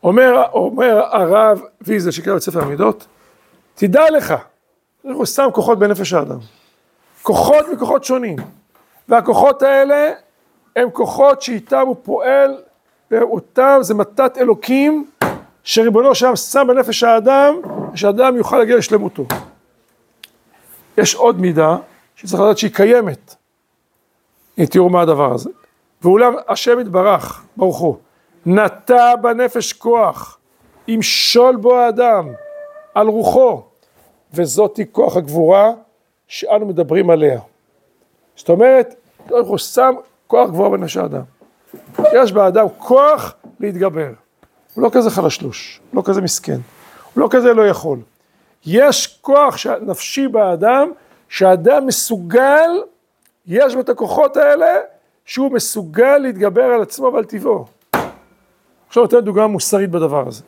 אומר, 0.03 0.43
אומר 0.53 1.03
הרב 1.11 1.63
ויזל 1.81 2.11
שקרא 2.11 2.37
את 2.37 2.43
ספר 2.43 2.63
המידות, 2.63 3.07
תדע 3.75 4.11
לך, 4.11 4.35
הוא 5.03 5.27
שם 5.27 5.49
כוחות 5.53 5.79
בנפש 5.79 6.13
האדם. 6.13 6.39
כוחות 7.23 7.67
מכוחות 7.73 8.05
שונים. 8.05 8.37
והכוחות 9.09 9.63
האלה 9.63 10.13
הם 10.77 10.91
כוחות 10.91 11.43
שאיתם 11.43 11.85
הוא 11.87 11.97
פועל, 12.03 12.57
ואותם 13.11 13.79
זה 13.81 13.95
מתת 13.95 14.39
אלוקים 14.39 15.07
שריבונו 15.65 16.15
שם 16.15 16.37
שם 16.37 16.67
בנפש 16.69 17.03
האדם, 17.03 17.55
שאדם 17.95 18.37
יוכל 18.37 18.59
להגיע 18.59 18.77
לשלמותו. 18.77 19.27
יש 20.99 21.15
עוד 21.15 21.41
מידה 21.41 21.77
שצריך 22.17 22.43
לדעת 22.43 22.59
שהיא 22.59 22.71
קיימת. 22.75 23.35
הנה 24.59 24.67
תראו 24.67 24.89
מה 24.89 25.03
הדבר 25.03 25.35
הזה. 25.35 25.51
ואולם 26.03 26.35
השם 26.49 26.81
יתברך, 26.81 27.45
ברוך 27.57 27.79
הוא, 27.79 27.97
נטע 28.47 29.17
בנפש 29.17 29.73
כוח, 29.73 30.39
ימשול 30.89 31.57
בו 31.57 31.77
האדם, 31.77 32.29
על 32.95 33.09
רוחו, 33.09 33.63
וזאתי 34.35 34.85
כוח 34.93 35.17
הגבורה 35.17 35.73
שאנו 36.29 36.67
מדברים 36.67 37.11
עליה. 37.11 37.41
זאת 38.37 38.49
אומרת, 38.49 38.95
ברוך 39.27 39.49
הוא 39.49 39.59
שם 39.59 39.95
כוח 40.27 40.49
גבוה 40.51 40.69
בנפש 40.69 40.97
האדם. 40.97 41.23
יש 42.13 42.33
באדם 42.33 42.67
כוח 42.79 43.35
להתגבר. 43.61 44.13
הוא 44.75 44.83
לא 44.85 44.91
כזה 44.93 45.11
חלשלוש, 45.11 45.81
לא 45.93 46.03
כזה 46.05 46.21
מסכן, 46.21 46.59
הוא 47.15 47.23
לא 47.23 47.29
כזה 47.31 47.55
לא 47.55 47.69
יכול. 47.69 47.99
יש 48.67 49.19
כוח 49.21 49.57
נפשי 49.81 50.29
באדם, 50.29 50.91
שהאדם 51.29 51.87
מסוגל, 51.87 52.71
יש 53.47 53.75
בו 53.75 53.81
את 53.81 53.89
הכוחות 53.89 54.37
האלה, 54.37 54.77
שהוא 55.25 55.53
מסוגל 55.53 56.19
להתגבר 56.19 56.65
על 56.65 56.83
עצמו 56.83 57.13
ועל 57.13 57.25
טבעו. 57.25 57.67
עכשיו 58.89 59.03
נותן 59.03 59.21
דוגמה 59.21 59.47
מוסרית 59.47 59.91
בדבר 59.91 60.29
הזה. 60.29 60.43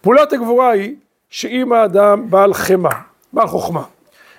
פעולת 0.00 0.32
הגבורה 0.32 0.70
היא 0.70 0.96
שאם 1.30 1.72
האדם 1.72 2.30
בעל 2.30 2.54
חמא, 2.54 2.90
בעל 3.32 3.46
חוכמה, 3.46 3.82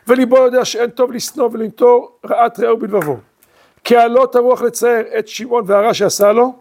וליבו 0.08 0.38
יודע 0.38 0.66
שאין 0.66 0.90
טוב 0.90 1.12
לשנוא 1.12 1.50
ולנטור 1.54 2.18
רעת 2.26 2.60
רעהו 2.60 2.78
בלבבו, 2.78 3.18
כעלות 3.84 4.36
הרוח 4.36 4.62
לצייר 4.62 5.06
את 5.20 5.28
שמעון 5.28 5.64
והרע 5.68 5.94
שעשה 5.94 6.32
לו, 6.32 6.56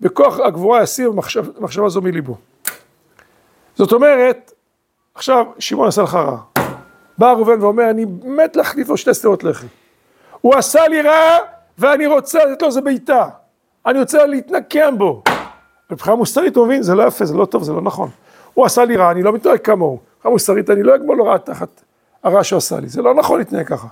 בכוח 0.00 0.40
הגבורה 0.40 0.82
יסיר 0.82 1.12
מחשב, 1.12 1.44
מחשבה 1.60 1.88
זו 1.88 2.00
מליבו. 2.00 2.36
זאת 3.74 3.92
אומרת, 3.92 4.52
עכשיו 5.16 5.46
שמעון 5.58 5.88
עשה 5.88 6.02
לך 6.02 6.14
רע. 6.14 6.38
בא 7.18 7.32
ראובן 7.32 7.62
ואומר, 7.62 7.90
אני 7.90 8.04
מת 8.24 8.56
להחליף 8.56 8.88
לו 8.88 8.96
שתי 8.96 9.14
שדרות 9.14 9.44
לחי. 9.44 9.66
הוא 10.40 10.54
עשה 10.54 10.88
לי 10.88 11.02
רע 11.02 11.38
ואני 11.78 12.06
רוצה 12.06 12.44
לתת 12.44 12.62
לו 12.62 12.68
איזה 12.68 12.80
בעיטה. 12.80 13.28
אני 13.86 14.00
רוצה 14.00 14.26
להתנקם 14.26 14.98
בו. 14.98 15.22
מבחינה 15.90 16.16
מוסרית 16.16 16.56
הוא 16.56 16.66
מבין, 16.66 16.82
זה 16.82 16.94
לא 16.94 17.02
יפה, 17.02 17.24
זה 17.24 17.34
לא 17.34 17.44
טוב, 17.44 17.62
זה 17.62 17.72
לא 17.72 17.82
נכון. 17.82 18.10
הוא 18.54 18.66
עשה 18.66 18.84
לי 18.84 18.96
רע, 18.96 19.10
אני 19.10 19.22
לא 19.22 19.32
מתנהג 19.32 19.58
כמוהו. 19.58 20.00
מבחינה 20.16 20.32
מוסרית 20.32 20.70
אני 20.70 20.82
לא 20.82 20.94
אגמול 20.94 21.16
לו 21.16 21.24
רע 21.24 21.38
תחת 21.38 21.68
הרע 22.22 22.44
שהוא 22.44 22.56
עשה 22.56 22.80
לי. 22.80 22.88
זה 22.88 23.02
לא 23.02 23.14
נכון 23.14 23.38
להתנהג 23.38 23.66
ככה. 23.66 23.88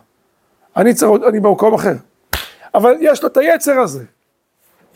אני 0.77 0.95
צריך, 0.95 1.22
אני 1.29 1.41
במקום 1.41 1.75
אחר. 1.75 1.95
אבל 2.75 2.95
יש 3.01 3.22
לו 3.22 3.29
את 3.29 3.37
היצר 3.37 3.81
הזה. 3.81 4.05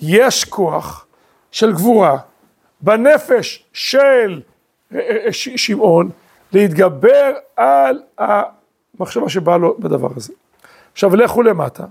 יש 0.00 0.44
כוח 0.44 1.06
של 1.50 1.72
גבורה 1.72 2.18
בנפש 2.80 3.64
של 3.72 4.40
שמעון 5.32 6.10
להתגבר 6.52 7.32
על 7.56 8.02
המחשבה 8.18 9.28
שבאה 9.28 9.58
לו 9.58 9.76
בדבר 9.78 10.08
הזה. 10.16 10.32
עכשיו 10.92 11.16
לכו 11.16 11.42
למטה. 11.42 11.84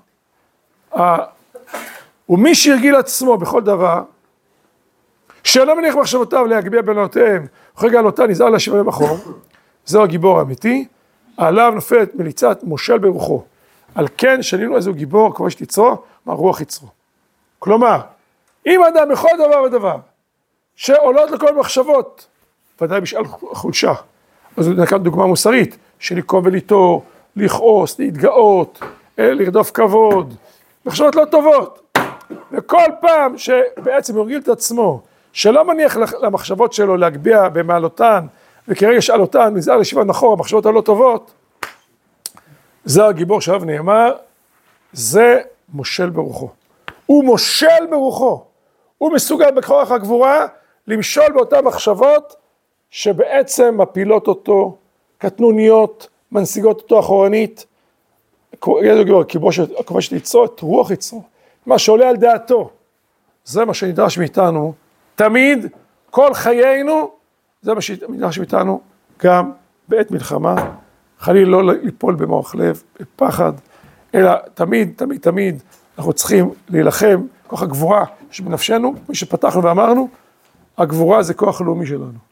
ומי 2.29 2.55
שהרגיל 2.55 2.95
עצמו 2.95 3.37
בכל 3.37 3.61
דבר, 3.61 4.03
שאינו 5.43 5.75
מניח 5.75 5.95
מחשבותיו 5.95 6.45
להגביה 6.45 6.81
בנותיהם, 6.81 7.47
אחרי 7.77 7.89
גלותה 7.89 8.27
נזהר 8.27 8.49
להשיבה 8.49 8.83
במחור, 8.83 9.17
זהו 9.85 10.03
הגיבור 10.03 10.39
האמיתי, 10.39 10.87
עליו 11.37 11.71
נופלת 11.75 12.15
מליצת 12.15 12.63
מושל 12.63 12.97
ברוחו. 12.97 13.43
על 13.95 14.07
כן 14.17 14.43
שנינו 14.43 14.75
איזה 14.75 14.91
גיבור, 14.91 15.35
כמו 15.35 15.51
שתצרו, 15.51 16.03
מה 16.25 16.33
רוח 16.33 16.61
יצרו. 16.61 16.87
כלומר, 17.59 18.01
אם 18.65 18.83
אדם 18.83 19.09
בכל 19.09 19.29
דבר 19.47 19.63
ודבר, 19.63 19.97
שעולות 20.75 21.31
לכל 21.31 21.55
מחשבות, 21.55 22.27
ודאי 22.81 23.01
בשאל 23.01 23.25
חולשה, 23.51 23.93
אז 24.57 24.67
הוא 24.67 24.75
נקט 24.75 24.93
דוגמה 24.93 25.25
מוסרית, 25.25 25.77
של 25.99 26.17
לקום 26.17 26.45
וליטור, 26.45 27.03
לכעוס, 27.35 27.99
להתגאות, 27.99 28.79
אה, 29.19 29.33
לרדוף 29.33 29.71
כבוד, 29.71 30.33
מחשבות 30.85 31.15
לא 31.15 31.25
טובות. 31.25 31.95
וכל 32.51 32.85
פעם 33.01 33.37
שבעצם 33.37 34.13
הוא 34.13 34.21
הרגיל 34.21 34.39
את 34.39 34.47
עצמו, 34.47 35.01
שלא 35.33 35.67
מניח 35.67 35.97
למחשבות 36.21 36.73
שלו 36.73 36.97
להגביה 36.97 37.49
במעלותן, 37.49 38.25
וכרגע 38.67 39.01
שאלותן 39.01 39.53
נזהר 39.55 39.77
לישיבה 39.77 40.03
נחור, 40.03 40.33
המחשבות 40.33 40.65
הלא 40.65 40.81
טובות, 40.81 41.31
זה 42.85 43.05
הגיבור 43.05 43.41
שעליו 43.41 43.65
נאמר, 43.65 44.15
זה 44.93 45.41
מושל 45.73 46.09
ברוחו. 46.09 46.49
הוא 47.05 47.23
מושל 47.23 47.85
ברוחו. 47.89 48.43
הוא 48.97 49.11
מסוגל 49.11 49.51
בכוח 49.51 49.91
הגבורה 49.91 50.45
למשול 50.87 51.31
באותן 51.33 51.65
מחשבות 51.65 52.35
שבעצם 52.91 53.75
מפילות 53.77 54.27
אותו, 54.27 54.77
קטנוניות, 55.17 56.07
מנסיגות 56.31 56.81
אותו 56.81 56.99
אחורנית. 56.99 57.65
את 58.53 59.91
יצרו, 60.11 60.45
את 60.45 60.59
רוח 60.59 60.91
יצרו, 60.91 61.23
מה 61.65 61.79
שעולה 61.79 62.09
על 62.09 62.15
דעתו. 62.15 62.69
זה 63.45 63.65
מה 63.65 63.73
שנדרש 63.73 64.17
מאיתנו 64.17 64.73
תמיד, 65.15 65.65
כל 66.09 66.33
חיינו, 66.33 67.11
זה 67.61 67.73
מה 67.73 67.81
שנדרש 67.81 68.39
מאיתנו 68.39 68.81
גם 69.23 69.51
בעת 69.87 70.11
מלחמה, 70.11 70.55
חלילה 71.19 71.51
לא 71.51 71.73
ליפול 71.73 72.15
במוח 72.15 72.55
לב, 72.55 72.83
בפחד, 72.99 73.53
אלא 74.15 74.31
תמיד, 74.53 74.93
תמיד, 74.95 75.21
תמיד 75.21 75.61
אנחנו 75.97 76.13
צריכים 76.13 76.49
להילחם, 76.69 77.27
כוח 77.47 77.63
הגבורה 77.63 78.05
שבנפשנו, 78.31 78.93
כפי 79.03 79.15
שפתחנו 79.15 79.63
ואמרנו, 79.63 80.07
הגבורה 80.77 81.23
זה 81.23 81.33
כוח 81.33 81.61
לאומי 81.61 81.85
שלנו. 81.85 82.27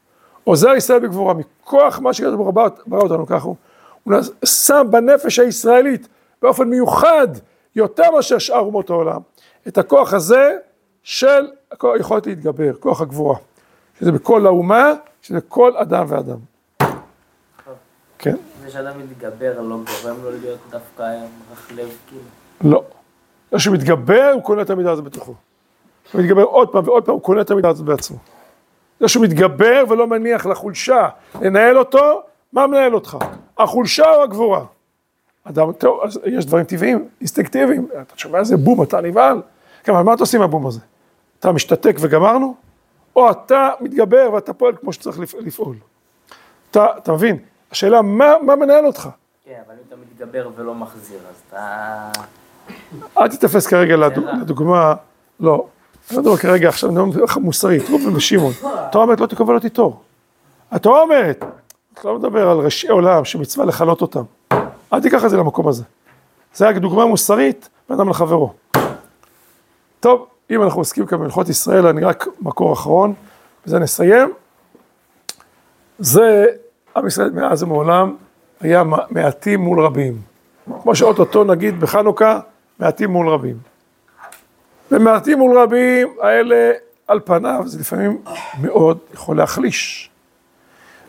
עוזר 0.46 0.70
ישראל 0.70 0.98
בגבורה, 0.98 1.34
מכוח 1.34 1.98
מה 1.98 2.12
שקדוש 2.12 2.34
ברוך 2.34 2.46
הוא 2.46 2.70
ברא 2.86 3.00
אותנו 3.00 3.26
ככה, 3.26 3.44
הוא 3.44 4.14
שם 4.44 4.86
בנפש 4.90 5.38
הישראלית 5.38 6.08
באופן 6.42 6.68
מיוחד, 6.68 7.28
יותר 7.76 8.10
מאשר 8.10 8.38
שאר 8.38 8.58
אומות 8.58 8.90
העולם, 8.90 9.20
את 9.68 9.78
הכוח 9.78 10.14
הזה 10.14 10.56
של 11.02 11.50
היכולת 11.82 12.26
להתגבר, 12.26 12.72
כוח 12.80 13.00
הגבורה. 13.00 13.36
שזה 14.00 14.12
בכל 14.12 14.46
האומה, 14.46 14.92
שזה 15.22 15.40
כל 15.40 15.76
אדם 15.76 16.06
ואדם. 16.08 16.38
כן, 18.18 18.36
זה 18.62 18.70
שאדם 18.70 18.98
מתגבר 18.98 19.60
לא 19.60 19.76
גורם 20.02 20.16
לו 20.24 20.30
להיות 20.30 20.58
דווקא 20.70 21.02
רכלב 21.52 21.88
כאילו. 22.08 22.22
לא. 22.64 22.82
זה 23.52 23.58
שהוא 23.58 23.74
מתגבר, 23.74 24.30
הוא 24.34 24.42
קונה 24.42 24.62
את 24.62 24.70
המידה 24.70 24.92
הזאת 24.92 25.04
בתוכו. 25.04 25.34
הוא 26.12 26.22
מתגבר 26.22 26.42
עוד 26.42 26.68
פעם 26.68 26.88
ועוד 26.88 27.04
פעם, 27.04 27.14
הוא 27.14 27.22
קונה 27.22 27.40
את 27.40 27.50
המידה 27.50 27.68
הזאת 27.68 27.84
בעצמו. 27.86 28.16
זה 29.00 29.08
שהוא 29.08 29.24
מתגבר 29.24 29.84
ולא 29.88 30.06
מניח 30.06 30.46
לחולשה 30.46 31.08
לנהל 31.40 31.78
אותו, 31.78 32.22
מה 32.52 32.66
מנהל 32.66 32.94
אותך? 32.94 33.16
החולשה 33.58 34.14
או 34.14 34.22
הגבורה? 34.22 34.64
אדם, 35.44 35.72
טוב, 35.72 36.00
אז 36.04 36.20
יש 36.24 36.46
דברים 36.46 36.64
טבעיים, 36.64 37.08
אינסטינקטיביים, 37.20 37.88
אתה 38.02 38.18
שומע 38.18 38.38
איזה 38.38 38.56
בום, 38.56 38.82
אתה 38.82 39.00
נבהל. 39.00 39.42
כן, 39.84 39.92
אבל 39.92 40.02
מה 40.02 40.14
אתה 40.14 40.22
עושה 40.22 40.38
עם 40.38 40.42
הבום 40.44 40.66
הזה? 40.66 40.80
אתה 41.40 41.52
משתתק 41.52 41.96
וגמרנו? 42.00 42.54
או 43.16 43.30
אתה 43.30 43.70
מתגבר 43.80 44.30
ואתה 44.34 44.52
פועל 44.52 44.74
כמו 44.80 44.92
שצריך 44.92 45.18
לפ- 45.18 45.34
לפעול. 45.40 45.76
אתה, 46.70 46.86
אתה 46.98 47.12
מבין? 47.12 47.38
השאלה, 47.72 48.02
מה, 48.02 48.32
מה 48.42 48.56
מנהל 48.56 48.86
אותך? 48.86 49.08
כן, 49.44 49.60
אבל 49.66 49.74
אם 49.74 49.80
אתה 49.88 49.96
מתגבר 49.96 50.48
ולא 50.56 50.74
מחזיר, 50.74 51.18
אז 51.30 51.34
אתה... 51.48 52.10
אל 53.18 53.28
תתפס 53.28 53.66
כרגע. 53.66 53.96
לדוגמה, 54.40 54.94
לא, 55.40 55.66
אני 56.10 56.16
לא 56.16 56.22
מדבר 56.22 56.36
כרגע 56.36 56.68
עכשיו, 56.68 56.90
אני 56.90 57.04
מדבר 57.04 57.24
לך 57.24 57.36
מוסרית, 57.36 57.82
ראובן 57.90 58.16
ושמעון. 58.16 58.52
התורה 58.64 59.04
אומרת 59.04 59.20
לא 59.20 59.26
תקבל 59.26 59.54
אותי 59.54 59.68
תור. 59.68 60.02
התורה 60.70 61.02
אומרת, 61.02 61.44
אתה 61.94 62.08
לא 62.08 62.18
מדבר 62.18 62.48
על 62.48 62.58
ראשי 62.58 62.88
עולם 62.88 63.24
שמצווה 63.24 63.66
לכלות 63.66 64.02
אותם. 64.02 64.22
אל 64.92 65.00
תיקח 65.02 65.24
את 65.24 65.30
זה 65.30 65.36
למקום 65.36 65.68
הזה. 65.68 65.84
זה 66.54 66.68
רק 66.68 66.76
דוגמה 66.76 67.06
מוסרית 67.06 67.68
בין 67.88 67.98
אדם 67.98 68.08
לחברו. 68.08 68.52
טוב, 70.00 70.26
אם 70.50 70.62
אנחנו 70.62 70.80
עוסקים 70.80 71.06
כאן 71.06 71.18
בהלכות 71.18 71.48
ישראל, 71.48 71.86
אני 71.86 72.04
רק 72.04 72.26
מקור 72.40 72.72
אחרון, 72.72 73.14
בזה 73.66 73.78
נסיים. 73.78 74.32
זה, 75.98 76.46
עם 76.96 77.06
ישראל 77.06 77.30
מאז 77.30 77.62
ומעולם 77.62 78.16
היה 78.60 78.82
מעטים 79.10 79.60
מול 79.60 79.80
רבים. 79.80 80.20
כמו 80.82 80.94
שאוטוטו 80.94 81.44
נגיד 81.44 81.80
בחנוכה, 81.80 82.40
מעטים 82.78 83.10
מול 83.10 83.28
רבים. 83.28 83.56
ומעטים 84.90 85.38
מול 85.38 85.58
רבים, 85.58 86.16
האלה 86.20 86.72
על 87.06 87.20
פניו, 87.24 87.62
זה 87.66 87.78
לפעמים 87.80 88.22
מאוד 88.60 88.98
יכול 89.14 89.36
להחליש. 89.36 90.10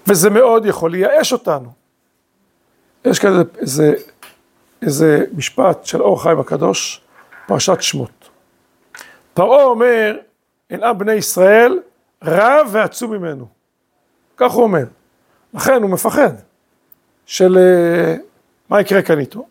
וזה 0.08 0.30
מאוד 0.30 0.66
יכול 0.66 0.92
לייאש 0.92 1.34
אותנו. 1.34 1.72
יש 3.06 3.20
כזה 3.20 3.42
איזה, 3.58 3.94
איזה 4.82 5.26
משפט 5.34 5.86
של 5.86 6.02
אור 6.02 6.24
חיים 6.24 6.40
הקדוש, 6.40 7.02
פרשת 7.48 7.82
שמות. 7.82 8.30
פרעה 9.34 9.64
אומר, 9.64 10.18
אין 10.70 10.84
עם 10.84 10.98
בני 10.98 11.14
ישראל 11.14 11.80
רב 12.24 12.68
ועצום 12.72 13.12
ממנו. 13.14 13.48
כך 14.38 14.52
הוא 14.52 14.64
אומר. 14.64 14.86
לכן 15.54 15.82
הוא 15.82 15.90
מפחד 15.90 16.32
של 17.26 17.58
אה, 17.58 18.16
מה 18.70 18.82
יקרה 18.82 19.02
כאן 19.02 19.20
איתו. 19.20 19.46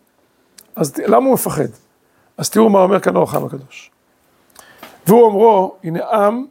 אז 0.75 0.97
למה 0.97 1.25
הוא 1.25 1.33
מפחד? 1.33 1.67
אז 2.37 2.49
תראו 2.49 2.69
מה 2.69 2.79
אומר 2.79 2.99
כאן 2.99 3.15
אור 3.15 3.23
החיים 3.23 3.45
הקדוש. 3.45 3.91
והוא 5.07 5.23
אומרו, 5.23 5.75
הנה 5.83 6.05
עם, 6.05 6.45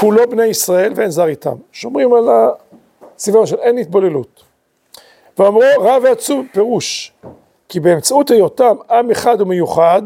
כולו 0.00 0.30
בני 0.30 0.44
ישראל 0.44 0.92
ואין 0.96 1.10
זר 1.10 1.26
איתם. 1.26 1.56
שומרים 1.72 2.14
על 2.14 2.28
הצביון 3.02 3.46
של 3.46 3.56
אין 3.56 3.78
התבוללות. 3.78 4.42
ואמרו 5.38 5.62
רב 5.80 6.02
ועצום 6.04 6.46
פירוש, 6.52 7.12
כי 7.68 7.80
באמצעות 7.80 8.30
היותם 8.30 8.76
עם 8.90 9.10
אחד 9.10 9.40
ומיוחד, 9.40 10.02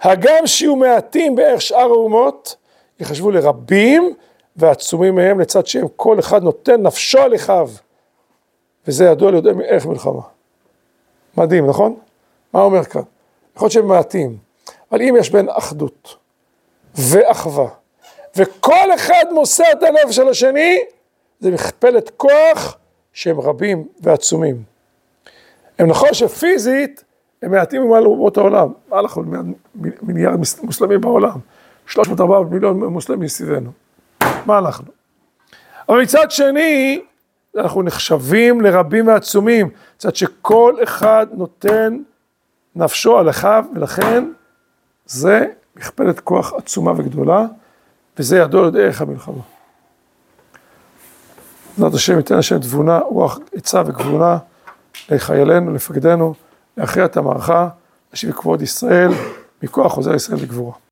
הגם 0.00 0.46
שיהיו 0.46 0.76
מעטים 0.76 1.34
בערך 1.34 1.62
שאר 1.62 1.78
האומות, 1.80 2.56
יחשבו 3.00 3.30
לרבים 3.30 4.14
ועצומים 4.56 5.14
מהם 5.14 5.40
לצד 5.40 5.66
שהם 5.66 5.86
כל 5.96 6.18
אחד 6.18 6.42
נותן 6.42 6.82
נפשו 6.82 7.18
על 7.18 7.34
אחיו. 7.34 7.70
וזה 8.88 9.04
ידוע 9.04 9.30
ליודעי 9.30 9.52
ערך 9.66 9.86
מלחמה. 9.86 10.22
מדהים, 11.36 11.66
נכון? 11.66 11.96
מה 12.52 12.62
אומר 12.62 12.84
כאן? 12.84 13.02
יכול 13.56 13.66
להיות 13.66 13.72
שהם 13.72 13.86
מעטים, 13.86 14.36
אבל 14.92 15.02
אם 15.02 15.14
יש 15.18 15.30
בין 15.30 15.48
אחדות 15.48 16.16
ואחווה, 16.94 17.68
וכל 18.36 18.94
אחד 18.94 19.24
מוסר 19.32 19.72
את 19.72 19.82
הנפש 19.82 20.16
של 20.16 20.28
השני, 20.28 20.78
זה 21.40 21.50
מכפלת 21.50 22.10
כוח 22.16 22.76
שהם 23.12 23.40
רבים 23.40 23.88
ועצומים. 24.00 24.62
הם 25.78 25.86
נכון 25.86 26.14
שפיזית 26.14 27.04
הם 27.42 27.50
מעטים 27.50 27.82
ממעל 27.82 28.06
אומות 28.06 28.36
העולם, 28.36 28.68
מה 28.88 29.00
אנחנו 29.00 29.22
מיליארד 30.02 30.38
מוסלמים 30.62 31.00
בעולם, 31.00 31.38
300-400 31.88 31.98
מיליון 32.50 32.84
מוסלמים 32.84 33.20
מסביבנו, 33.20 33.70
מה 34.46 34.58
אנחנו? 34.58 34.92
אבל 35.88 36.02
מצד 36.02 36.30
שני, 36.30 37.00
אנחנו 37.56 37.82
נחשבים 37.82 38.60
לרבים 38.60 39.06
ועצומים, 39.06 39.70
מצד 39.96 40.16
שכל 40.16 40.74
אחד 40.82 41.26
נותן 41.32 41.98
נפשו 42.76 43.18
על 43.18 43.30
אחיו, 43.30 43.64
ולכן 43.74 44.24
זה 45.06 45.46
מכפלת 45.76 46.20
כוח 46.20 46.52
עצומה 46.52 46.92
וגדולה, 46.96 47.46
וזה 48.18 48.38
ידוע 48.38 48.66
לדרך 48.66 49.02
המלחמה. 49.02 49.42
בעזרת 51.76 51.94
השם 51.94 52.16
ייתן 52.16 52.34
השם 52.34 52.58
תבונה, 52.58 52.98
רוח 52.98 53.38
עצה 53.54 53.82
וגבונה 53.86 54.38
לחיילינו, 55.08 55.74
לפקדינו, 55.74 56.34
להכריע 56.76 57.04
את 57.04 57.16
המערכה, 57.16 57.68
להשיב 58.12 58.32
כבוד 58.32 58.62
ישראל, 58.62 59.10
מכוח 59.62 59.92
חוזר 59.92 60.14
ישראל 60.14 60.38
לגבורה. 60.42 60.85